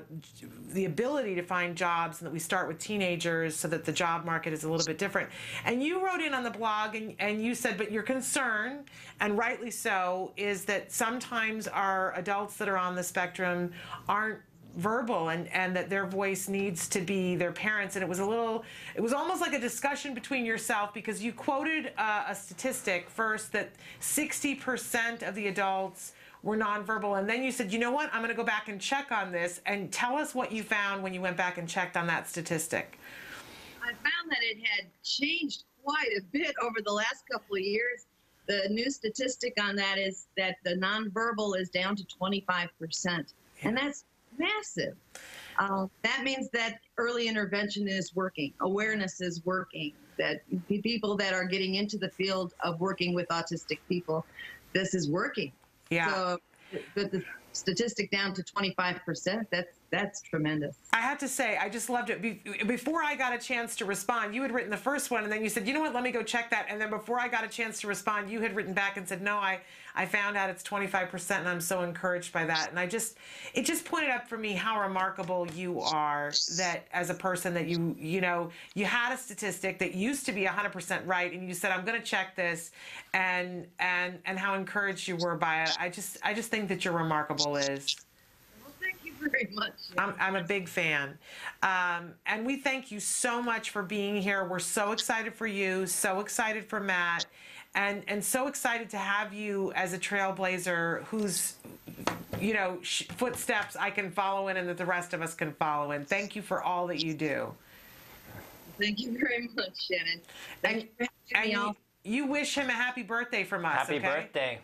[0.73, 4.25] the ability to find jobs and that we start with teenagers so that the job
[4.25, 5.29] market is a little bit different.
[5.65, 8.85] And you wrote in on the blog and, and you said, but your concern,
[9.21, 13.73] and rightly so, is that sometimes our adults that are on the spectrum
[14.09, 14.41] aren't
[14.77, 18.25] verbal and, and that their voice needs to be their parents and it was a
[18.25, 18.65] little
[18.95, 23.53] it was almost like a discussion between yourself because you quoted uh, a statistic first
[23.53, 23.71] that
[24.01, 26.13] 60% of the adults
[26.45, 27.19] were nonverbal.
[27.19, 29.33] And then you said, you know what, I'm going to go back and check on
[29.33, 32.29] this and tell us what you found when you went back and checked on that
[32.29, 32.99] statistic.
[33.83, 38.07] I found that it had changed quite a bit over the last couple of years.
[38.47, 44.05] The new statistic on that is that the nonverbal is down to 25%, and that's
[44.39, 44.97] massive.
[45.59, 51.45] Uh, that means that early intervention is working, awareness is working, that people that are
[51.45, 54.25] getting into the field of working with autistic people,
[54.73, 55.53] this is working.
[55.91, 56.13] Yeah.
[56.13, 56.39] So,
[56.95, 57.23] but the
[57.53, 60.77] statistic down to 25%, that's that's tremendous.
[60.93, 62.21] I have to say, I just loved it.
[62.21, 65.33] Be- before I got a chance to respond, you had written the first one, and
[65.33, 66.67] then you said, you know what, let me go check that.
[66.69, 69.23] And then before I got a chance to respond, you had written back and said,
[69.23, 69.61] no, I,
[69.95, 72.71] I found out it's 25%, and I'm so encouraged by that.
[72.71, 73.17] And I just,
[73.55, 77.67] it just pointed up for me how remarkable you are that as a person that
[77.67, 81.55] you, you know, you had a statistic that used to be 100% right, and you
[81.55, 82.73] said, I'm going to check this,
[83.13, 85.71] and, and, and how encouraged you were by it.
[85.79, 87.97] I just, I just think that you're remarkable, Is
[89.21, 89.75] very much.
[89.99, 91.19] I'm, I'm a big fan.
[91.63, 94.45] Um, and we thank you so much for being here.
[94.45, 97.27] We're so excited for you, so excited for Matt,
[97.75, 101.55] and, and so excited to have you as a trailblazer whose,
[102.41, 105.53] you know, sh- footsteps I can follow in and that the rest of us can
[105.55, 106.05] follow in.
[106.05, 107.53] Thank you for all that you do.
[108.79, 110.21] Thank you very much, Shannon.
[110.63, 113.73] Thank and, and you, you, wish him a happy birthday from us.
[113.73, 114.07] Happy okay?
[114.07, 114.59] birthday.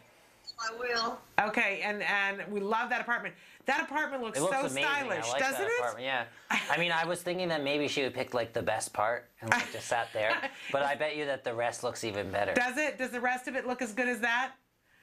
[0.59, 1.19] I will.
[1.41, 3.35] Okay, and and we love that apartment.
[3.71, 4.83] That apartment looks, it looks so amazing.
[4.83, 5.79] stylish, I like doesn't that it?
[5.79, 6.05] Apartment.
[6.05, 6.25] Yeah.
[6.71, 9.51] I mean, I was thinking that maybe she would pick like the best part and
[9.51, 10.37] like just sat there,
[10.73, 12.53] but I bet you that the rest looks even better.
[12.55, 12.99] Does it?
[12.99, 14.53] Does the rest of it look as good as that?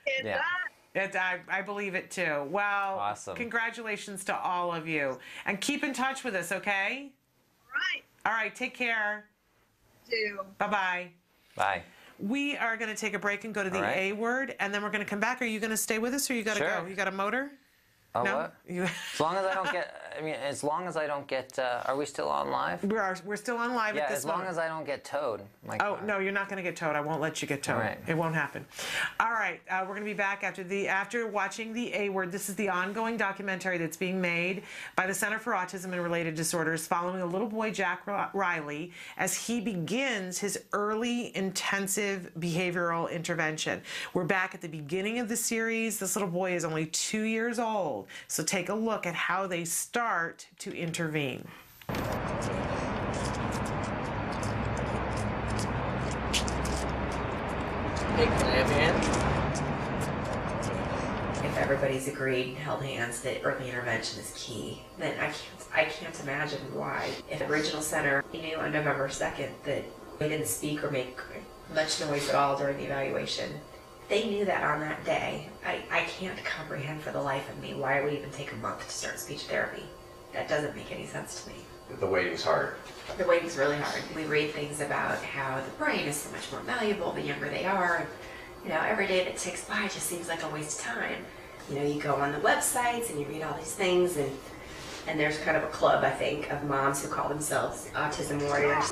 [0.06, 0.42] It Yeah.
[0.96, 2.48] It, I, I believe it too.
[2.50, 3.36] Well, Awesome.
[3.36, 5.20] congratulations to all of you.
[5.46, 7.12] And keep in touch with us, okay?
[7.72, 8.04] Right.
[8.26, 9.26] All right, take care.
[10.10, 10.40] Do.
[10.58, 11.08] Bye bye.
[11.56, 11.84] Bye.
[12.20, 13.98] We are going to take a break and go to the All right.
[13.98, 15.40] A word, and then we're going to come back.
[15.42, 16.82] Are you going to stay with us or you got to Sure.
[16.82, 16.88] go?
[16.88, 17.52] You got a motor?
[18.20, 18.38] Oh, No?
[18.38, 18.54] what?
[18.68, 21.58] You, As long as I don't get, I mean, as long as I don't get,
[21.58, 22.84] uh, are we still on live?
[22.84, 24.52] we are, we're still on live Yeah, at this as long moment.
[24.52, 25.42] as I don't get towed.
[25.66, 26.02] My Oh car.
[26.06, 26.96] no, you're not going to get towed.
[26.96, 27.80] I won't let you get towed.
[27.80, 27.98] Right.
[28.08, 28.66] It won't happen.
[29.20, 32.32] All right, uh, we're going to be back after the after watching the A Word.
[32.32, 34.64] This is the ongoing documentary that's being made
[34.96, 39.36] by the Center for Autism and Related Disorders, following a little boy Jack Riley as
[39.48, 43.82] he begins his early intensive behavioral intervention.
[44.14, 46.00] We're back at the beginning of the series.
[46.00, 49.66] This little boy is only two years old, so take a look at how they
[49.66, 50.07] start
[50.58, 51.46] to intervene.
[61.44, 65.36] if everybody's agreed and held hands that early intervention is key, then I can't
[65.76, 67.10] I can't imagine why.
[67.30, 69.84] If the regional center knew on November second that
[70.20, 71.20] they didn't speak or make
[71.76, 73.52] much noise at all during the evaluation,
[74.08, 75.50] they knew that on that day.
[75.66, 78.56] I, I can't comprehend for the life of me why it would even take a
[78.56, 79.84] month to start speech therapy.
[80.34, 81.56] That doesn't make any sense to me.
[82.00, 82.76] The waiting's hard.
[83.18, 84.04] The waiting's really hard.
[84.16, 87.66] We read things about how the brain is so much more malleable the younger they
[87.66, 87.98] are.
[87.98, 88.08] And,
[88.64, 91.26] you know, every day that ticks by just seems like a waste of time.
[91.70, 94.32] You know, you go on the websites and you read all these things, and
[95.08, 98.92] and there's kind of a club, I think, of moms who call themselves autism warriors.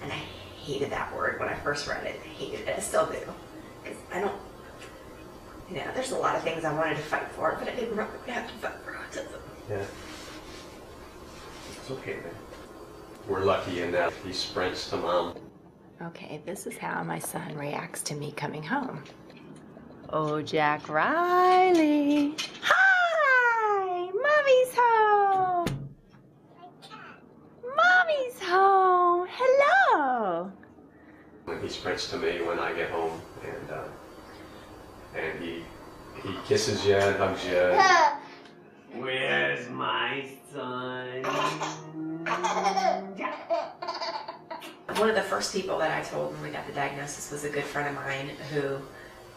[0.00, 0.22] And I
[0.62, 2.20] hated that word when I first read it.
[2.24, 2.76] I hated it.
[2.76, 3.18] I still do.
[3.82, 4.34] Because I don't,
[5.70, 7.96] you know, there's a lot of things I wanted to fight for, but I didn't
[7.96, 9.40] really have to fight for autism.
[9.70, 9.84] Yeah.
[11.72, 12.34] It's okay, man.
[13.28, 15.36] We're lucky in that he sprints to mom.
[16.02, 19.02] Okay, this is how my son reacts to me coming home.
[20.10, 22.36] Oh, Jack Riley.
[22.62, 24.10] Hi!
[24.12, 25.88] Mommy's home!
[26.60, 27.22] My cat.
[27.62, 29.26] Mommy's home!
[29.30, 30.52] Hello!
[31.46, 33.84] When he sprints to me when I get home, and uh,
[35.14, 35.64] and he
[36.22, 39.00] he kisses you and hugs you.
[39.02, 41.22] Where's my son?
[44.96, 47.50] One of the first people that I told when we got the diagnosis was a
[47.50, 48.78] good friend of mine who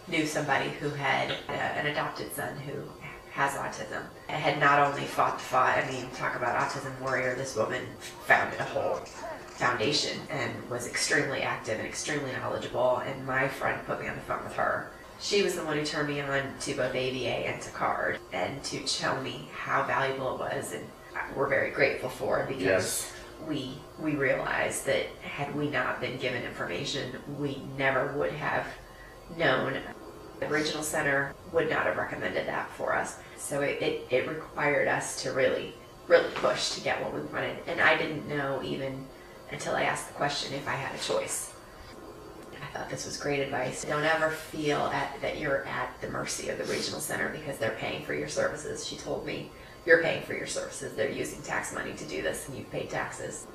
[0.07, 2.83] knew somebody who had a, an adopted son who
[3.31, 4.03] has autism.
[4.29, 7.83] And had not only fought the fight, I mean, talk about autism warrior, this woman
[8.25, 8.95] founded a whole
[9.47, 12.97] foundation and was extremely active and extremely knowledgeable.
[12.97, 15.85] And my friend put me on the phone with her she was the one who
[15.85, 20.35] turned me on to both ABA and to CARD and to tell me how valuable
[20.35, 20.85] it was and
[21.35, 23.13] we're very grateful for because Yes.
[23.47, 28.65] we we realized that had we not been given information we never would have
[29.37, 29.77] known.
[30.39, 33.17] The regional center would not have recommended that for us.
[33.37, 35.73] So it, it, it required us to really
[36.07, 37.57] really push to get what we wanted.
[37.67, 39.05] And i didn't know even
[39.51, 41.53] until i asked the question if i had a choice
[42.77, 43.83] thought this was great advice.
[43.85, 47.77] Don't ever feel at, that you're at the mercy of the regional center because they're
[47.79, 48.85] paying for your services.
[48.85, 49.49] She told me,
[49.85, 50.93] you're paying for your services.
[50.95, 53.47] They're using tax money to do this and you've paid taxes.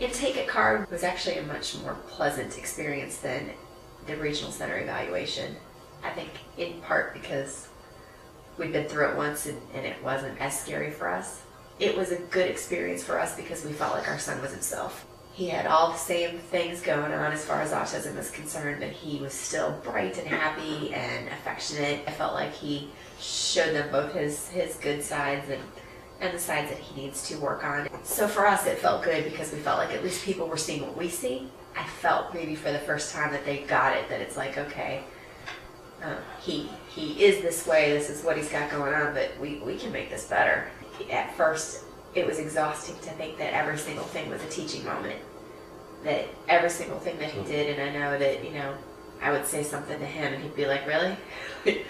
[0.00, 3.50] Intake at CARD was actually a much more pleasant experience than
[4.06, 5.56] the regional center evaluation.
[6.04, 7.68] I think in part because
[8.58, 11.42] we'd been through it once and, and it wasn't as scary for us.
[11.80, 15.04] It was a good experience for us because we felt like our son was himself.
[15.38, 18.88] He had all the same things going on as far as autism is concerned, but
[18.88, 22.00] he was still bright and happy and affectionate.
[22.08, 25.62] I felt like he showed them both his, his good sides and,
[26.20, 27.88] and the sides that he needs to work on.
[28.02, 30.82] So for us, it felt good because we felt like at least people were seeing
[30.82, 31.48] what we see.
[31.76, 35.04] I felt maybe for the first time that they got it, that it's like, okay,
[36.02, 37.92] uh, he he is this way.
[37.92, 40.68] This is what he's got going on, but we we can make this better.
[41.12, 41.84] At first,
[42.14, 45.20] it was exhausting to think that every single thing was a teaching moment.
[46.04, 48.74] That every single thing that he did, and I know that you know,
[49.20, 51.16] I would say something to him, and he'd be like, "Really?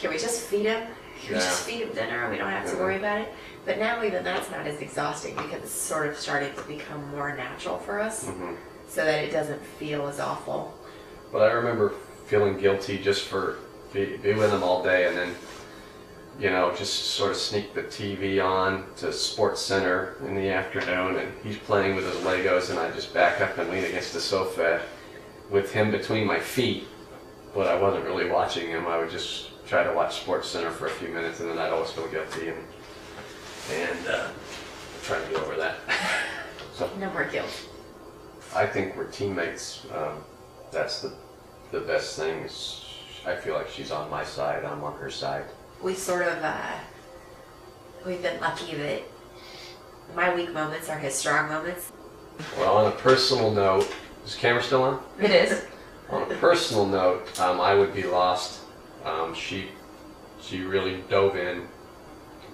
[0.00, 0.86] can we just feed him?
[1.24, 2.28] Can we just feed him dinner?
[2.30, 3.32] We don't have to worry about it."
[3.64, 7.34] But now even that's not as exhausting because it's sort of starting to become more
[7.36, 8.56] natural for us, Mhm.
[8.88, 10.74] so that it doesn't feel as awful.
[11.30, 11.92] But I remember
[12.26, 13.58] feeling guilty just for
[13.92, 15.36] be, be with him all day and then,
[16.38, 21.32] you know, just sort of sneak the TV on to SportsCenter in the afternoon and
[21.42, 24.82] he's playing with his Legos and I just back up and lean against the sofa
[25.50, 26.84] with him between my feet.
[27.54, 28.86] But I wasn't really watching him.
[28.86, 31.90] I would just try to watch SportsCenter for a few minutes and then I'd always
[31.90, 32.58] feel guilty and
[33.70, 34.28] and uh,
[35.02, 35.76] try to get over that.
[36.74, 37.68] so No more guilt.
[38.54, 39.86] I think we're teammates.
[39.94, 40.18] Um,
[40.70, 41.12] that's the
[41.70, 42.40] the best thing.
[42.44, 42.84] Is
[43.26, 44.64] I feel like she's on my side.
[44.64, 45.44] I'm on her side.
[45.82, 46.78] We sort of uh,
[48.06, 49.02] we've been lucky that
[50.14, 51.92] my weak moments are his strong moments.
[52.58, 53.92] Well, on a personal note,
[54.24, 55.02] is the camera still on?
[55.20, 55.64] It is.
[56.10, 58.60] On a personal note, um, I would be lost.
[59.04, 59.68] Um, she
[60.40, 61.66] she really dove in,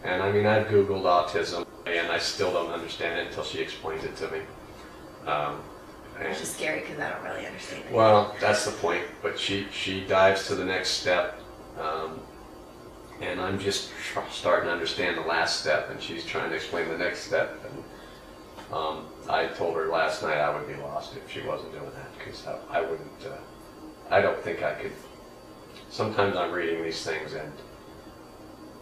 [0.04, 4.04] and I mean I've googled autism, and I still don't understand it until she explains
[4.04, 4.40] it to me.
[5.26, 5.60] Um,
[6.18, 7.92] and Which is scary because I don't really understand it.
[7.92, 9.04] Well, that's the point.
[9.22, 11.40] But she she dives to the next step,
[11.78, 12.20] um,
[13.20, 13.90] and I'm just
[14.30, 17.58] starting to understand the last step, and she's trying to explain the next step.
[17.64, 21.90] And um, I told her last night I would be lost if she wasn't doing
[21.94, 23.26] that because I, I wouldn't.
[23.26, 23.36] Uh,
[24.10, 24.92] I don't think I could.
[25.90, 27.52] Sometimes I'm reading these things and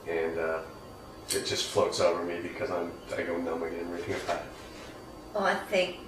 [0.09, 0.61] and uh,
[1.30, 4.47] it just floats over me because I'm I go numb again reading about it.
[5.34, 5.99] Well, I think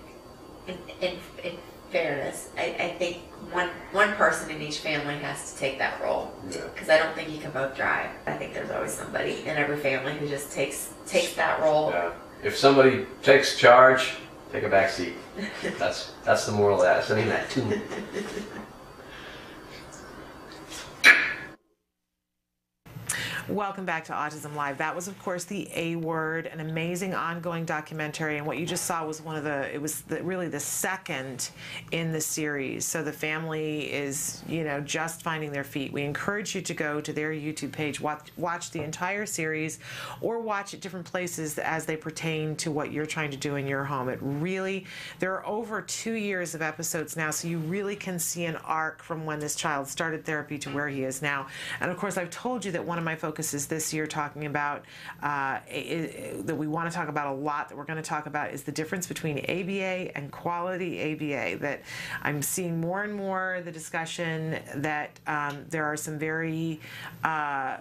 [0.66, 1.59] in, in, in
[1.91, 3.18] fairness, I, I think
[3.53, 6.62] one one person in each family has to take that role Yeah.
[6.74, 8.11] because I don't think you can both drive.
[8.26, 11.91] I think there's always somebody in every family who just takes takes that role.
[11.91, 12.12] Yeah.
[12.43, 14.14] If somebody takes charge,
[14.53, 15.14] take a back seat.
[15.78, 17.05] That's that's the moral of that.
[17.05, 17.80] Sending that to me.
[23.49, 24.76] Welcome back to Autism Live.
[24.76, 28.36] That was, of course, the A Word, an amazing ongoing documentary.
[28.36, 31.49] And what you just saw was one of the, it was the, really the second
[31.90, 32.84] in the series.
[32.84, 35.94] So the family is, you know, just finding their feet.
[35.94, 39.78] We encourage you to go to their YouTube page, watch, watch the entire series,
[40.20, 43.66] or watch at different places as they pertain to what you're trying to do in
[43.66, 44.11] your home.
[44.11, 44.84] It really,
[45.20, 49.03] there are over two years of episodes now, so you really can see an arc
[49.03, 51.46] from when this child started therapy to where he is now.
[51.80, 54.84] And of course, I've told you that one of my focuses this year talking about
[55.22, 58.53] uh, that we want to talk about a lot that we're going to talk about
[58.53, 61.59] is the difference between ABA and quality ABA.
[61.59, 61.82] That
[62.22, 66.80] I'm seeing more and more the discussion that um, there are some very
[67.22, 67.78] uh,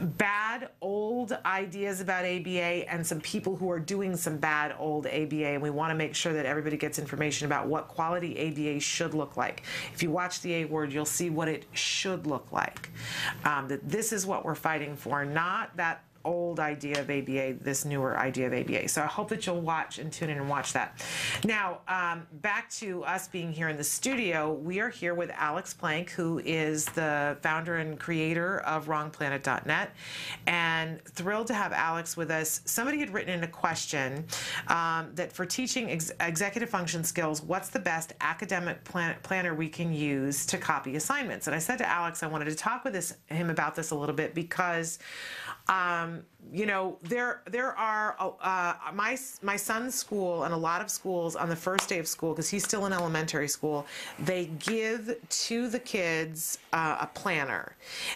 [0.00, 5.46] bad old ideas about ABA and some people who are doing some bad old ABA.
[5.46, 9.14] And we want to make sure that everybody gets information about what quality ABA should
[9.14, 9.62] look like.
[9.92, 12.90] If you watch the A word, you'll see what it should look like.
[13.44, 17.84] Um, that this is what we're fighting for, not that old idea of ABA, this
[17.84, 18.88] newer idea of ABA.
[18.88, 21.04] So I hope that you'll watch and tune in and watch that.
[21.44, 25.74] Now, um, back to us being here in the studio, we are here with Alex
[25.74, 29.90] Plank, who is the founder and creator of WrongPlanet.net,
[30.46, 32.60] and thrilled to have Alex with us.
[32.64, 34.24] Somebody had written in a question
[34.68, 39.68] um, that for teaching ex- executive function skills, what's the best academic plan- planner we
[39.68, 41.46] can use to copy assignments?
[41.46, 43.94] And I said to Alex, I wanted to talk with this, him about this a
[43.94, 44.98] little bit because
[45.68, 46.13] um,
[46.52, 51.34] you know, there there are uh, my my son's school and a lot of schools
[51.36, 53.86] on the first day of school because he's still in elementary school.
[54.20, 57.74] They give to the kids uh, a planner,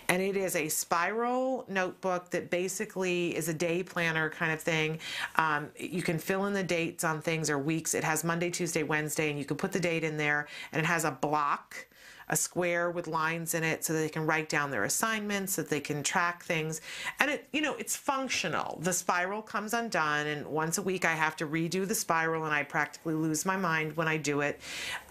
[0.09, 5.01] and it is a spiral notebook that basically is a day planner kind of thing.
[5.37, 7.95] Um, you can fill in the dates on things or weeks.
[7.95, 10.87] It has Monday, Tuesday, Wednesday, and you can put the date in there, and it
[10.87, 11.88] has a block
[12.29, 15.81] a square with lines in it so they can write down their assignments, that they
[15.81, 16.81] can track things.
[17.21, 18.79] And it, you know, it's functional.
[18.83, 22.55] The spiral comes undone, and once a week I have to redo the spiral, and
[22.55, 24.61] I practically lose my mind when I do it.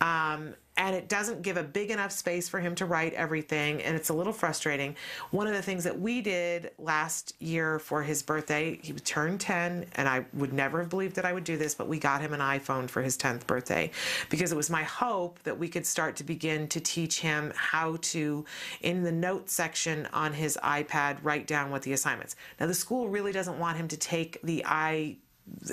[0.02, 3.96] Um, and it doesn't give a big enough space for him to write everything and
[3.96, 4.96] it's a little frustrating.
[5.32, 9.86] One of the things that we did last year for his birthday he turned 10
[9.96, 12.34] and i would never have believed that i would do this but we got him
[12.34, 13.90] an iPhone for his 10th birthday
[14.30, 17.98] because it was my hope that we could start to begin to teach him how
[18.02, 18.46] to
[18.82, 22.36] in the notes section on his iPad write down what the assignments.
[22.60, 25.18] Now the school really doesn't want him to take the i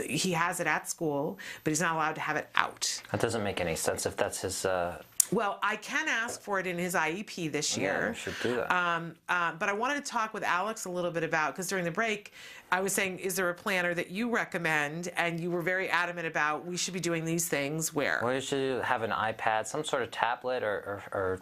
[0.08, 3.02] he has it at school, but he's not allowed to have it out.
[3.10, 4.64] That doesn't make any sense if that's his.
[4.64, 5.00] Uh...
[5.32, 8.08] Well, I can ask for it in his IEP this year.
[8.08, 8.70] Yeah, should do that.
[8.70, 11.84] Um, uh, but I wanted to talk with Alex a little bit about because during
[11.84, 12.32] the break,
[12.70, 15.08] I was saying, is there a planner that you recommend?
[15.16, 17.94] And you were very adamant about we should be doing these things.
[17.94, 18.20] Where?
[18.22, 21.40] Well, you should have an iPad, some sort of tablet, or, or, or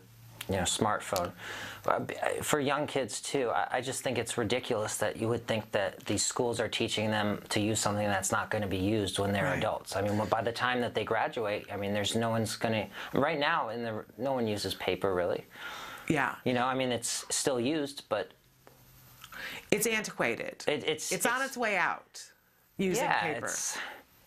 [0.48, 1.32] you know, smartphone.
[1.86, 2.00] Uh,
[2.42, 6.24] for young kids too, I just think it's ridiculous that you would think that these
[6.24, 9.44] schools are teaching them to use something that's not going to be used when they're
[9.44, 9.58] Right.
[9.58, 9.96] adults.
[9.96, 12.74] I mean, by the time that they graduate, I mean, there's no one's going
[13.12, 13.18] to.
[13.18, 15.44] Right now, in the no one uses paper really.
[16.08, 16.36] Yeah.
[16.44, 18.30] You know, I mean, it's still used, but
[19.70, 20.62] it's antiquated.
[20.68, 22.22] It, it's It's on its way out.
[22.78, 23.46] Using yeah, paper.
[23.46, 23.78] It's,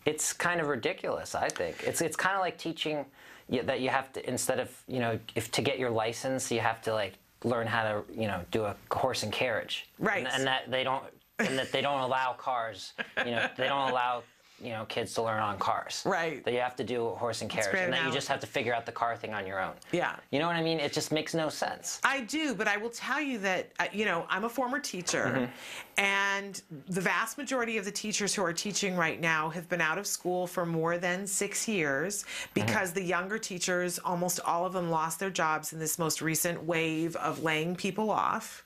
[0.05, 1.35] it's kind of ridiculous.
[1.35, 3.05] I think it's it's kind of like teaching
[3.49, 6.81] that you have to instead of you know if to get your license you have
[6.83, 7.13] to like
[7.45, 9.87] learn how to you know do a horse and carriage.
[9.99, 10.25] Right.
[10.25, 11.03] And, and that they don't
[11.39, 12.93] and that they don't allow cars.
[13.19, 14.23] You know they don't allow
[14.61, 16.01] you know kids to learn on cars.
[16.05, 16.43] Right.
[16.43, 18.47] That you have to do a horse and carriage, and that you just have to
[18.47, 19.73] figure out the car thing on your own.
[19.91, 20.15] Yeah.
[20.31, 20.79] You know what I mean?
[20.79, 21.99] It just makes no sense.
[22.03, 25.25] I do, but I will tell you that, uh, you know, I'm a former teacher,
[25.25, 25.49] Mhm.
[25.97, 29.97] And the vast majority of the teachers who are teaching right now have been out
[29.97, 34.89] of school for more than six years because the younger teachers, almost all of them,
[34.89, 38.65] lost their jobs in this most recent wave of laying people off.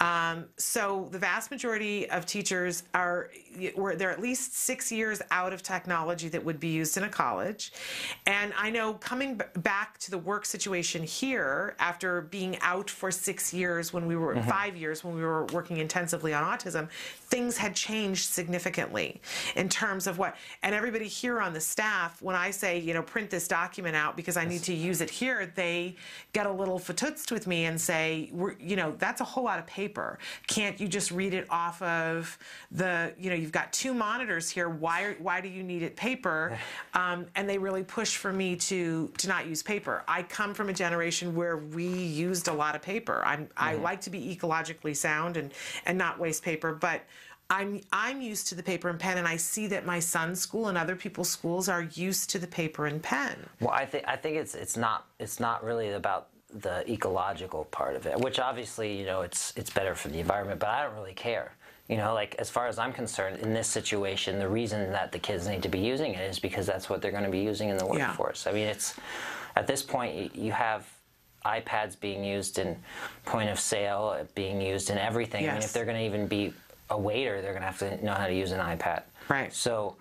[0.00, 3.30] Um, so the vast majority of teachers are,
[3.76, 7.08] were they're at least six years out of technology that would be used in a
[7.08, 7.72] college.
[8.26, 13.10] And I know coming b- back to the work situation here after being out for
[13.10, 14.48] six years when we were Mhm.
[14.48, 16.88] five years when we were working intensively on autism,
[17.34, 19.20] things had changed significantly
[19.56, 20.36] in terms of what.
[20.62, 24.16] And everybody here on the staff, when I say you know print this document out
[24.16, 25.96] because I need to use it here, they
[26.32, 29.58] get a little fatutzt with me and say, we're, you know, that's a whole lot
[29.58, 30.18] of paper.
[30.46, 32.38] Can't you just read it off of
[32.70, 34.68] the, you know, you've got two monitors here.
[34.68, 36.56] Why, why do you need it paper?
[36.94, 40.04] Um, and they really push for me to to not use paper.
[40.06, 43.20] I come from a generation where we used a lot of paper.
[43.26, 43.82] I'm, I Mhm.
[43.82, 45.52] like to be ecologically sound and
[45.86, 47.02] and not waste paper, but.
[47.50, 50.68] I'm I'm used to the paper and pen, and I see that my son's school
[50.68, 53.36] and other people's schools are used to the paper and pen.
[53.60, 57.96] Well, I think I think it's it's not it's not really about the ecological part
[57.96, 60.94] of it, which obviously you know it's it's better for the environment, but I don't
[60.94, 61.52] really care.
[61.88, 65.18] You know, like as far as I'm concerned, in this situation, the reason that the
[65.18, 67.68] kids need to be using it is because that's what they're going to be using
[67.68, 68.08] in the Yeah.
[68.08, 68.46] workforce.
[68.46, 68.94] I mean, it's
[69.54, 70.86] at this point you have
[71.44, 72.74] iPads being used in
[73.26, 75.46] point of sale, being used in everything.
[75.46, 76.54] I mean, if they're going to even be
[76.90, 79.02] a waiter, they're going to have to know how to use an iPad.
[79.28, 79.52] Right.
[79.52, 79.96] So,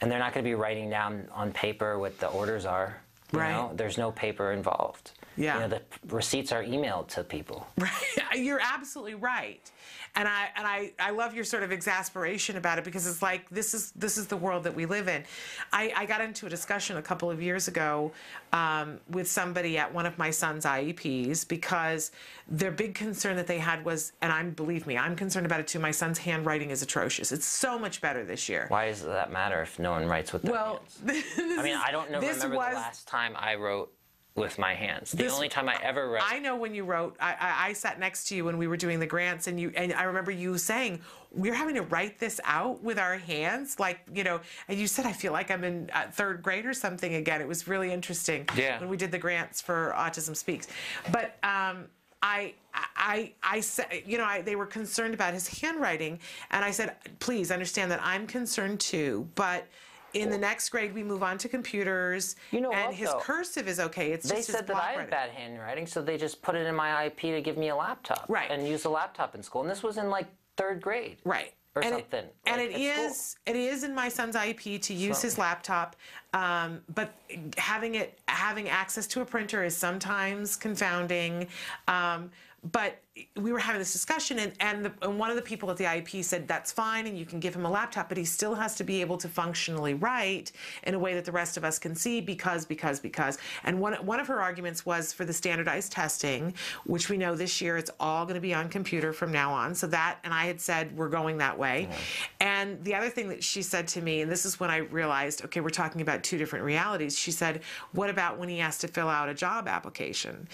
[0.00, 3.00] and they're not going to be writing down on paper what the orders are.
[3.32, 3.52] You Right.
[3.52, 3.72] Know?
[3.74, 5.12] There's no paper involved.
[5.38, 5.54] Yeah.
[5.54, 5.82] You know, the
[6.14, 7.66] receipts are emailed to people.
[7.78, 8.36] Right.
[8.36, 9.70] You're absolutely right.
[10.14, 13.48] And I and I, I love your sort of exasperation about it because it's like
[13.50, 15.24] this is this is the world that we live in.
[15.72, 18.12] I, I got into a discussion a couple of years ago
[18.52, 22.10] um, with somebody at one of my son's IEPs because
[22.48, 25.68] their big concern that they had was, and I'm believe me, I'm concerned about it
[25.68, 25.78] too.
[25.78, 27.32] My son's handwriting is atrocious.
[27.32, 28.66] It's so much better this year.
[28.68, 31.24] Why does that matter if no one writes with their Well, hands?
[31.38, 33.92] I mean, I don't know, remember was- the last time I wrote
[34.38, 35.10] with my hands.
[35.12, 36.22] The This- only time I ever wrote.
[36.24, 37.16] I know when you wrote.
[37.20, 39.72] I, I, I sat next to you when we were doing the grants, and you
[39.76, 41.00] and I remember you saying
[41.30, 44.40] we're having to write this out with our hands, like you know.
[44.68, 47.40] And you said I feel like I'm in uh, third grade or something again.
[47.40, 48.46] It was really interesting.
[48.56, 48.80] Yeah.
[48.80, 50.68] When we did the grants for Autism Speaks,
[51.12, 51.86] but um,
[52.22, 52.54] I.
[52.96, 56.20] I, I said, you know, I, they were concerned about his handwriting,
[56.50, 59.66] and I said, please understand that I'm concerned too, but
[60.14, 63.18] in the next grade we move on to computers, You know and what, his though?
[63.20, 64.12] cursive is okay.
[64.12, 66.74] It's they just said that I had bad handwriting, so they just put it in
[66.74, 68.24] my IP to give me a laptop.
[68.28, 68.50] Right.
[68.50, 69.62] And use a laptop in school.
[69.62, 70.26] And this was in like
[70.56, 71.18] third grade.
[71.24, 71.52] Right.
[71.74, 72.24] Or and something.
[72.24, 73.06] It, and like, it at school.
[73.10, 75.94] is it is in my son's IEP to use So- his laptop,
[76.32, 77.14] um, but
[77.56, 81.46] having it having access to a printer is sometimes confounding.
[81.86, 82.30] Um,
[82.72, 82.98] but
[83.36, 85.84] we were having this discussion, and, and, the, and one of the people at the
[85.84, 88.74] IEP said that's fine, and you can give him a laptop, but he still has
[88.76, 90.52] to be able to functionally write
[90.84, 93.38] in a way that the rest of us can see because, because, because.
[93.64, 96.54] And one, one of her arguments was for the standardized testing,
[96.84, 99.74] which we know this year it's all going to be on computer from now on.
[99.74, 101.88] So that, and I had said we're going that way.
[102.40, 105.44] And the other thing that she said to me, and this is when I realized,
[105.44, 107.18] okay, we're talking about two different realities.
[107.18, 107.62] She said,
[107.92, 110.48] what about when he has to fill out a job application?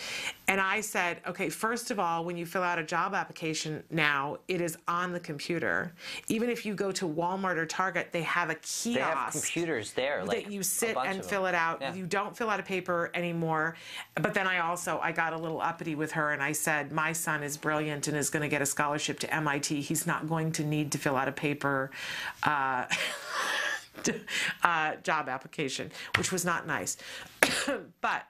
[0.49, 4.36] And I said, okay, first of all, when you fill out a job application now,
[4.47, 5.93] it is on the computer.
[6.28, 9.90] Even if you go to Walmart or Target, they have a kiosk They have computers
[9.90, 10.24] there.
[10.24, 11.81] Like that you sit and fill it out.
[11.81, 11.94] Yeah.
[11.94, 13.74] You don't fill out a paper anymore.
[14.14, 17.12] But then I also I got a little uppity with her and I said my
[17.12, 19.81] son is brilliant and is going to get a scholarship to MIT.
[19.81, 21.90] He's not going to need to fill out a paper.
[22.44, 22.85] Uh,
[24.62, 26.98] uh, job application, which was not nice.
[28.01, 28.28] but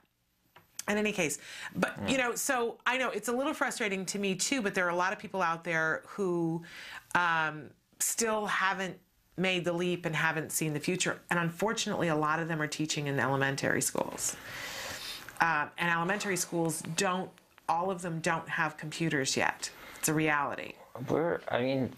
[0.88, 1.38] in any case,
[1.76, 4.86] but you know, so I know it's a little frustrating to me too, but there
[4.86, 6.62] are a lot of people out there who
[7.14, 7.70] um,
[8.00, 8.98] still haven't
[9.36, 11.20] made the leap and haven't seen the future.
[11.30, 14.36] And unfortunately, a lot of them are teaching in elementary schools.
[15.40, 17.30] Um, and elementary schools don't,
[17.68, 19.70] all of them don't have computers yet.
[19.98, 20.74] It's a reality.
[21.08, 21.92] We're, I mean,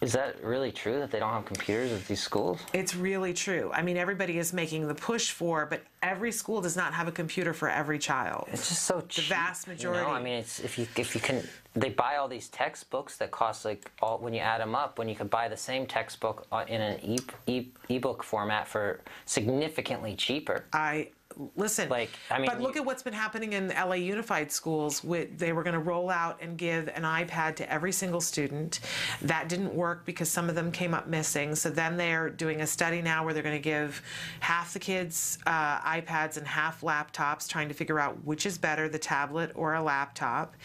[0.00, 2.60] is that really true that they don't have computers at these schools?
[2.72, 3.70] It's really true.
[3.74, 7.12] I mean, everybody is making the push for, but every school does not have a
[7.12, 8.48] computer for every child.
[8.50, 9.26] It's just so cheap.
[9.26, 10.02] The vast You majority.
[10.02, 13.30] know, I mean, it's if you if you can, they buy all these textbooks that
[13.30, 16.46] cost like all when you add them up, when you could buy the same textbook
[16.50, 20.64] uh, in an e, e ebook format for significantly cheaper.
[20.72, 21.08] I
[21.56, 21.88] listen.
[21.88, 25.02] Like I mean, but look at what's been happening in LA Unified Schools.
[25.02, 28.80] With they were going to roll out and give an iPad to every single student.
[29.22, 31.54] That didn't work because some of them came up missing.
[31.54, 34.02] So then they're doing a study now where they're going to give
[34.40, 38.88] half the kids uh, iPads and half laptops, trying to figure out which is better,
[38.88, 40.56] the tablet or a laptop.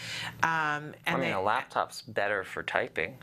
[0.44, 3.18] Um, and I mean, they, a laptop's better for typing.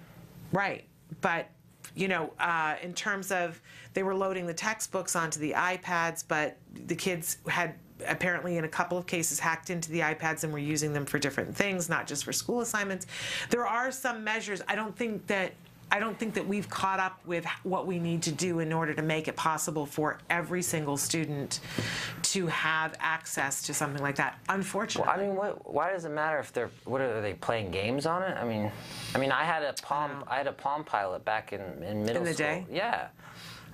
[0.52, 0.84] Right.
[1.20, 1.48] But,
[1.94, 3.60] you know, uh, in terms of
[3.94, 6.56] they were loading the textbooks onto the iPads, but
[6.86, 7.74] the kids had
[8.06, 11.18] apparently in a couple of cases hacked into the iPads and were using them for
[11.18, 13.06] different things, not just for school assignments.
[13.50, 14.60] There are some measures.
[14.66, 15.52] I don't think that
[15.92, 18.94] I don't think that we've caught up with what we need to do in order
[18.94, 21.60] to make it possible for every single student
[22.22, 24.38] to have access to something like that.
[24.48, 25.06] Unfortunately.
[25.06, 28.06] Well, I mean, what, why does it matter if they're what are they playing games
[28.06, 28.34] on it?
[28.38, 28.72] I mean,
[29.14, 32.22] I mean, I had a Palm, I, had a Palm Pilot back in, in middle
[32.22, 32.46] In the school.
[32.46, 32.66] day?
[32.70, 33.08] Yeah,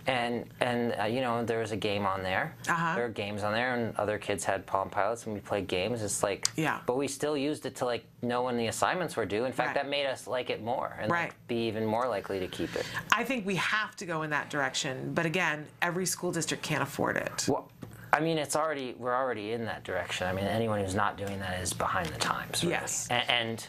[0.09, 2.56] and and uh, you know there was a game on there.
[2.68, 2.94] Uh-huh.
[2.97, 6.02] There were games on there, and other kids had Palm Pilots, and we played games.
[6.02, 6.80] It's like Yeah.
[6.86, 9.44] but we still used it to like know when the assignments were due.
[9.44, 9.74] In fact, Right.
[9.85, 11.24] that made us like it more and Right.
[11.28, 12.86] like, be even more likely to keep it.
[13.12, 15.12] I think we have to go in that direction.
[15.14, 17.44] But again, every school district can't afford it.
[17.47, 17.70] Well,
[18.10, 20.26] I mean, it's already we're already in that direction.
[20.26, 22.62] I mean, anyone who's not doing that is behind the times.
[22.64, 22.72] really.
[22.74, 23.06] Yes.
[23.10, 23.68] A- and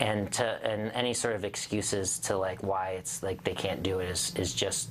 [0.00, 4.00] and to and any sort of excuses to like why it's like they can't do
[4.00, 4.90] it is is just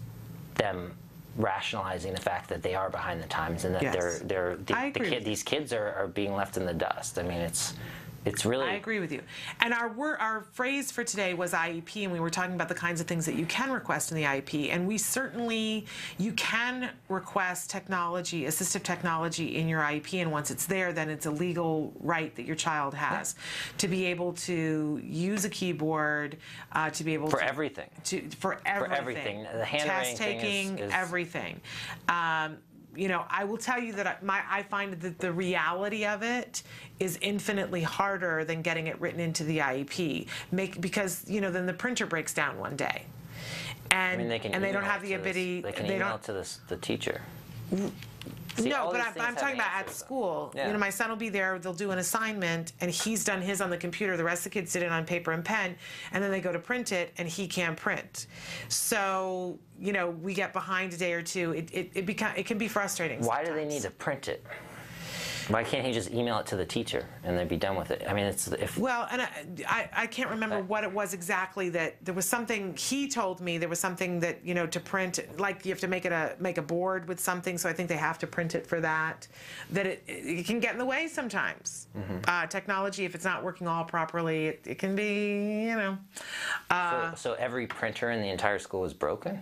[0.55, 0.93] them
[1.37, 3.93] rationalizing the fact that they are behind the times and that Yes.
[3.93, 7.17] they're they're the, the kid, these kids are, are being left in the dust.
[7.17, 7.73] I mean, it's
[8.25, 9.21] it's really I agree with you.
[9.61, 12.75] And our wor- our phrase for today was IEP, and we were talking about the
[12.75, 14.71] kinds of things that you can request in the IEP.
[14.71, 15.85] And we certainly
[16.17, 20.21] you can request technology, assistive technology, in your IEP.
[20.21, 23.35] And once it's there, then it's a legal right that your child has
[23.79, 26.37] to be able to use a keyboard,
[26.73, 27.89] uh, to be able for to everything.
[28.05, 28.89] to for everything.
[28.89, 29.43] for everything.
[29.43, 31.61] The handwriting test thing is- taking, is- everything.
[32.07, 32.57] Um,
[32.95, 36.23] you know, I will tell you that I- my I find that the reality of
[36.23, 36.63] it
[36.99, 40.27] is infinitely harder than getting it written into the IEP.
[40.51, 43.03] Make because you know then the printer breaks down one day,
[43.91, 45.61] and I mean, they can and they don't have the to this- ability.
[45.61, 47.21] They can they email don't to this, the teacher.
[48.57, 50.51] See, no, but I'm, I'm talking about at school.
[50.55, 50.67] Yeah.
[50.67, 51.57] You know, my son will be there.
[51.57, 54.17] They'll do an assignment, and he's done his on the computer.
[54.17, 55.75] The rest of the kids did it on paper and pen,
[56.11, 58.27] and then they go to print it, and he can't print.
[58.67, 61.53] So you know, we get behind a day or two.
[61.53, 63.23] It it, it become it can be frustrating.
[63.25, 64.45] Why do they need to print it?
[65.51, 68.03] Why can't he just email it to the teacher and they'd be done with it?
[68.07, 69.29] I mean, it's if Well, and I,
[69.67, 73.57] I, I can't remember what it was exactly that there was something he told me
[73.57, 76.35] there was something that you know to print like you have to make it a
[76.39, 79.27] make a board with something so I think they have to print it for that
[79.71, 82.27] that it, it can get in the way sometimes Mhm.
[82.27, 85.97] uh, technology if it's not working all properly it, it can be you know
[86.69, 89.41] uh, so, so every printer in the entire school is broken.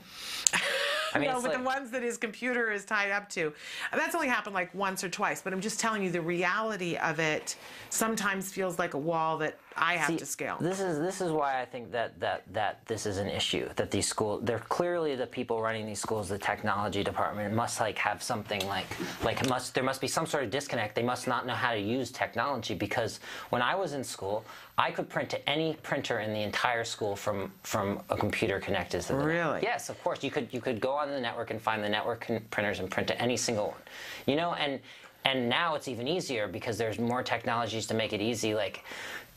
[1.15, 3.53] I mean, no, but the ones that his computer is tied up to.
[3.93, 7.19] That's only happened like once or twice, but I'm just telling you the reality of
[7.19, 7.55] it
[7.89, 10.57] sometimes feels like a wall that I have See, to scale.
[10.59, 13.69] This is this is why I think that that that this is an issue.
[13.77, 17.97] That these schools, they're clearly the people running these schools, the technology department must like
[17.97, 18.87] have something like
[19.23, 20.95] like must there must be some sort of disconnect.
[20.95, 24.43] They must not know how to use technology because when I was in school,
[24.77, 29.01] I could print to any printer in the entire school from from a computer connected
[29.03, 29.61] to the Really?
[29.61, 30.23] Yes, of course.
[30.23, 33.07] You could you could go on the network and find the network printers and print
[33.07, 33.81] to any single one.
[34.25, 34.81] You know, and
[35.25, 38.53] and now it's even easier because there's more technologies to make it easy.
[38.55, 38.83] Like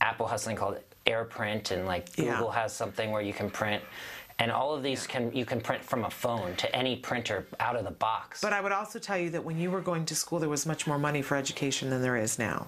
[0.01, 2.33] Apple has something called AirPrint, and like Yeah.
[2.37, 3.83] Google has something where you can print.
[4.39, 7.77] And all of these can you can print from a phone to any printer out
[7.77, 8.41] of the box.
[8.41, 10.67] But I would also tell you that when you were going to school, there was
[10.67, 12.67] much more money for education than there is now.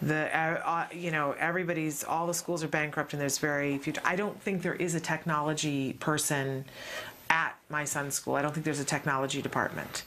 [0.00, 3.92] The uh, uh, you know everybody's all the schools are bankrupt and there's very few.
[4.04, 6.64] I don't think there is a technology person
[7.28, 8.34] at my son's school.
[8.34, 10.04] I don't think there's a technology department.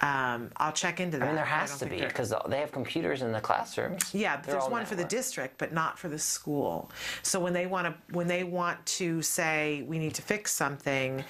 [0.00, 1.24] Um, I'll check into that.
[1.24, 4.12] I mean, there has to be because they have computers in the classrooms.
[4.12, 6.90] Yeah, but They're there's one for the district, but not for the school.
[7.22, 11.20] So when they want to, when they want to say we need to fix something,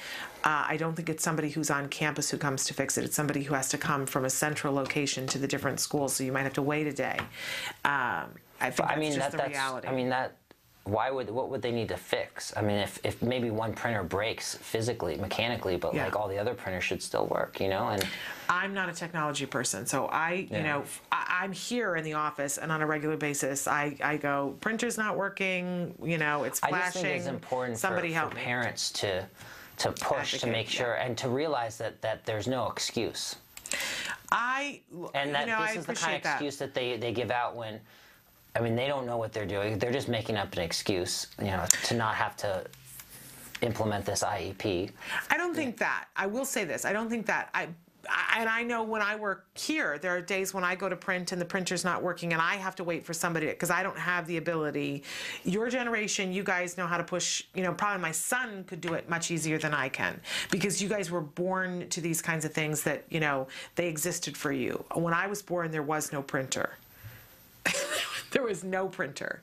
[0.44, 3.04] uh, I don't think it's somebody who's on campus who comes to fix it.
[3.04, 6.14] It's somebody who has to come from a central location to the different schools.
[6.14, 7.18] So you might have to wait a day.
[7.84, 8.30] Um,
[8.62, 9.88] I think But, that's I mean, just that, the reality.
[9.88, 10.36] I mean, that.
[10.84, 12.52] Why would what would they need to fix?
[12.56, 16.04] I mean, if, if maybe one printer breaks physically, mechanically, but Yeah.
[16.04, 17.88] like all the other printers should still work, you know?
[17.90, 18.04] And
[18.48, 20.56] I'm not a technology person, so I, Yeah.
[20.56, 24.16] you know, I, am here in the office, and on a regular basis, I, I
[24.16, 26.92] go, printer's not working, you know, it's I flashing.
[26.92, 29.24] just think it's important Somebody for, help for parents to
[29.78, 33.36] to push to make sure and to realize that that there's no excuse.
[34.30, 34.80] I
[35.14, 36.32] and that you know, this I is the kind of that.
[36.34, 37.80] excuse that they, they give out when
[38.54, 39.78] I mean they don't know what they're doing.
[39.78, 42.64] They're just making up an excuse, you know, to not have to
[43.62, 44.90] implement this IEP.
[45.30, 46.08] I don't think that.
[46.16, 46.84] I will say this.
[46.84, 47.48] I don't think that.
[47.54, 47.68] I
[48.34, 51.32] and I know when I work here, there are days when I go to print
[51.32, 53.98] and the printer's not working, and I have to wait for somebody because I don't
[53.98, 55.04] have the ability.
[55.44, 57.44] Your generation, you guys know how to push.
[57.54, 60.20] You know, probably my son could do it much easier than I can
[60.50, 63.46] because you guys were born to these kinds of things that you know
[63.76, 64.84] they existed for you.
[64.94, 66.76] When I was born, there was no printer.
[68.32, 69.42] there was no printer.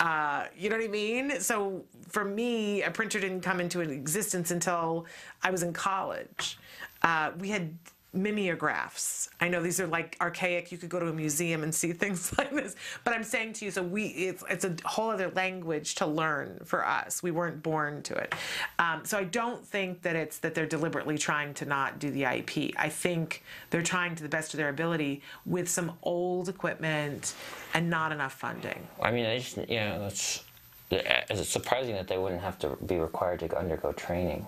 [0.00, 1.40] Uh, you know what I mean?
[1.40, 5.06] So for me, a printer didn't come into existence until
[5.42, 6.58] I was in college.
[7.02, 7.76] Uh, we had
[8.12, 9.28] mimeographs.
[9.40, 10.72] I know these are like archaic.
[10.72, 12.74] You could go to a museum and see things like this.
[13.04, 16.60] But I'm saying to you, so we it's it's a whole other language to learn
[16.64, 17.22] for us.
[17.22, 18.34] We weren't born to it.
[18.78, 22.22] Um, so I don't think that it's that they're deliberately trying to not do the
[22.22, 22.74] IEP.
[22.76, 27.34] I think they're trying to the best of their ability with some old equipment
[27.74, 28.86] and not enough funding.
[29.02, 30.44] I mean, I just you know, it's
[30.90, 34.46] it's surprising that they wouldn't have to be required to undergo training.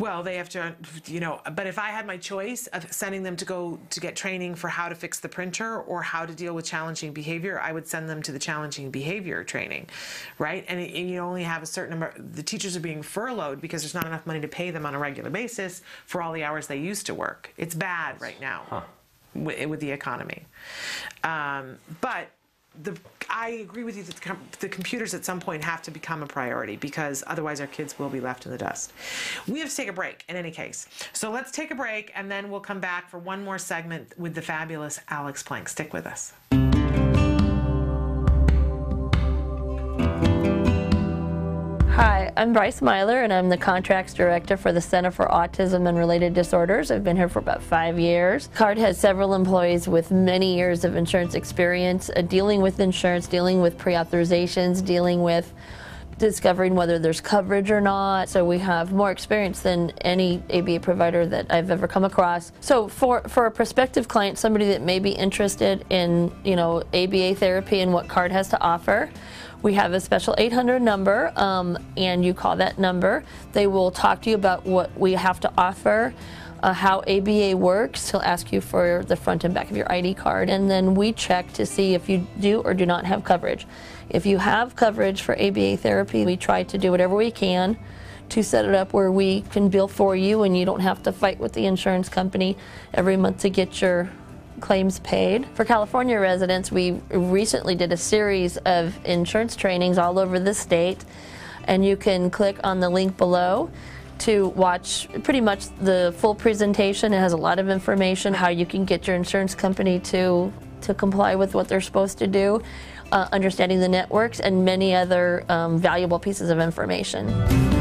[0.00, 0.74] Well, they have to,
[1.04, 4.16] you know, but if I had my choice of sending them to go to get
[4.16, 7.72] training for how to fix the printer or how to deal with challenging behavior, I
[7.72, 9.90] would send them to the challenging behavior training,
[10.38, 10.64] right?
[10.68, 13.82] And, it, and you only have a certain number, the teachers are being furloughed because
[13.82, 16.66] there's not enough money to pay them on a regular basis for all the hours
[16.66, 17.52] they used to work.
[17.58, 18.84] It's bad right now
[19.34, 20.46] with, with the economy.
[21.24, 22.28] Um, but
[22.82, 22.96] the,
[23.28, 26.22] I agree with you that the, com- the computers at some point have to become
[26.22, 28.92] a priority because otherwise our kids will be left in the dust.
[29.48, 30.88] We have to take a break in any case.
[31.12, 34.34] So let's take a break and then we'll come back for one more segment with
[34.34, 35.68] the fabulous Alex Plank.
[35.68, 36.32] Stick with us.
[42.00, 45.98] Hi, I'm Bryce Myler, and I'm the Contracts Director for the Center for Autism and
[45.98, 46.90] Related Disorders.
[46.90, 48.48] I've been here for about five years.
[48.54, 53.60] CARD has several employees with many years of insurance experience, uh, dealing with insurance, dealing
[53.60, 55.52] with pre authorizations, dealing with
[56.16, 58.30] discovering whether there's coverage or not.
[58.30, 62.52] So we have more experience than any ABA provider that I've ever come across.
[62.60, 67.34] So for, for a prospective client, somebody that may be interested in, you know, ABA
[67.34, 69.10] therapy and what CARD has to offer,
[69.62, 73.24] we have a special 800 number, um, and you call that number.
[73.52, 76.14] They will talk to you about what we have to offer,
[76.62, 78.10] uh, how ABA works.
[78.10, 81.12] He'll ask you for the front and back of your ID card, and then we
[81.12, 83.66] check to see if you do or do not have coverage.
[84.08, 87.78] If you have coverage for ABA therapy, we try to do whatever we can
[88.30, 91.12] to set it up where we can bill for you and you don't have to
[91.12, 92.56] fight with the insurance company
[92.94, 94.08] every month to get your
[94.60, 95.46] claims paid.
[95.54, 101.04] For California residents, we recently did a series of insurance trainings all over the state,
[101.64, 103.70] and you can click on the link below
[104.20, 107.14] to watch pretty much the full presentation.
[107.14, 110.52] It has a lot of information how you can get your insurance company to
[110.82, 112.62] to comply with what they're supposed to do,
[113.12, 117.79] uh, understanding the networks, and many other um, valuable pieces of information.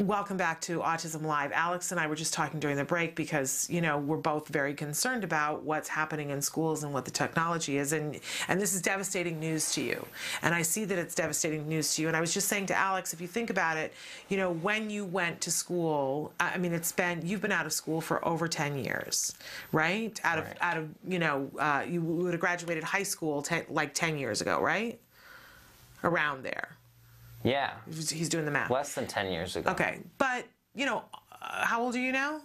[0.00, 1.50] Welcome back to Autism Live.
[1.50, 4.72] Alex and I were just talking during the break because, you know, we're both very
[4.72, 7.92] concerned about what's happening in schools and what the technology is.
[7.92, 10.06] And, and this is devastating news to you.
[10.42, 12.08] And I see that it's devastating news to you.
[12.08, 13.92] And I was just saying to Alex, if you think about it,
[14.28, 17.72] you know, when you went to school, I mean, it's been, you've been out of
[17.72, 19.34] school for over 10 years,
[19.72, 20.20] right?
[20.22, 23.94] Out of, out of, you know, uh, you would have graduated high school ten, like
[23.94, 25.00] 10 years ago, right?
[26.04, 26.77] Around there.
[27.44, 27.72] Yeah.
[27.88, 28.70] He's doing the math.
[28.70, 29.70] Less than 10 years ago.
[29.70, 31.04] Okay, but you know,
[31.40, 32.40] uh, how old are you now?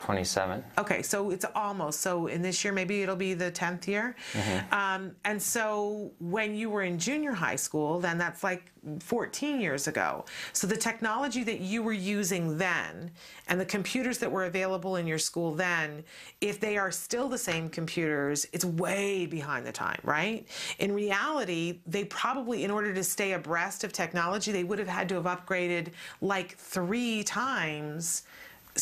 [0.00, 0.64] 27.
[0.78, 2.00] Okay, so it's almost.
[2.00, 4.16] So in this year, maybe it'll be the 10th year.
[4.32, 4.72] Mhm.
[4.72, 9.86] Um, and so when you were in junior high school, then that's like 14 years
[9.86, 10.24] ago.
[10.54, 13.10] So the technology that you were using then
[13.46, 16.02] and the computers that were available in your school then,
[16.40, 20.46] if they are still the same computers, it's way behind the time, right?
[20.78, 25.10] In reality, they probably, in order to stay abreast of technology, they would have had
[25.10, 25.88] to have upgraded
[26.22, 28.22] like three times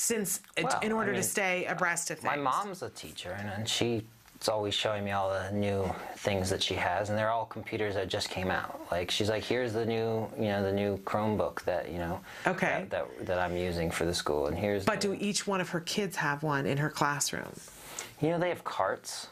[0.02, 2.36] since Well, in I order mean, to stay abreast of things.
[2.36, 4.02] My mom's a teacher, and, and she's
[4.48, 8.08] always showing me all the new things that she has, and they're all computers that
[8.08, 8.80] just came out.
[8.90, 12.86] Like she's like, here's the new, you know, the new Chromebook that you know, Okay.
[12.88, 14.84] that that, that I'm using for the school, and here's.
[14.84, 17.52] But do each one of her kids have one in her classroom?
[18.20, 19.28] You know, they have carts.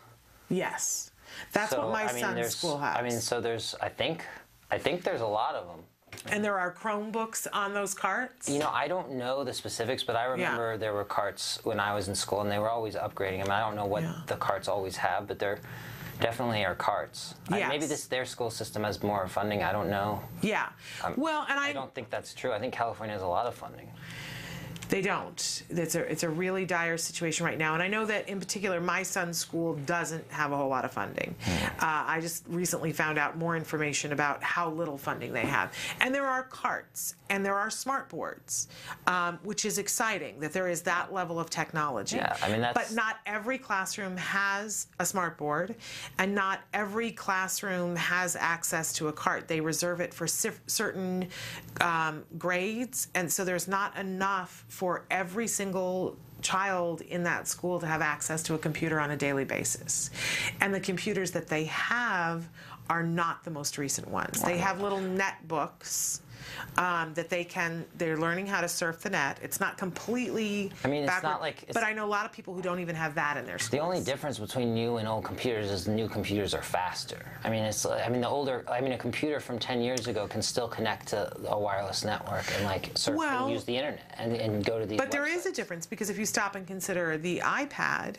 [0.49, 1.11] Yes,
[1.53, 2.97] that's So, what my I mean, son's school has.
[2.97, 4.25] I mean, so there's, I think,
[4.71, 5.81] I think there's a lot of them.
[6.31, 8.49] And there are Chromebooks on those carts.
[8.49, 11.95] You know, I don't know the specifics, but I remember there were carts when I
[11.95, 13.51] was in school, and they were always upgrading them.
[13.53, 15.59] I don't know what the carts always have, but they're
[16.21, 17.35] definitely are carts.
[17.51, 19.63] I- maybe this their school system has more funding.
[19.63, 20.23] I don't know.
[20.41, 20.69] Yeah.
[21.05, 22.53] Um, well, and I, I don't think that's true.
[22.53, 23.91] I think California has a lot of funding.
[24.89, 25.63] They don't.
[25.69, 28.81] It's a it's a really dire situation right now, and I know that in particular,
[28.81, 31.35] my son's school doesn't have a whole lot of funding.
[31.81, 36.15] Uh, I just recently found out more information about how little funding they have, and
[36.15, 38.69] there are carts and there are smart boards,
[39.09, 42.17] um, which is exciting that there is that level of technology.
[42.17, 45.75] Yeah, I mean, that's- But not every classroom has a smart board,
[46.19, 49.49] and not every classroom has access to a cart.
[49.49, 51.29] They reserve it for certain
[51.81, 57.87] um, grades, and so there's not enough for every single child in that school to
[57.87, 60.11] have access to a computer on a daily basis.
[60.61, 62.47] And the computers that they have
[62.91, 64.43] are not the most recent ones.
[64.43, 66.21] They have little netbooks
[66.79, 69.39] um, that they can, they're learning how to surf the net.
[69.43, 72.33] It's not completely I mean, it's backward, not like- but I know a lot of
[72.33, 73.79] people who don't even have that in their school.
[73.79, 77.25] The only difference between new and old computers is new computers are faster.
[77.45, 77.85] I mean, it's.
[77.87, 78.65] I mean, the older.
[78.69, 82.45] I mean, a computer from 10 years ago can still connect to a wireless network
[82.57, 84.99] and like surf Well- and use the internet and, and go to these.
[84.99, 88.17] But there is a difference because if you stop and consider the iPad,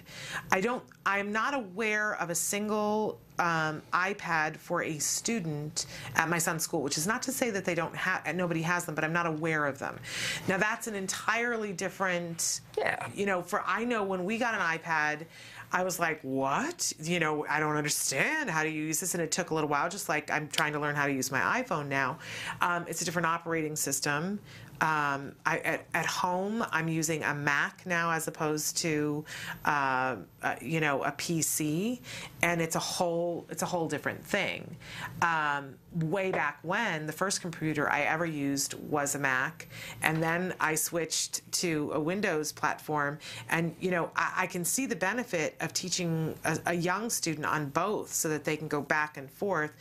[0.51, 0.83] I don't.
[1.05, 5.85] I'm not aware of a single um, iPad for a student
[6.15, 8.85] at my son's school, which is not to say that they don't have, nobody has
[8.85, 9.99] them, but I'm not aware of them.
[10.47, 12.61] Now that's an entirely different.
[12.77, 13.07] Yeah.
[13.13, 15.25] You know, for I know when we got an iPad.
[15.69, 16.93] I was like, what?
[16.97, 18.49] You know, I don't understand.
[18.49, 19.15] How do you use this?
[19.15, 21.29] And it took a little while, just like I'm trying to learn how to use
[21.29, 22.19] my iPhone now.
[22.61, 24.39] Um, it's a different operating system.
[24.79, 29.25] Um, I, at, at home, I'm using a Mac now as opposed to,
[29.65, 31.99] uh, uh, you know, a PC,
[32.43, 34.75] and it's a whole it's a whole different thing.
[35.21, 39.67] Um, way back when, the first computer I ever used was a Mac,
[40.03, 43.17] and then I switched to a Windows platform,
[43.49, 47.47] and you know, I, I can see the benefit of teaching a, a young student
[47.47, 49.73] on both, so that they can go back and forth,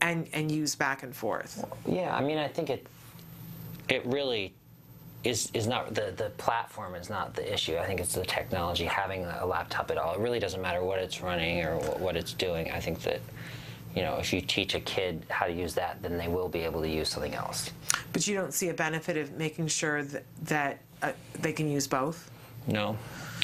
[0.00, 1.64] and and use back and forth.
[1.86, 2.86] Yeah, I mean, I think it
[3.88, 4.54] it really
[5.24, 7.76] is is not the the platform is not the issue.
[7.76, 10.14] I think it's the technology having a laptop at all.
[10.14, 12.70] It really doesn't matter what it's running or what, it's doing.
[12.70, 13.20] I think that
[13.94, 16.60] you know if you teach a kid how to use that, then they will be
[16.60, 17.70] able to use something else.
[18.12, 21.86] But you don't see a benefit of making sure that that uh, they can use
[21.86, 22.30] both.
[22.66, 22.96] No,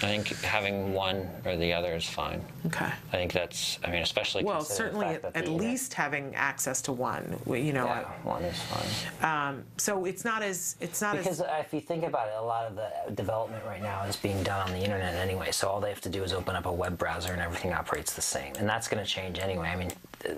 [0.03, 2.43] I think having one or the other is fine.
[2.67, 2.87] Okay.
[2.87, 3.79] I think that's.
[3.85, 7.39] I mean, especially Well, certainly at, the- least having access to one.
[7.47, 7.85] You know.
[7.85, 9.49] Yeah, one is fine.
[9.51, 12.43] Um, so it's not as it's not Because as if you think about it, a
[12.43, 15.51] lot of the development right now is being done on the internet anyway.
[15.51, 18.15] So all they have to do is open up a web browser and everything operates
[18.15, 18.55] the same.
[18.59, 19.69] And that's going to change anyway.
[19.69, 19.93] I mean,
[20.27, 20.33] uh,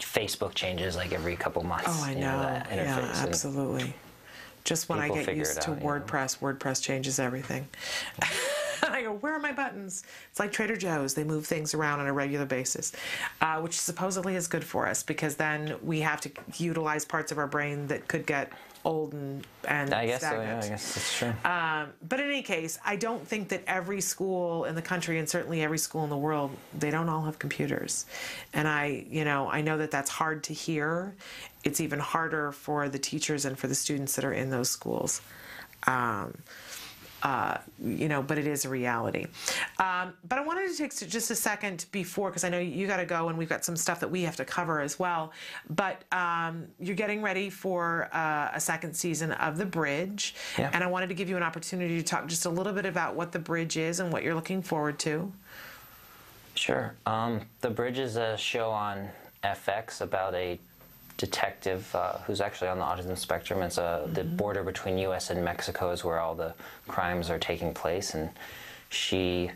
[0.00, 1.86] Facebook changes like every couple months.
[1.86, 2.22] Oh, I you know.
[2.22, 3.94] yeah, and absolutely.
[4.64, 5.90] Just when I get used it to out, you know.
[5.90, 7.68] WordPress, WordPress changes everything.
[8.92, 10.04] I go, where are my buttons?
[10.30, 11.14] It's like Trader Joe's.
[11.14, 12.92] They move things around on a regular basis,
[13.40, 17.38] uh, which supposedly is good for us because then we have to utilize parts of
[17.38, 18.52] our brain that could get
[18.84, 20.26] old and, and I guess so.
[20.26, 20.62] stagnant.
[20.62, 21.32] Yeah, I guess that's true.
[21.44, 25.28] Um, but in any case, I don't think that every school in the country and
[25.28, 28.06] certainly every school in the world, they don't all have computers.
[28.52, 31.14] And I, you know, I know that that's hard to hear.
[31.64, 35.20] It's even harder for the teachers and for the students that are in those schools.
[35.86, 36.34] Um,
[37.22, 39.26] uh, you know, but it is a reality.
[39.78, 42.96] Um, but I wanted to take just a second before, because I know you got
[42.96, 45.32] to go and we've got some stuff that we have to cover as well.
[45.70, 50.34] But um, you're getting ready for uh, a second season of The Bridge.
[50.58, 50.70] Yeah.
[50.72, 53.14] And I wanted to give you an opportunity to talk just a little bit about
[53.14, 55.32] what The Bridge is and what you're looking forward to.
[56.54, 56.94] Sure.
[57.06, 59.08] Um, the Bridge is a show on
[59.44, 60.58] FX about a
[61.16, 63.62] detective uh, who's actually on the autism spectrum.
[63.62, 65.30] It's uh, the border between U.S.
[65.30, 66.54] and Mexico is where all the
[66.88, 68.30] crimes are taking place, and
[68.90, 69.50] she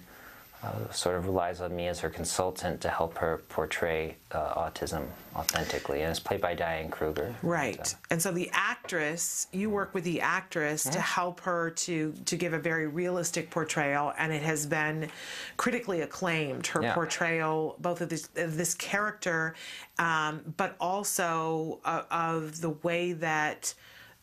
[0.66, 5.06] uh, sort of relies on me as her consultant to help her portray uh, autism
[5.34, 6.02] authentically.
[6.02, 7.34] And it's played by Diane Kruger.
[7.42, 7.94] Right.
[8.10, 12.52] And so the actress, you work with the actress to help her to to give
[12.52, 15.08] a very realistic portrayal, and it has been
[15.56, 16.66] critically acclaimed.
[16.66, 16.94] Her Yeah.
[16.94, 19.54] portrayal, both of this of this character,
[19.98, 23.74] um, but also uh, of the way that.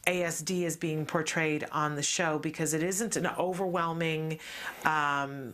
[0.07, 4.39] ASD is being portrayed on the show because it isn't an overwhelming
[4.85, 5.53] um,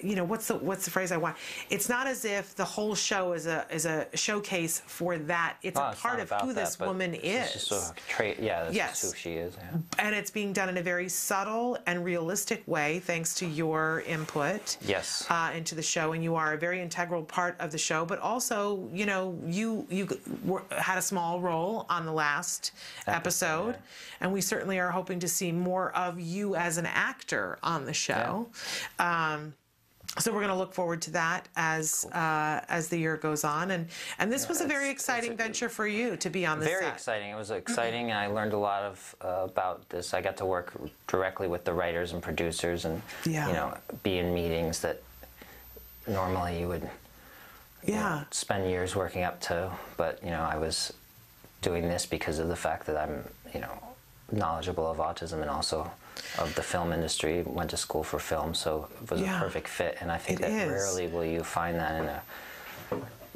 [0.00, 1.36] you know what's the what's the phrase I want?
[1.70, 5.56] It's not as if the whole show is a is a showcase for that.
[5.62, 7.52] It's a Oh, it's part of who that, this woman is.
[7.52, 8.38] just a trait.
[8.40, 9.02] Yeah, that's Yes.
[9.02, 9.54] who she is.
[9.56, 9.78] Yeah.
[9.98, 14.76] and it's being done in a very subtle and realistic way, thanks to your input
[14.82, 15.24] Yes.
[15.30, 16.12] uh, into the show.
[16.12, 18.04] And you are a very integral part of the show.
[18.04, 20.08] But also, you know, you you
[20.44, 22.72] were, had a small role on the last
[23.06, 23.76] episode,
[24.20, 27.94] and we certainly are hoping to see more of you as an actor on the
[27.94, 28.48] show.
[28.98, 29.54] Um,
[30.16, 33.70] so we're going to look forward to that as uh, as the year goes on,
[33.72, 33.86] and
[34.18, 36.94] and this was a very exciting venture for you to be on the Very set.
[36.94, 37.30] exciting.
[37.30, 38.10] It was exciting.
[38.10, 40.14] and I learned a lot of uh, about this.
[40.14, 40.72] I got to work
[41.06, 43.46] directly with the writers and producers, and Yeah.
[43.46, 45.02] you know, be in meetings that
[46.06, 46.82] normally you would
[47.84, 48.24] you know, Yeah.
[48.30, 49.70] spend years working up to.
[49.96, 50.92] But you know, I was
[51.62, 53.24] doing this because of the fact that I'm
[53.54, 53.82] you know
[54.32, 55.90] knowledgeable of autism and also
[56.38, 57.42] of the film industry.
[57.44, 59.36] Went to school for film, so it was Yeah.
[59.38, 59.96] a perfect fit.
[60.00, 60.70] And I think that is.
[60.70, 62.22] rarely will you find that in a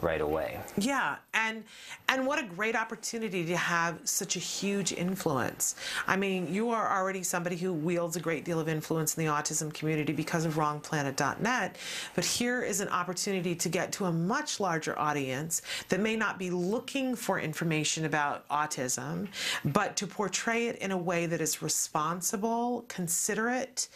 [0.03, 0.59] right away.
[0.77, 1.65] Yeah, and
[2.09, 5.77] and what a great opportunity to have such a huge influence.
[6.07, 9.31] I mean, you are already somebody who wields a great deal of influence in the
[9.31, 11.77] autism community because of wrongplanet.net,
[12.15, 16.39] but here is an opportunity to get to a much larger audience that may not
[16.39, 19.29] be looking for information about autism,
[19.65, 23.89] but to portray it in a way that is responsible, considerate,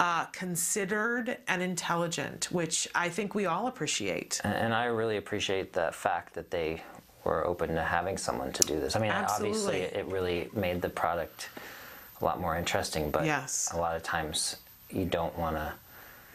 [0.00, 4.40] uh, considered, and intelligent, which I think we all appreciate.
[4.44, 6.82] And, and I really appreciate the fact that they
[7.24, 8.96] were open to having someone to do this.
[8.96, 9.80] I mean, obviously, Absolutely.
[9.80, 11.48] it, it really made the product
[12.20, 13.70] a lot more interesting, but Yes.
[13.72, 14.56] a lot of times
[14.90, 15.72] you don't want to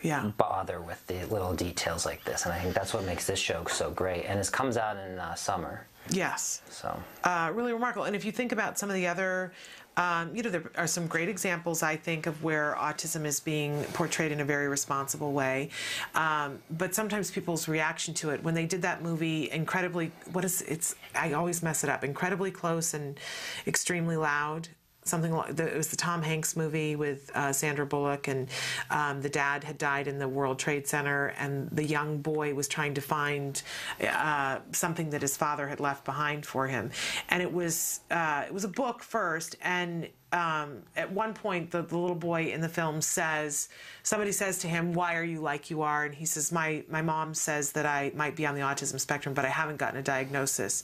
[0.01, 0.31] Yeah.
[0.37, 2.45] bother with the little details like this.
[2.45, 4.25] And I think that's what makes this show so great.
[4.25, 5.85] And it comes out in uh, summer.
[6.09, 6.61] Yes.
[6.71, 8.05] So uh, really remarkable.
[8.05, 9.51] And if you think about some of the other,
[9.97, 13.83] um, you know, there are some great examples, I think, of where autism is being
[13.93, 15.69] portrayed in a very responsible way.
[16.15, 20.61] Um, but sometimes people's reaction to it, when they did that movie, incredibly, what is
[20.61, 20.95] it's?
[21.15, 22.03] I always mess it up.
[22.03, 23.19] Incredibly close and
[23.67, 24.69] extremely loud.
[25.03, 28.49] Something like the, it was the Tom Hanks movie with uh, Sandra Bullock, and
[28.89, 32.67] um, the dad had died in the World Trade Center, and the young boy was
[32.67, 33.61] trying to find
[34.05, 36.91] uh, something that his father had left behind for him,
[37.29, 41.81] and it was uh, it was a book first, and um, at one point the,
[41.81, 43.69] the little boy in the film says
[44.03, 46.05] somebody says to him why are you like you are?
[46.05, 49.33] And he says my my mom says that i might be on the autism spectrum
[49.33, 50.83] but i haven't gotten a diagnosis.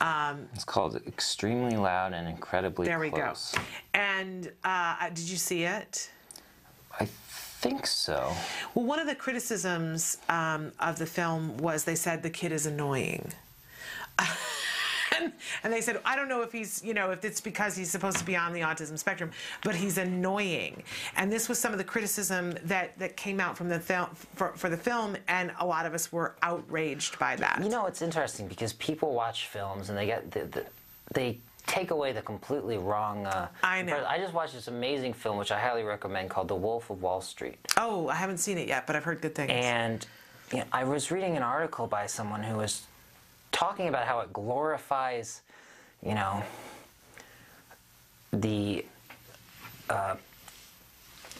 [0.00, 3.52] Um, it's called Extremely Loud and Incredibly there we Close.
[3.54, 3.62] go
[3.94, 6.10] and uh, did you see it?
[6.98, 8.32] I think so.
[8.74, 12.66] well one of the criticisms um, of the film was they said the kid is
[12.66, 13.32] annoying
[15.16, 15.32] and,
[15.64, 18.18] and they said, I don't know if he's, you know, if it's because he's supposed
[18.18, 19.30] to be on the autism spectrum,
[19.64, 20.82] but he's annoying.
[21.16, 24.52] And this was some of the criticism that, that came out from the film for,
[24.56, 27.60] for the film, and a lot of us were outraged by that.
[27.62, 30.66] You know, it's interesting because people watch films and they get the, the,
[31.12, 33.26] they take away the completely wrong.
[33.26, 34.04] Uh, I know.
[34.08, 37.20] I just watched this amazing film, which I highly recommend, called The Wolf of Wall
[37.20, 37.58] Street.
[37.76, 39.50] Oh, I haven't seen it yet, but I've heard good things.
[39.52, 40.04] And
[40.52, 42.86] you know, I was reading an article by someone who was
[43.52, 45.42] talking about how it glorifies,
[46.04, 46.42] you know,
[48.32, 48.84] the
[49.88, 50.14] uh,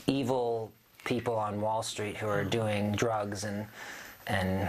[0.06, 0.72] evil
[1.04, 3.66] people on Wall Street who are doing drugs and
[4.26, 4.68] and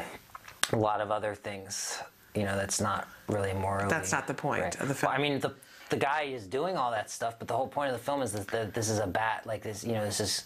[0.72, 1.99] a lot of other things.
[2.35, 3.89] You know, that's not really morally.
[3.89, 4.80] That's not the point right.
[4.80, 5.11] of the film.
[5.11, 5.53] Well, I mean, the
[5.89, 8.31] the guy is doing all that stuff, but the whole point of the film is
[8.31, 9.45] that, that this is a bat.
[9.45, 10.45] Like this, you know, this is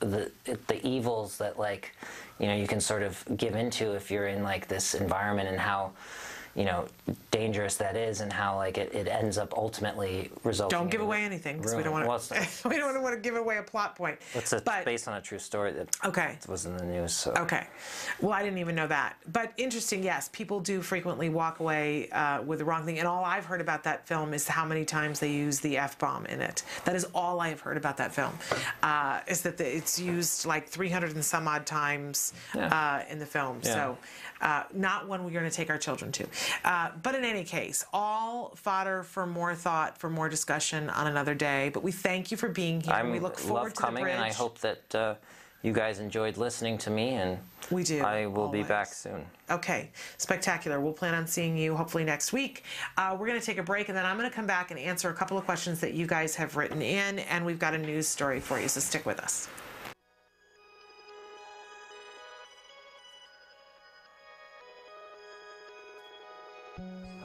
[0.00, 0.30] the
[0.68, 1.94] the evils that like
[2.38, 5.58] you know you can sort of give into if you're in like this environment and
[5.58, 5.92] how
[6.54, 6.86] you know
[7.30, 11.22] dangerous that is and how like it, it ends up ultimately resulting Don't give away
[11.24, 12.68] anything because we don't want Well, to.
[12.68, 14.18] we don't want to give away a plot point.
[14.34, 16.38] it's a, But- based on a true story that Okay.
[16.48, 17.66] was in the news so Okay.
[18.20, 19.16] Well, I didn't even know that.
[19.32, 22.98] But interesting, yes, people do frequently walk away uh, with the wrong thing.
[22.98, 25.98] And all I've heard about that film is how many times they use the F
[25.98, 26.62] bomb in it.
[26.84, 28.32] That is all I have heard about that film,
[28.82, 33.26] uh, is that the, it's used like 300 and some odd times uh, in the
[33.26, 33.60] film.
[33.62, 33.74] Yeah.
[33.74, 33.98] So,
[34.40, 36.26] uh, not one we're going to take our children to.
[36.64, 41.34] Uh, but in any case, all fodder for more thought, for more discussion on another
[41.34, 41.70] day.
[41.72, 42.94] But we thank you for being here.
[42.94, 44.14] I'm we look forward love to coming the bridge.
[44.14, 45.14] and I hope that uh,
[45.62, 47.38] you guys enjoyed listening to me and
[47.70, 50.78] we do I will be back soon Okay, spectacular.
[50.78, 52.64] We'll plan on seeing you hopefully next week.
[52.96, 54.78] Uh, we're going to take a break and then I'm going to come back and
[54.78, 57.78] answer a couple of questions that you guys have written in, and we've got a
[57.78, 59.48] news story for you, so stick with us.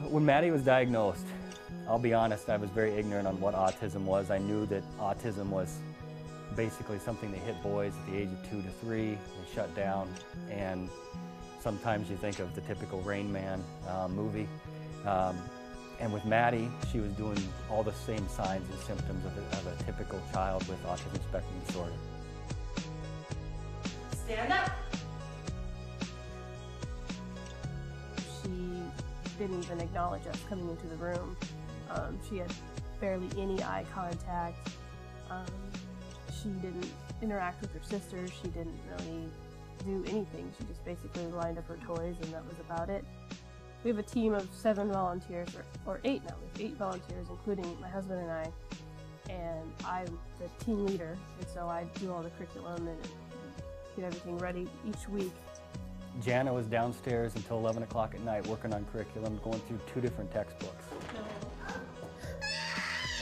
[0.08, 1.26] When Maddie was diagnosed,
[1.88, 4.30] I'll be honest, I was very ignorant on what autism was.
[4.30, 5.78] I knew that autism was
[6.56, 9.12] basically something that hit boys at the age of two to three.
[9.12, 10.12] They shut down,
[10.50, 10.88] and
[11.60, 14.48] sometimes you think of the typical Rain Man uh, movie.
[15.06, 15.38] Um,
[16.00, 17.38] and with Maddie, she was doing
[17.70, 21.60] all the same signs and symptoms of a, of a typical child with autism spectrum
[21.66, 21.92] disorder.
[24.24, 24.83] Stand up.
[29.38, 31.36] Didn't even acknowledge us coming into the room.
[31.90, 32.52] Um, she had
[33.00, 34.68] barely any eye contact.
[35.30, 35.44] Um,
[36.42, 36.90] she didn't
[37.22, 38.30] interact with her sisters.
[38.42, 39.28] She didn't really
[39.84, 40.52] do anything.
[40.58, 43.04] She just basically lined up her toys, and that was about it.
[43.82, 46.36] We have a team of seven volunteers, or, or eight now.
[46.40, 48.52] We have eight volunteers, including my husband and I.
[49.30, 52.98] And I'm the team leader, and so I do all the curriculum and
[53.96, 55.32] get everything ready each week.
[56.22, 60.32] Jana was downstairs until 11 o'clock at night working on curriculum, going through two different
[60.32, 60.84] textbooks.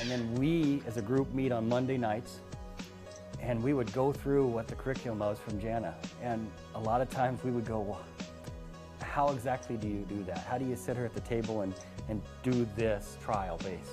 [0.01, 2.40] And then we, as a group, meet on Monday nights,
[3.40, 5.94] and we would go through what the curriculum was from Jana.
[6.23, 7.97] And a lot of times we would go,
[9.01, 10.39] how exactly do you do that?
[10.39, 11.74] How do you sit her at the table and,
[12.09, 13.93] and do this trial base?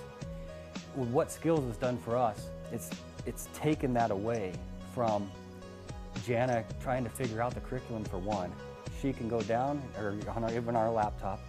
[0.96, 2.90] With what skills has done for us, it's,
[3.26, 4.54] it's taken that away
[4.94, 5.30] from
[6.26, 8.52] Jana trying to figure out the curriculum for one.
[9.02, 11.40] She can go down, or on our, even our laptop,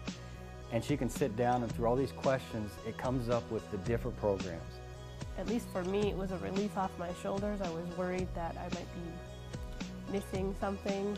[0.72, 3.78] and she can sit down and through all these questions, it comes up with the
[3.78, 4.72] different programs.
[5.38, 7.60] At least for me, it was a relief off my shoulders.
[7.60, 11.16] I was worried that I might be missing something,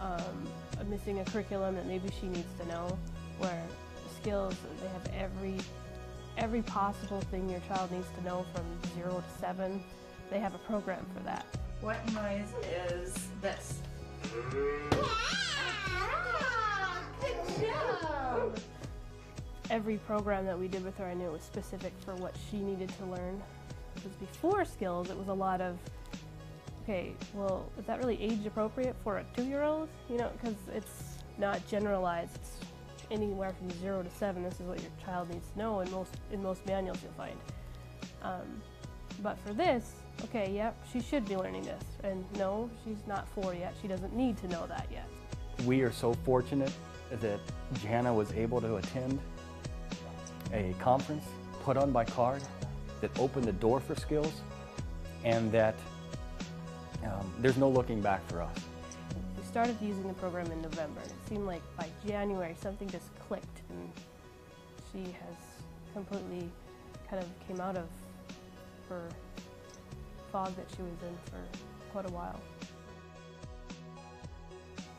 [0.00, 0.48] um,
[0.88, 2.98] missing a curriculum that maybe she needs to know.
[3.38, 3.62] Where
[4.20, 5.58] skills, they have every
[6.38, 8.64] every possible thing your child needs to know from
[8.94, 9.82] zero to seven.
[10.30, 11.44] They have a program for that.
[11.80, 13.80] What noise is this?
[17.60, 18.58] Job!
[19.70, 22.58] Every program that we did with her, I knew it was specific for what she
[22.58, 23.42] needed to learn.
[23.94, 25.78] Because before skills, it was a lot of,
[26.82, 29.88] okay, well, is that really age appropriate for a two-year-old?
[30.10, 32.34] You know, because it's not generalized.
[32.36, 32.58] It's
[33.10, 34.42] anywhere from zero to seven.
[34.42, 35.80] This is what your child needs to know.
[35.80, 37.38] In most in most manuals, you'll find.
[38.22, 38.62] Um,
[39.22, 41.82] but for this, okay, yep, she should be learning this.
[42.02, 43.74] And no, she's not four yet.
[43.80, 45.08] She doesn't need to know that yet.
[45.66, 46.72] We are so fortunate
[47.20, 47.40] that
[47.82, 49.20] Jana was able to attend
[50.52, 51.24] a conference
[51.62, 52.42] put on by CARD
[53.00, 54.32] that opened the door for skills
[55.24, 55.74] and that
[57.04, 58.56] um, there's no looking back for us.
[59.36, 63.06] We started using the program in November, and it seemed like by January something just
[63.28, 63.92] clicked, and
[64.92, 65.36] she has
[65.92, 66.48] completely
[67.08, 67.86] kind of came out of
[68.88, 69.08] her
[70.32, 71.38] fog that she was in for
[71.92, 72.40] quite a while.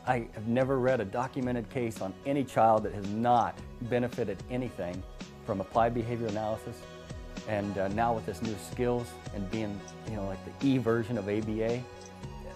[0.06, 5.02] I have never read a documented case on any child that has not benefited anything
[5.44, 6.76] from applied behavior analysis.
[7.48, 9.78] And uh, now with this new skills and being,
[10.08, 11.82] you know, like the E version of ABA,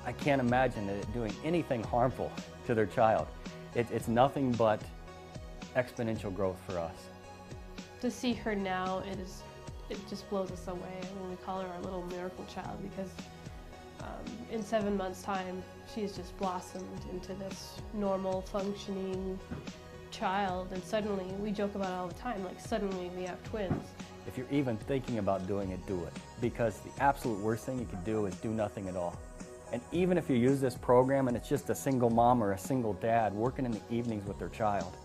[0.06, 2.30] I can't imagine it doing anything harmful
[2.66, 3.26] to their child.
[3.74, 4.80] It, it's nothing but
[5.76, 6.94] exponential growth for us.
[8.02, 9.42] To see her now, it is,
[9.90, 10.98] it just blows us away.
[11.00, 13.10] I mean, we call her our little miracle child because
[14.00, 14.08] um,
[14.50, 15.62] in seven months' time,
[15.92, 19.38] she's just blossomed into this normal, functioning
[20.10, 22.44] child, and suddenly we joke about it all the time.
[22.44, 23.84] Like suddenly we have twins.
[24.26, 26.12] If you're even thinking about doing it, do it.
[26.40, 29.18] Because the absolute worst thing you could do is do nothing at all.
[29.72, 32.58] And even if you use this program and it's just a single mom or a
[32.58, 34.96] single dad working in the evenings with their child,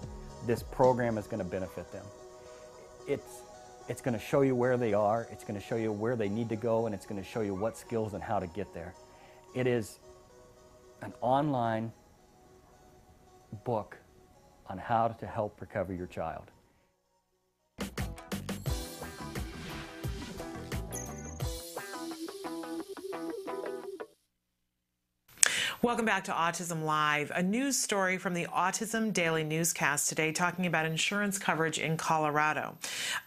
[0.45, 2.05] this program is going to benefit them.
[3.07, 3.41] It's,
[3.87, 6.29] it's going to show you where they are, it's going to show you where they
[6.29, 8.73] need to go, and it's going to show you what skills and how to get
[8.73, 8.93] there.
[9.55, 9.99] It is
[11.01, 11.91] an online
[13.65, 13.97] book
[14.67, 16.45] on how to help recover your child.
[25.83, 27.29] Welcome back to Autism Live.
[27.35, 32.77] A news story from the Autism Daily Newscast today talking about insurance coverage in Colorado.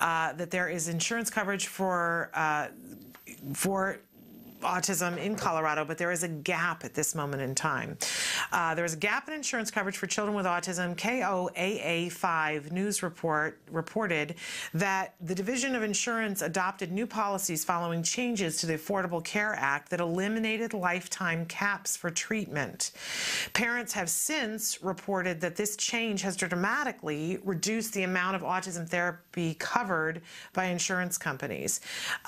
[0.00, 2.68] Uh, that there is insurance coverage for uh,
[3.52, 3.98] for
[4.66, 7.96] autism in Colorado, but there is a gap at this moment in time.
[8.52, 10.96] Uh, there is a gap in insurance coverage for children with autism.
[10.96, 14.34] KOAA5 news report reported
[14.74, 19.90] that the Division of Insurance adopted new policies following changes to the Affordable Care Act
[19.90, 22.90] that eliminated lifetime caps for treatment.
[23.52, 29.25] Parents have since reported that this change has dramatically reduced the amount of autism therapy
[29.58, 30.22] covered
[30.52, 31.80] by insurance companies.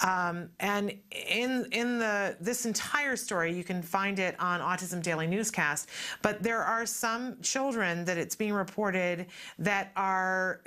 [0.07, 5.27] Um, and in in the this entire story, you can find it on Autism Daily
[5.27, 5.89] Newscast.
[6.23, 9.27] But there are some children that it's being reported
[9.59, 10.61] that are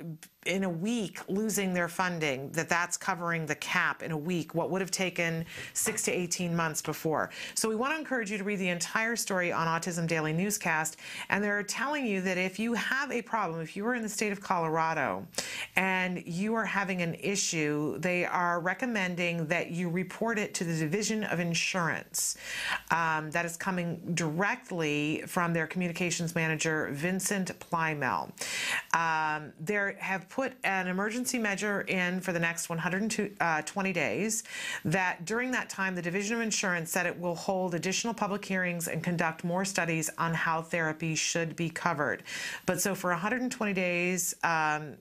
[0.46, 4.70] in a week losing their funding that that's covering the cap in a week what
[4.70, 5.44] would have taken
[5.74, 7.30] 6 to 18 months before.
[7.54, 10.96] So we want to encourage you to read the entire story on autism daily newscast
[11.28, 14.08] and they're telling you that if you have a problem if you are in the
[14.08, 15.24] state of colorado
[15.76, 20.76] and you are having an issue they are recommending that you report it to the
[20.76, 22.36] division of insurance.
[22.90, 28.32] Um, that is coming directly from their communications manager vincent plymell
[28.94, 34.44] um, there have put an emergency measure in for the next 120 uh, days
[34.82, 38.88] that during that time the Division of Insurance said it will hold additional public hearings
[38.88, 42.22] and conduct more studies on how therapy should be covered.
[42.64, 44.94] But so for 120 days, um,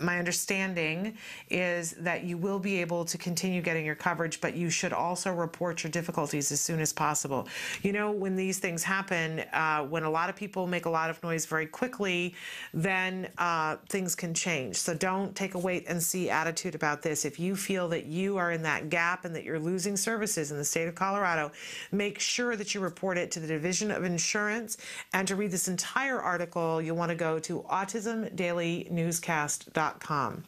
[0.00, 1.18] my understanding
[1.50, 5.34] is that you will be able to continue getting your coverage, but you should also
[5.34, 7.48] report your difficulties as soon as possible.
[7.82, 11.10] You know, when these things happen, uh, when a lot of people make a lot
[11.10, 12.36] of noise very quickly,
[12.72, 14.76] then uh, things can change change.
[14.76, 17.24] So don't take a wait and see attitude about this.
[17.24, 20.58] If you feel that you are in that gap and that you're losing services in
[20.58, 21.50] the state of Colorado,
[21.92, 24.78] make sure that you report it to the Division of Insurance.
[25.12, 30.44] And to read this entire article, you'll want to go to autismdailynewscast.com.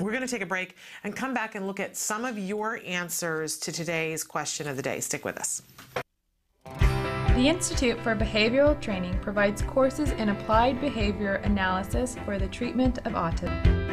[0.00, 0.74] We're going to take a break
[1.04, 4.82] and come back and look at some of your answers to today's question of the
[4.82, 4.98] day.
[4.98, 5.62] Stick with us.
[7.34, 13.14] The Institute for Behavioral Training provides courses in applied behavior analysis for the treatment of
[13.14, 13.90] autism.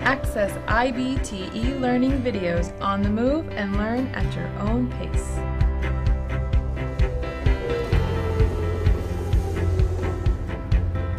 [0.00, 5.36] Access IBT e-learning videos on the move and learn at your own pace.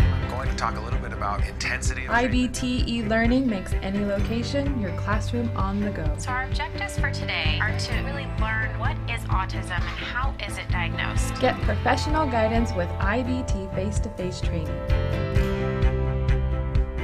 [0.09, 0.97] I'm going to talk a little
[1.35, 2.01] about intensity.
[2.01, 6.13] IBT e-learning makes any location your classroom on the go.
[6.17, 10.57] So our objectives for today are to really learn what is autism and how is
[10.57, 11.39] it diagnosed.
[11.39, 14.67] Get professional guidance with IBT face-to-face training.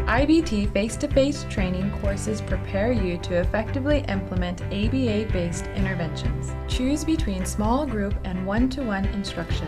[0.08, 6.54] IBT face-to-face training courses prepare you to effectively implement ABA-based interventions.
[6.70, 9.68] Choose between small group and one-to-one -one instruction.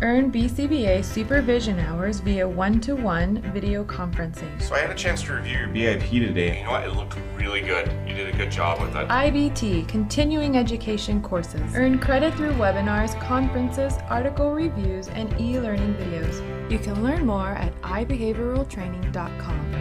[0.00, 4.62] Earn BCBA supervision hours via one-to-one video conferencing.
[4.62, 6.50] So I had a chance to review your BIP today.
[6.50, 6.84] And you know what?
[6.84, 7.90] It looked really good.
[8.06, 9.08] You did a good job with it.
[9.08, 11.74] IBT continuing education courses.
[11.74, 16.70] Earn credit through webinars, conferences, article reviews, and e-learning videos.
[16.70, 19.72] You can learn more at ibehavioraltraining.com.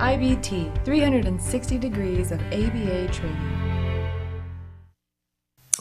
[0.00, 3.57] IBT 360 degrees of ABA training.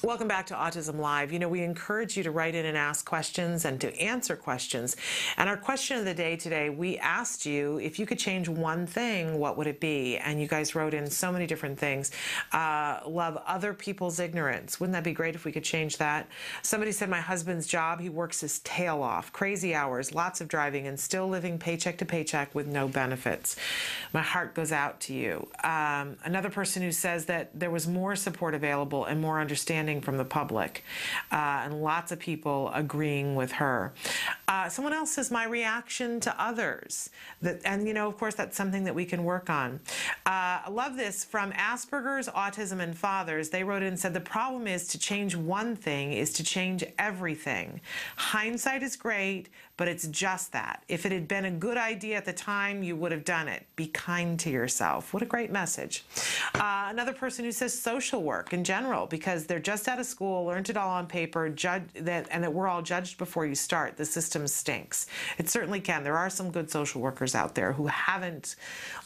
[0.04, 1.34] Welcome back to Autism Live.
[1.34, 4.96] You know, we encourage you to write in and ask questions and to answer questions.
[5.38, 8.86] And our question of the day today, we asked you if you could change one
[8.86, 10.18] thing, what would it be?
[10.18, 12.12] And you guys wrote in so many different things.
[12.52, 14.80] Uh, love other people's ignorance.
[14.80, 16.28] Wouldn't that be great if we could change that?
[16.62, 20.86] Somebody said, My husband's job, he works his tail off, crazy hours, lots of driving,
[20.86, 23.56] and still living paycheck to paycheck with no benefits.
[24.14, 25.48] My heart goes out to you.
[25.64, 30.02] Um, another person who says that there was more support available and more understanding understanding
[30.02, 30.84] from the public,
[31.32, 33.94] uh, and lots of people agreeing with her.
[34.48, 37.10] Uh, someone else says my reaction to others,
[37.42, 39.80] that, and you know, of course, that's something that we can work on.
[40.26, 43.50] Uh, I love this from Asperger's, Autism, and Fathers.
[43.50, 46.84] They wrote in and said the problem is to change one thing is to change
[46.98, 47.82] everything.
[48.18, 50.84] Hindsight is great, but it's just that.
[50.88, 53.66] If it had been a good idea at the time, you would have done it.
[53.76, 55.14] Be kind to yourself.
[55.14, 56.04] What a great message.
[56.56, 60.46] Uh, another person who says social work in general, because they're just out of school,
[60.46, 63.98] learned it all on paper, judge that, and that we're all judged before you start.
[63.98, 65.06] The system stinks.
[65.38, 66.04] It certainly can.
[66.04, 68.56] There are some good social workers out there who haven't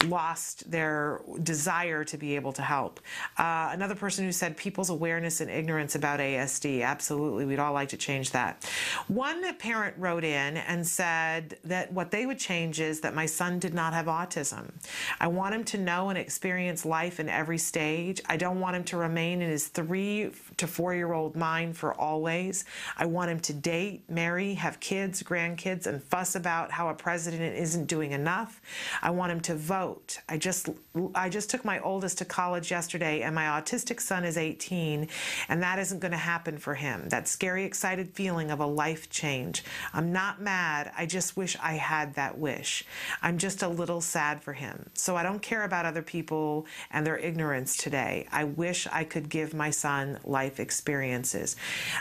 [0.05, 3.01] lost their desire to be able to help.
[3.37, 6.81] Uh, another person who said people's awareness and ignorance about ASD.
[6.81, 8.63] Absolutely, we'd all like to change that.
[9.07, 13.59] One parent wrote in and said that what they would change is that my son
[13.59, 14.71] did not have autism.
[15.19, 18.21] I want him to know and experience life in every stage.
[18.27, 21.93] I don't want him to remain in his three to four year old mind for
[21.93, 22.65] always.
[22.97, 27.57] I want him to date, marry, have kids, grandkids, and fuss about how a president
[27.57, 28.61] isn't doing enough.
[29.01, 30.19] I want him to vote.
[30.29, 30.69] I just
[31.15, 35.07] I just took my oldest to college yesterday and my autistic son is 18
[35.49, 37.09] and that isn't going to happen for him.
[37.09, 39.63] That scary excited feeling of a life change.
[39.93, 40.50] I'm not mad.
[40.51, 42.83] I just wish I had that wish.
[43.21, 44.89] I'm just a little sad for him.
[44.93, 48.27] So I don't care about other people and their ignorance today.
[48.31, 51.55] I wish I could give my son life experiences.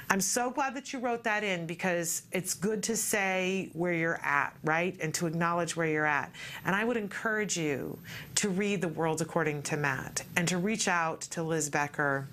[0.09, 4.21] I'm so glad that you wrote that in because it's good to say where you're
[4.23, 4.97] at, right?
[5.01, 6.33] And to acknowledge where you're at.
[6.65, 7.99] And I would encourage you
[8.37, 12.29] to read The World According to Matt and to reach out to Liz Becker,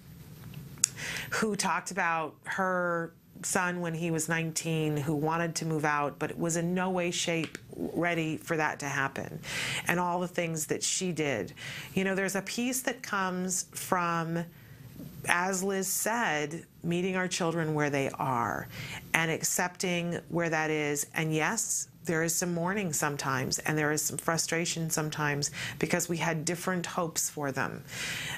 [1.29, 3.11] who talked about her
[3.43, 7.11] son when he was 19 who wanted to move out but was in no way
[7.11, 9.39] shape ready for that to happen
[9.87, 11.53] and all the things that she did
[11.93, 14.43] you know there's a piece that comes from
[15.27, 18.67] as Liz said, meeting our children where they are
[19.13, 21.07] and accepting where that is.
[21.13, 26.17] And yes, there is some mourning sometimes and there is some frustration sometimes because we
[26.17, 27.83] had different hopes for them.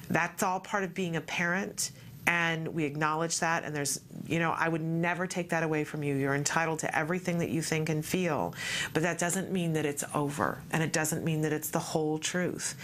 [0.10, 1.92] That's all part of being a parent
[2.30, 6.04] and we acknowledge that and there's you know i would never take that away from
[6.04, 6.16] you.
[6.16, 8.54] You're entitled to everything that you think and feel
[8.94, 12.20] but that doesn't mean that it's over and it doesn't mean that it's the whole
[12.20, 12.76] truth.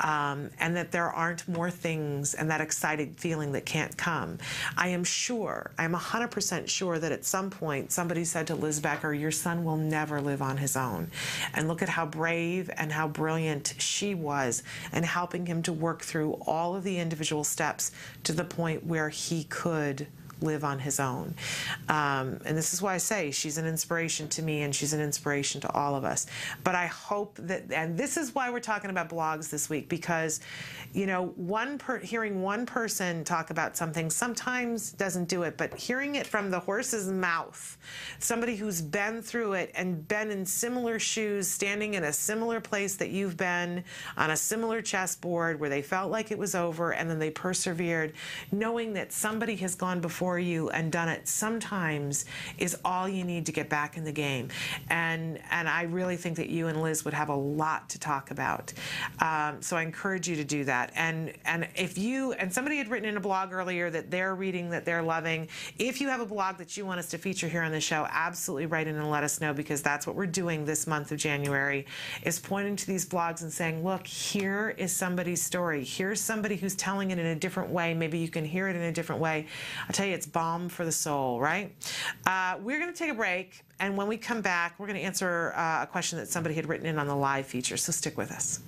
[0.00, 4.38] Um, and that there aren't more things and that excited feeling that can't come.
[4.76, 9.12] I am sure i'm 100% sure that at some point somebody said to liz becker
[9.12, 11.10] your son will never live on his own.
[11.52, 14.62] And look at how brave and how brilliant she was
[14.94, 18.93] in helping him to work through all of the individual steps to the point where
[19.08, 20.06] he could
[20.44, 21.34] live on his own.
[21.88, 25.00] Um, and this is why I say she's an inspiration to me and she's an
[25.00, 26.26] inspiration to all of us.
[26.62, 30.40] But I hope that, and this is why we're talking about blogs this week, because,
[30.92, 35.74] you know, one per, hearing one person talk about something sometimes doesn't do it, but
[35.74, 37.78] hearing it from the horse's mouth,
[38.18, 42.96] somebody who's been through it and been in similar shoes, standing in a similar place
[42.96, 43.82] that you've been
[44.16, 48.12] on a similar chessboard where they felt like it was over and then they persevered,
[48.52, 52.24] knowing that somebody has gone before you and done it sometimes
[52.58, 54.48] is all you need to get back in the game.
[54.90, 58.30] And and I really think that you and Liz would have a lot to talk
[58.30, 58.72] about.
[59.20, 60.92] Um, so I encourage you to do that.
[60.94, 64.70] And and if you and somebody had written in a blog earlier that they're reading
[64.70, 65.48] that they're loving,
[65.78, 68.06] if you have a blog that you want us to feature here on the show,
[68.10, 71.18] absolutely write in and let us know because that's what we're doing this month of
[71.18, 71.86] January
[72.22, 75.84] is pointing to these blogs and saying, look, here is somebody's story.
[75.84, 77.94] Here's somebody who's telling it in a different way.
[77.94, 79.46] Maybe you can hear it in a different way.
[79.86, 81.74] I'll tell you, it's balm for the soul, right?
[82.26, 85.04] Uh, we're going to take a break, and when we come back, we're going to
[85.04, 87.76] answer uh, a question that somebody had written in on the live feature.
[87.76, 88.60] So stick with us.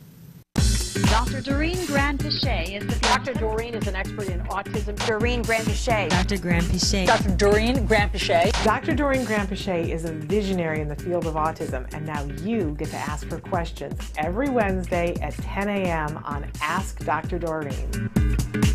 [1.10, 1.42] Dr.
[1.42, 3.34] Doreen Granpeesheh is the Dr.
[3.34, 4.96] Doreen is an expert in autism.
[5.06, 6.08] Doreen Grand Pichet.
[6.08, 6.36] Dr.
[6.36, 7.06] Granpeesheh.
[7.06, 7.36] Dr.
[7.36, 8.64] Doreen Granpeesheh.
[8.64, 8.94] Dr.
[8.94, 12.96] Doreen Granpeesheh is a visionary in the field of autism, and now you get to
[12.96, 16.16] ask her questions every Wednesday at 10 a.m.
[16.24, 17.38] on Ask Dr.
[17.38, 18.65] Doreen.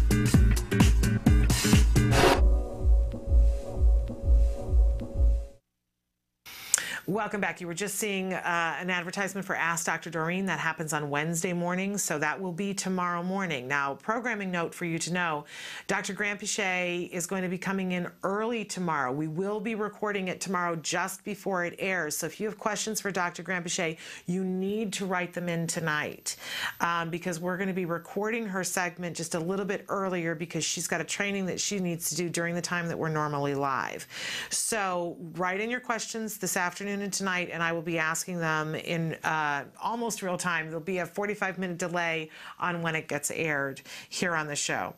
[7.08, 7.60] Welcome back.
[7.60, 10.12] You were just seeing uh, an advertisement for Ask Dr.
[10.12, 10.46] Doreen.
[10.46, 13.68] That happens on Wednesday morning, so that will be tomorrow morning.
[13.68, 15.46] Now, programming note for you to know
[15.88, 16.14] Dr.
[16.14, 19.12] Granpeesheh is going to be coming in early tomorrow.
[19.12, 22.16] We will be recording it tomorrow just before it airs.
[22.16, 23.42] So if you have questions for Dr.
[23.42, 23.98] Granpeesheh,
[24.28, 26.36] you need to write them in tonight
[26.82, 30.64] um, because we're going to be recording her segment just a little bit earlier because
[30.64, 33.56] she's got a training that she needs to do during the time that we're normally
[33.56, 34.08] live.
[34.52, 38.40] So write in your questions this afternoon afternoon and tonight, and I will be asking
[38.40, 40.66] them in uh, almost real time.
[40.66, 44.94] There'll be a 45 minute delay on when it gets aired here on the show.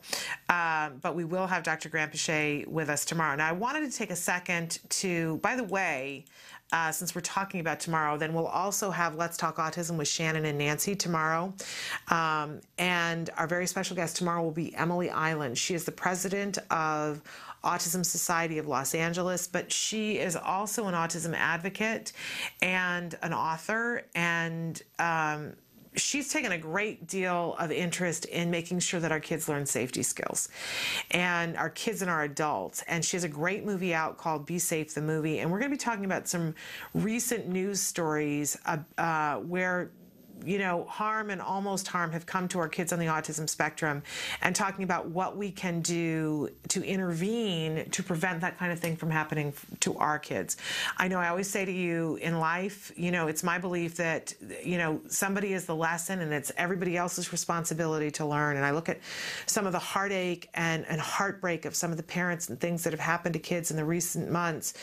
[0.48, 1.88] Um, but we will have Dr.
[1.88, 3.36] Granpeesheh with us tomorrow.
[3.36, 6.24] Now, I wanted to take a second to, by the way,
[6.72, 10.44] uh, since we're talking about tomorrow, then we'll also have Let's Talk Autism with Shannon
[10.46, 11.54] and Nancy tomorrow.
[12.08, 15.56] Um, and our very special guest tomorrow will be Emily Iland.
[15.56, 17.22] She is the president of
[17.64, 22.12] Autism Society of Los Angeles, but she is also an autism advocate
[22.62, 24.02] and an author.
[24.14, 25.54] And um,
[25.96, 30.02] she's taken a great deal of interest in making sure that our kids learn safety
[30.02, 30.48] skills
[31.10, 32.82] and our kids and our adults.
[32.88, 35.40] And she has a great movie out called Be Safe the Movie.
[35.40, 36.54] And we're going to be talking about some
[36.94, 39.90] recent news stories uh, uh, where
[40.44, 44.02] you know, harm and almost harm have come to our kids on the autism spectrum
[44.42, 48.96] and talking about what we can do to intervene to prevent that kind of thing
[48.96, 50.56] from happening to our kids.
[50.96, 54.34] I know I always say to you in life, you know, it's my belief that,
[54.64, 58.56] you know, somebody is the lesson and it's everybody else's responsibility to learn.
[58.56, 59.00] And I look at
[59.46, 62.92] some of the heartache and, and heartbreak of some of the parents and things that
[62.92, 64.74] have happened to kids in the recent months.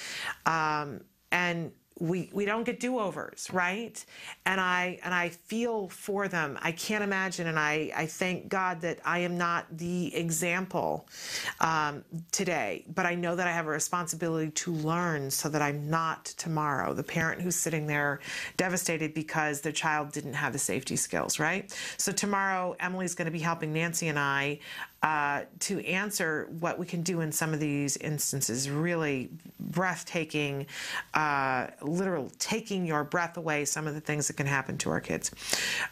[0.45, 1.01] Um,
[1.31, 1.71] and
[2.01, 4.03] we we don't get do-overs right?
[4.45, 6.57] And i and i feel for them.
[6.61, 11.07] I can't imagine and i i thank god that i am not the example
[11.59, 12.85] um, today.
[12.93, 16.93] But i know that i have a responsibility to learn so that i'm not tomorrow.
[16.93, 18.19] The parent who's sitting there
[18.57, 21.71] devastated because their child didn't have the safety skills right?
[21.97, 24.59] So tomorrow emily's going to be helping nancy and i
[25.03, 28.69] uh, to answer what we can do in some of these instances.
[28.69, 29.29] Really
[29.59, 30.67] breathtaking,
[31.13, 35.01] uh, literal taking your breath away, some of the things that can happen to our
[35.01, 35.31] kids.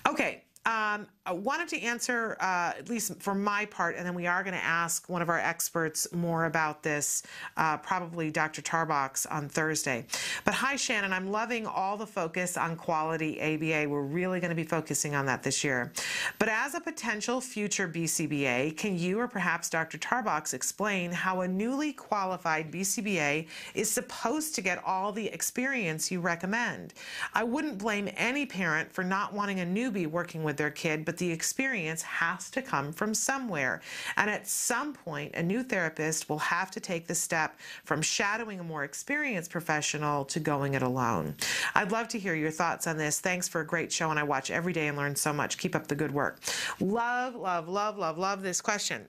[0.08, 4.28] Okay, um, I wanted to answer, uh, at least for my part, and then we
[4.28, 7.24] are going to ask one of our experts more about this,
[7.58, 8.62] uh, probably Dr.
[8.62, 10.06] Tarbox on Thursday.
[10.46, 11.12] But hi, Shannon.
[11.12, 13.90] I'm loving all the focus on quality ABA.
[13.90, 15.92] We're really going to be focusing on that this year.
[16.38, 19.98] But as a potential future BCBA, can you or perhaps Dr.
[19.98, 26.22] Tarbox explain how a newly qualified BCBA is supposed to get all the experience you
[26.22, 26.94] recommend?
[27.34, 31.18] I wouldn't blame any parent for not wanting a newbie working with their kid, but
[31.18, 33.82] the experience has to come from somewhere.
[34.16, 38.60] And at some point, a new therapist will have to take the step from shadowing
[38.60, 41.34] a more experienced professional to going it alone.
[41.74, 43.20] I'd love to hear your thoughts on this.
[43.20, 45.58] Thanks for a great show, and I watch every day and learn so much.
[45.58, 46.40] Keep up the good work.
[46.80, 49.08] Love, love, love, love, love this question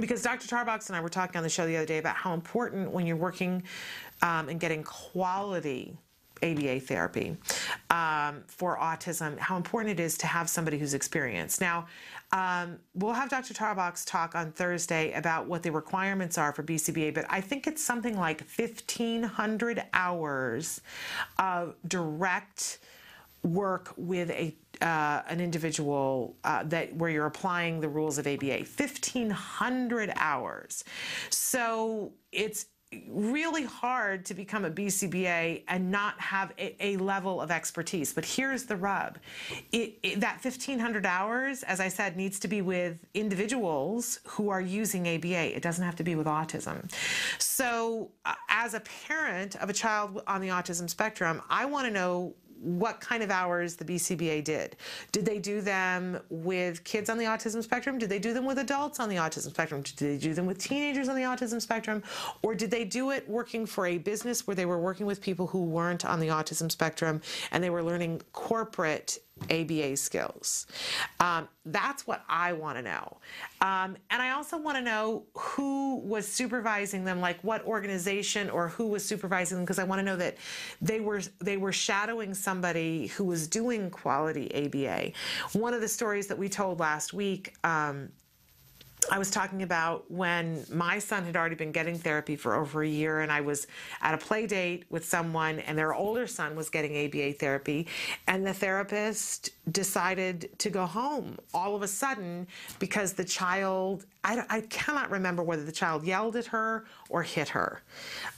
[0.00, 0.48] because Dr.
[0.48, 3.06] Tarbox and I were talking on the show the other day about how important when
[3.06, 3.62] you're working
[4.22, 5.98] um, and getting quality
[6.42, 7.36] ABA therapy
[7.90, 11.60] um, for autism, how important it is to have somebody who's experienced.
[11.60, 11.86] Now,
[12.32, 13.54] um, we'll have Dr.
[13.54, 17.82] Tarbox talk on Thursday about what the requirements are for BCBA, but I think it's
[17.82, 20.80] something like 1,500 hours
[21.38, 22.78] of direct
[23.42, 28.64] work with a uh, an individual uh, that where you're applying the rules of ABA
[28.76, 30.84] 1500 hours
[31.30, 32.66] so it's
[33.08, 38.12] really hard to become a BCBA and not have a, a level of expertise.
[38.12, 39.18] But here's the rub
[39.72, 44.60] it, it, that 1,500 hours, as I said, needs to be with individuals who are
[44.60, 45.56] using ABA.
[45.56, 46.90] It doesn't have to be with autism.
[47.38, 51.92] So, uh, as a parent of a child on the autism spectrum, I want to
[51.92, 54.76] know what kind of hours the BCBA did.
[55.10, 57.98] Did they do them with kids on the autism spectrum?
[57.98, 59.82] Did they do them with adults on the autism spectrum?
[59.82, 62.02] Did they do them with teenagers on the autism spectrum?
[62.42, 65.48] Or did they do it working for a business where they were working with people
[65.48, 67.20] who weren't on the autism spectrum
[67.50, 69.18] and they were learning corporate
[69.50, 70.66] ABA skills.
[71.20, 73.18] Um, that's what I want to know.
[73.60, 78.68] Um, and I also want to know who was supervising them, like what organization or
[78.68, 80.36] who was supervising them, because I want to know that
[80.80, 85.12] they were they were shadowing somebody who was doing quality ABA.
[85.58, 87.54] One of the stories that we told last week.
[87.64, 88.10] Um,
[89.10, 92.88] I was talking about when my son had already been getting therapy for over a
[92.88, 93.66] year, and I was
[94.00, 97.88] at a play date with someone, and their older son was getting ABA therapy,
[98.28, 102.46] and the therapist decided to go home all of a sudden
[102.78, 107.48] because the child, I, I cannot remember whether the child yelled at her or hit
[107.50, 107.82] her.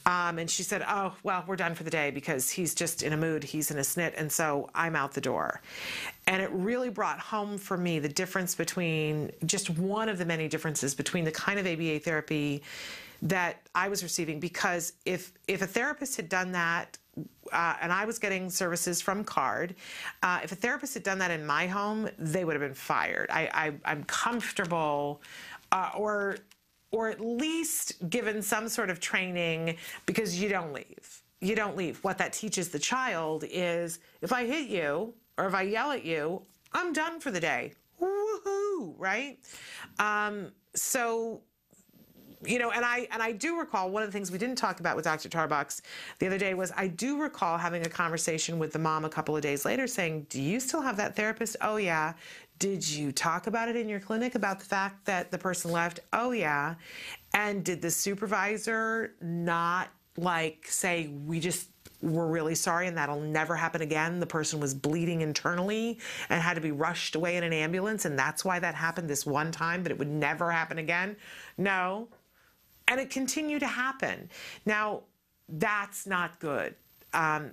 [0.05, 3.13] Um, and she said, Oh, well, we're done for the day because he's just in
[3.13, 5.61] a mood, he's in a snit, and so I'm out the door.
[6.27, 10.47] And it really brought home for me the difference between just one of the many
[10.47, 12.63] differences between the kind of ABA therapy
[13.21, 16.97] that I was receiving because if if a therapist had done that
[17.53, 19.75] uh, and I was getting services from CARD.
[20.21, 23.29] Uh, if a therapist had done that in my home, they would have been fired.
[23.31, 25.21] I, am comfortable,
[25.71, 26.39] uh, or
[26.91, 32.03] or at least given some sort of training because you don't leave you don't leave.
[32.03, 36.05] What that teaches the child is if I hit you or if I yell at
[36.05, 36.41] you,
[36.73, 37.73] I'm done for the day.
[38.01, 39.37] Woohoo, right?
[39.99, 41.41] Um, so
[42.45, 44.79] you know, and I and I do recall one of the things we didn't talk
[44.79, 45.29] about with Dr.
[45.29, 45.81] Tarbox
[46.19, 49.35] the other day was I do recall having a conversation with the mom a couple
[49.35, 52.13] of days later saying, "Do you still have that therapist?" "Oh yeah."
[52.57, 55.99] Did you talk about it in your clinic about the fact that the person left?
[56.13, 56.75] "Oh yeah."
[57.33, 61.69] And did the supervisor not like say we just
[62.01, 64.19] we're really sorry and that'll never happen again.
[64.19, 68.17] The person was bleeding internally and had to be rushed away in an ambulance, and
[68.17, 71.15] that's why that happened this one time, but it would never happen again.
[71.57, 72.07] No.
[72.87, 74.29] And it continued to happen.
[74.65, 75.03] Now,
[75.49, 76.75] that's not good.
[77.13, 77.51] Um,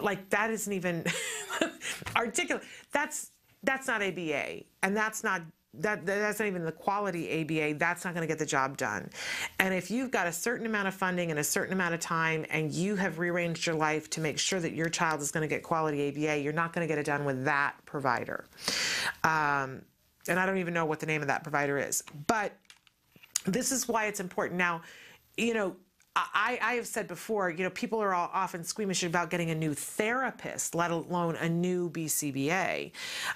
[0.00, 1.04] like that isn't even
[2.16, 2.62] articulate.
[2.92, 3.32] That's
[3.64, 5.42] that's not ABA, and that's not
[5.80, 7.78] that that's not even the quality ABA.
[7.78, 9.10] That's not going to get the job done.
[9.58, 12.44] And if you've got a certain amount of funding and a certain amount of time,
[12.50, 15.48] and you have rearranged your life to make sure that your child is going to
[15.48, 18.44] get quality ABA, you're not going to get it done with that provider.
[19.22, 19.82] Um,
[20.28, 22.52] and I don't even know what the name of that provider is, but
[23.46, 24.58] this is why it's important.
[24.58, 24.82] Now,
[25.36, 25.76] you know,
[26.16, 29.54] I, I, have said before, you know, people are all often squeamish about getting a
[29.54, 32.92] new therapist, let alone a new BCBA.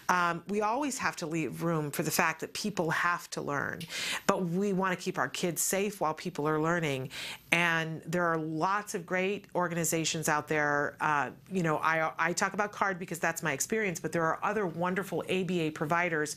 [0.09, 3.81] Um, we always have to leave room for the fact that people have to learn,
[4.29, 7.11] but we want to keep our kids safe while people are learning.
[7.51, 10.97] And there are lots of great organizations out there.
[11.01, 14.39] Uh, you know, I, I talk about CARD because that's my experience, but there are
[14.45, 16.37] other wonderful ABA providers,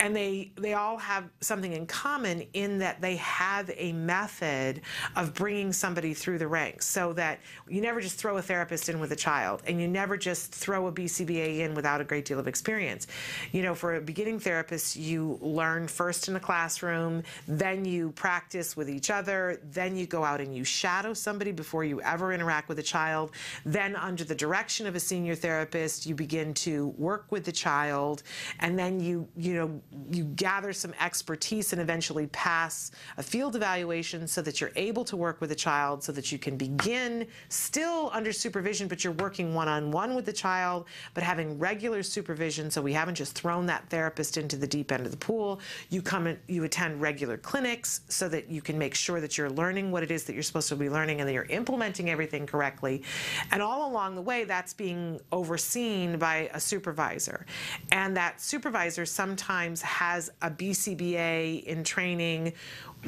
[0.00, 4.82] and they they all have something in common in that they have a method
[5.16, 9.00] of bringing somebody through the ranks so that you never just throw a therapist in
[9.00, 12.38] with a child and you never just throw a BCBA in without a great deal
[12.38, 13.06] of experience.
[13.52, 18.76] You know, for a beginning therapist, you learn first in the classroom, then you practice
[18.76, 22.68] with each other, then you go out and you shadow somebody before you ever interact
[22.68, 23.30] with a child.
[23.64, 28.22] Then, under the direction of a senior therapist, you begin to work with the child,
[28.60, 29.80] and then you, you know,
[30.10, 35.16] you gather some expertise and eventually pass a field evaluation so that you're able to
[35.16, 39.12] work with a child child so that you can begin still under supervision, but you're
[39.24, 42.70] working one on one with the child, but having regular supervision.
[42.70, 45.60] So we haven't just thrown that therapist into the deep end of the pool.
[45.90, 49.50] You come and you attend regular clinics so that you can make sure that you're
[49.50, 52.46] learning what it is that you're supposed to be learning and that you're implementing everything
[52.46, 53.02] correctly.
[53.50, 57.44] And all along the way, that's being overseen by a supervisor.
[57.92, 62.54] And that supervisor sometimes has a BCBA in training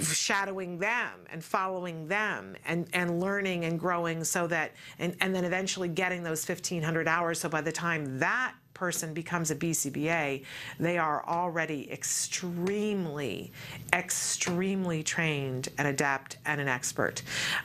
[0.02, 5.44] shadowing them and following them and, and learning and growing so that and, and then
[5.44, 10.43] eventually getting those 1500 hours so by the time that person becomes a BCBA,
[10.78, 13.52] they are already extremely,
[13.93, 17.20] extremely trained and adept and an expert.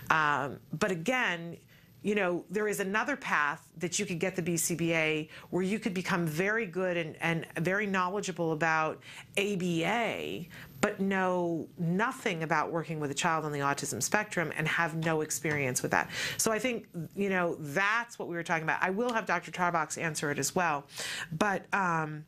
[0.09, 1.55] Um, but again,
[2.05, 5.93] you know, there is another path that you could get the BCBA where you could
[5.93, 9.01] become very good and, and very knowledgeable about
[9.37, 10.45] ABA,
[10.85, 15.21] but know nothing about working with a child on the autism spectrum and have no
[15.21, 16.11] experience with that.
[16.37, 16.85] So I think,
[17.15, 18.83] you know, that's what we were talking about.
[18.83, 19.49] I will have Dr.
[19.49, 20.85] Tarbox answer it as well.
[21.31, 22.23] But, um,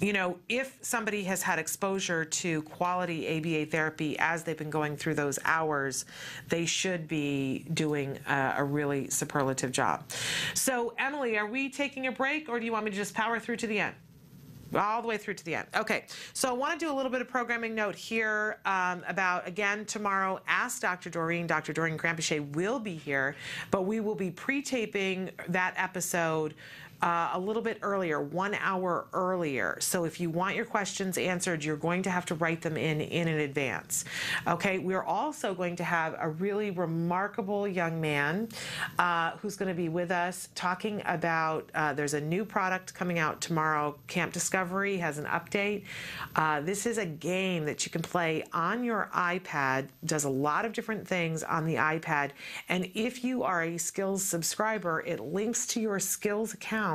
[0.00, 4.96] you know, if somebody has had exposure to quality ABA therapy as they've been going
[4.96, 6.06] through those hours,
[6.48, 10.08] they should be doing a, a, really superlative job.
[10.54, 13.38] So, Emily, are we taking a break or do you want me to just power
[13.38, 13.94] through to the end?
[14.74, 15.66] All the way through to the end.
[15.74, 19.46] Okay, so I want to do a little bit of programming note here um, about,
[19.46, 21.10] again, tomorrow, Ask Dr.
[21.10, 21.46] Doreen.
[21.46, 21.72] Dr.
[21.72, 23.36] Doreen Granpeesheh will be here,
[23.70, 26.54] but we will be pre-taping that episode
[27.02, 29.76] uh, a little bit earlier, one hour earlier.
[29.80, 33.00] So if you want your questions answered, you're going to have to write them in
[33.00, 34.04] in advance.
[34.46, 38.48] Okay, we're also going to have a really remarkable young man
[38.98, 43.18] uh, who's going to be with us talking about uh, there's a new product coming
[43.18, 43.96] out tomorrow.
[44.06, 45.84] Camp Discovery has an update.
[46.36, 50.64] Uh, this is a game that you can play on your iPad, does a lot
[50.64, 52.30] of different things on the iPad.
[52.68, 56.91] And if you are a Skills subscriber, it links to your Skills account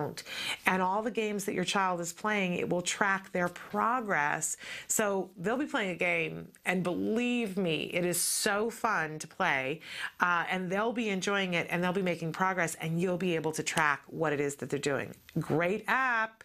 [0.65, 4.57] and all the games that your child is playing, it will track their progress.
[4.87, 9.81] So they'll be playing a game, and believe me, it is so fun to play,
[10.19, 13.51] uh, and they'll be enjoying it and they'll be making progress, and you'll be able
[13.53, 15.13] to track what it is that they're doing.
[15.39, 16.43] Great app.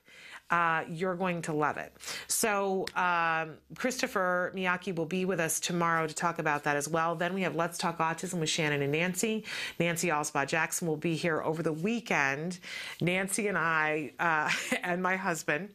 [0.53, 1.93] Uh, you're going to love it.
[2.29, 7.15] So, um, Christopher Miyaki will be with us tomorrow to talk about that as well.
[7.15, 9.45] Then we have Let's Talk Autism with Shannon and Nancy.
[9.81, 12.59] Nancy Alspaugh Jackson will be here over the weekend.
[13.01, 14.51] Nancy and I uh,
[14.83, 15.71] and my husband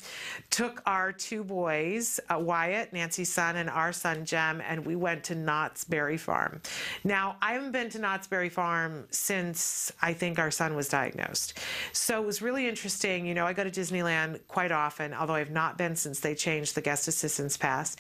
[0.52, 5.24] took our two boys, uh, Wyatt, Nancy's son, and our son, Jem, and we went
[5.26, 6.62] to Knott's Berry Farm.
[7.04, 11.58] Now, I haven't been to Knott's Berry Farm since I think our son was diagnosed.
[11.94, 13.26] So it was really interesting.
[13.26, 16.76] You know, I go to Disneyland quite often, although I've not been since they changed
[16.76, 17.96] the guest assistance pass.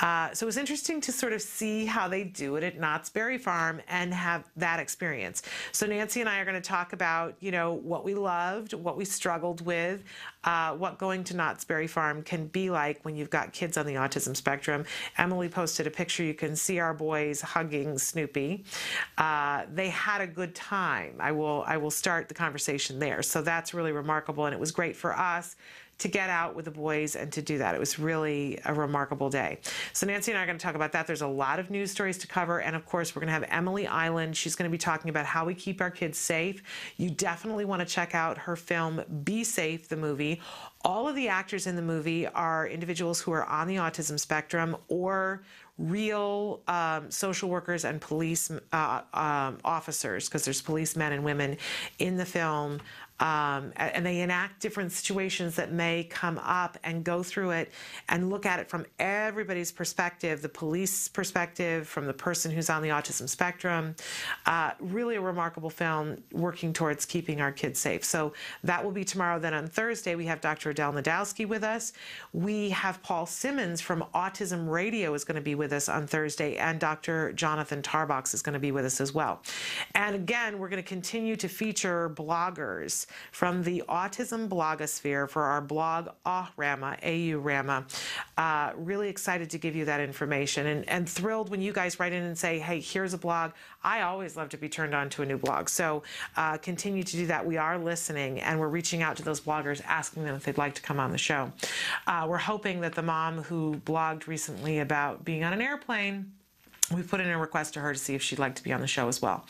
[0.00, 3.08] Uh, so it was interesting to sort of see how they do it at Knott's
[3.08, 5.42] Berry Farm and have that experience.
[5.72, 8.98] So Nancy and I are going to talk about, you know, what we loved, what
[8.98, 10.04] we struggled with,
[10.44, 13.86] uh, what going to Knott's Berry Farm can be like when you've got kids on
[13.86, 14.84] the autism spectrum.
[15.16, 16.22] Emily posted a picture.
[16.22, 18.64] You can see our boys hugging Snoopy.
[19.16, 21.14] Uh, they had a good time.
[21.18, 23.22] I will I will start the conversation there.
[23.22, 25.56] So that's really remarkable, and it was great for us
[26.00, 27.74] to get out with the boys and to do that.
[27.74, 29.58] It was really a remarkable day.
[29.92, 31.06] So Nancy and I are going to talk about that.
[31.06, 32.60] There's a lot of news stories to cover.
[32.60, 34.36] And of course, we're going to have Emily Iland.
[34.36, 36.62] She's going to be talking about how we keep our kids safe.
[36.96, 40.40] You definitely want to check out her film, Be Safe, the movie.
[40.82, 44.76] All of the actors in the movie are individuals who are on the autism spectrum
[44.88, 45.42] or
[45.76, 51.56] real um, social workers and police uh, um, officers, because there's policemen and women
[51.98, 52.78] in the film
[53.20, 57.70] um, and they enact different situations that may come up and go through it
[58.08, 62.82] and look at it from everybody's perspective the police perspective, from the person who's on
[62.82, 63.94] the autism spectrum.
[64.46, 68.04] Uh, really a remarkable film working towards keeping our kids safe.
[68.04, 68.32] So
[68.64, 69.38] that will be tomorrow.
[69.38, 70.70] Then on Thursday, we have Dr.
[70.70, 71.92] Adel Najdowski with us.
[72.32, 76.56] We have Paul Simmons from Autism Radio is going to be with us on Thursday,
[76.56, 77.32] and Dr.
[77.32, 79.42] Jonathan Tarbox is going to be with us as well.
[79.94, 85.60] And again, we're going to continue to feature bloggers from the autism blogosphere for our
[85.60, 87.86] blog AURAMA, A-U-RAMA.
[88.36, 92.12] Uh, really excited to give you that information and, and thrilled when you guys write
[92.12, 93.52] in and say, hey, here's a blog.
[93.82, 95.68] I always love to be turned on to a new blog.
[95.68, 96.02] So
[96.36, 97.44] uh, continue to do that.
[97.44, 100.74] We are listening and we're reaching out to those bloggers, asking them if they'd like
[100.74, 101.52] to come on the show.
[102.06, 106.32] Uh, we're hoping that the mom who blogged recently about being on an airplane
[106.90, 108.80] we put in a request to her to see if she'd like to be on
[108.80, 109.46] the show as well.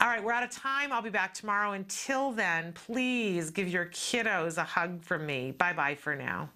[0.00, 0.92] All right, we're out of time.
[0.92, 1.72] I'll be back tomorrow.
[1.72, 5.50] Until then, please give your kiddos a hug from me.
[5.52, 6.48] Bye bye for now.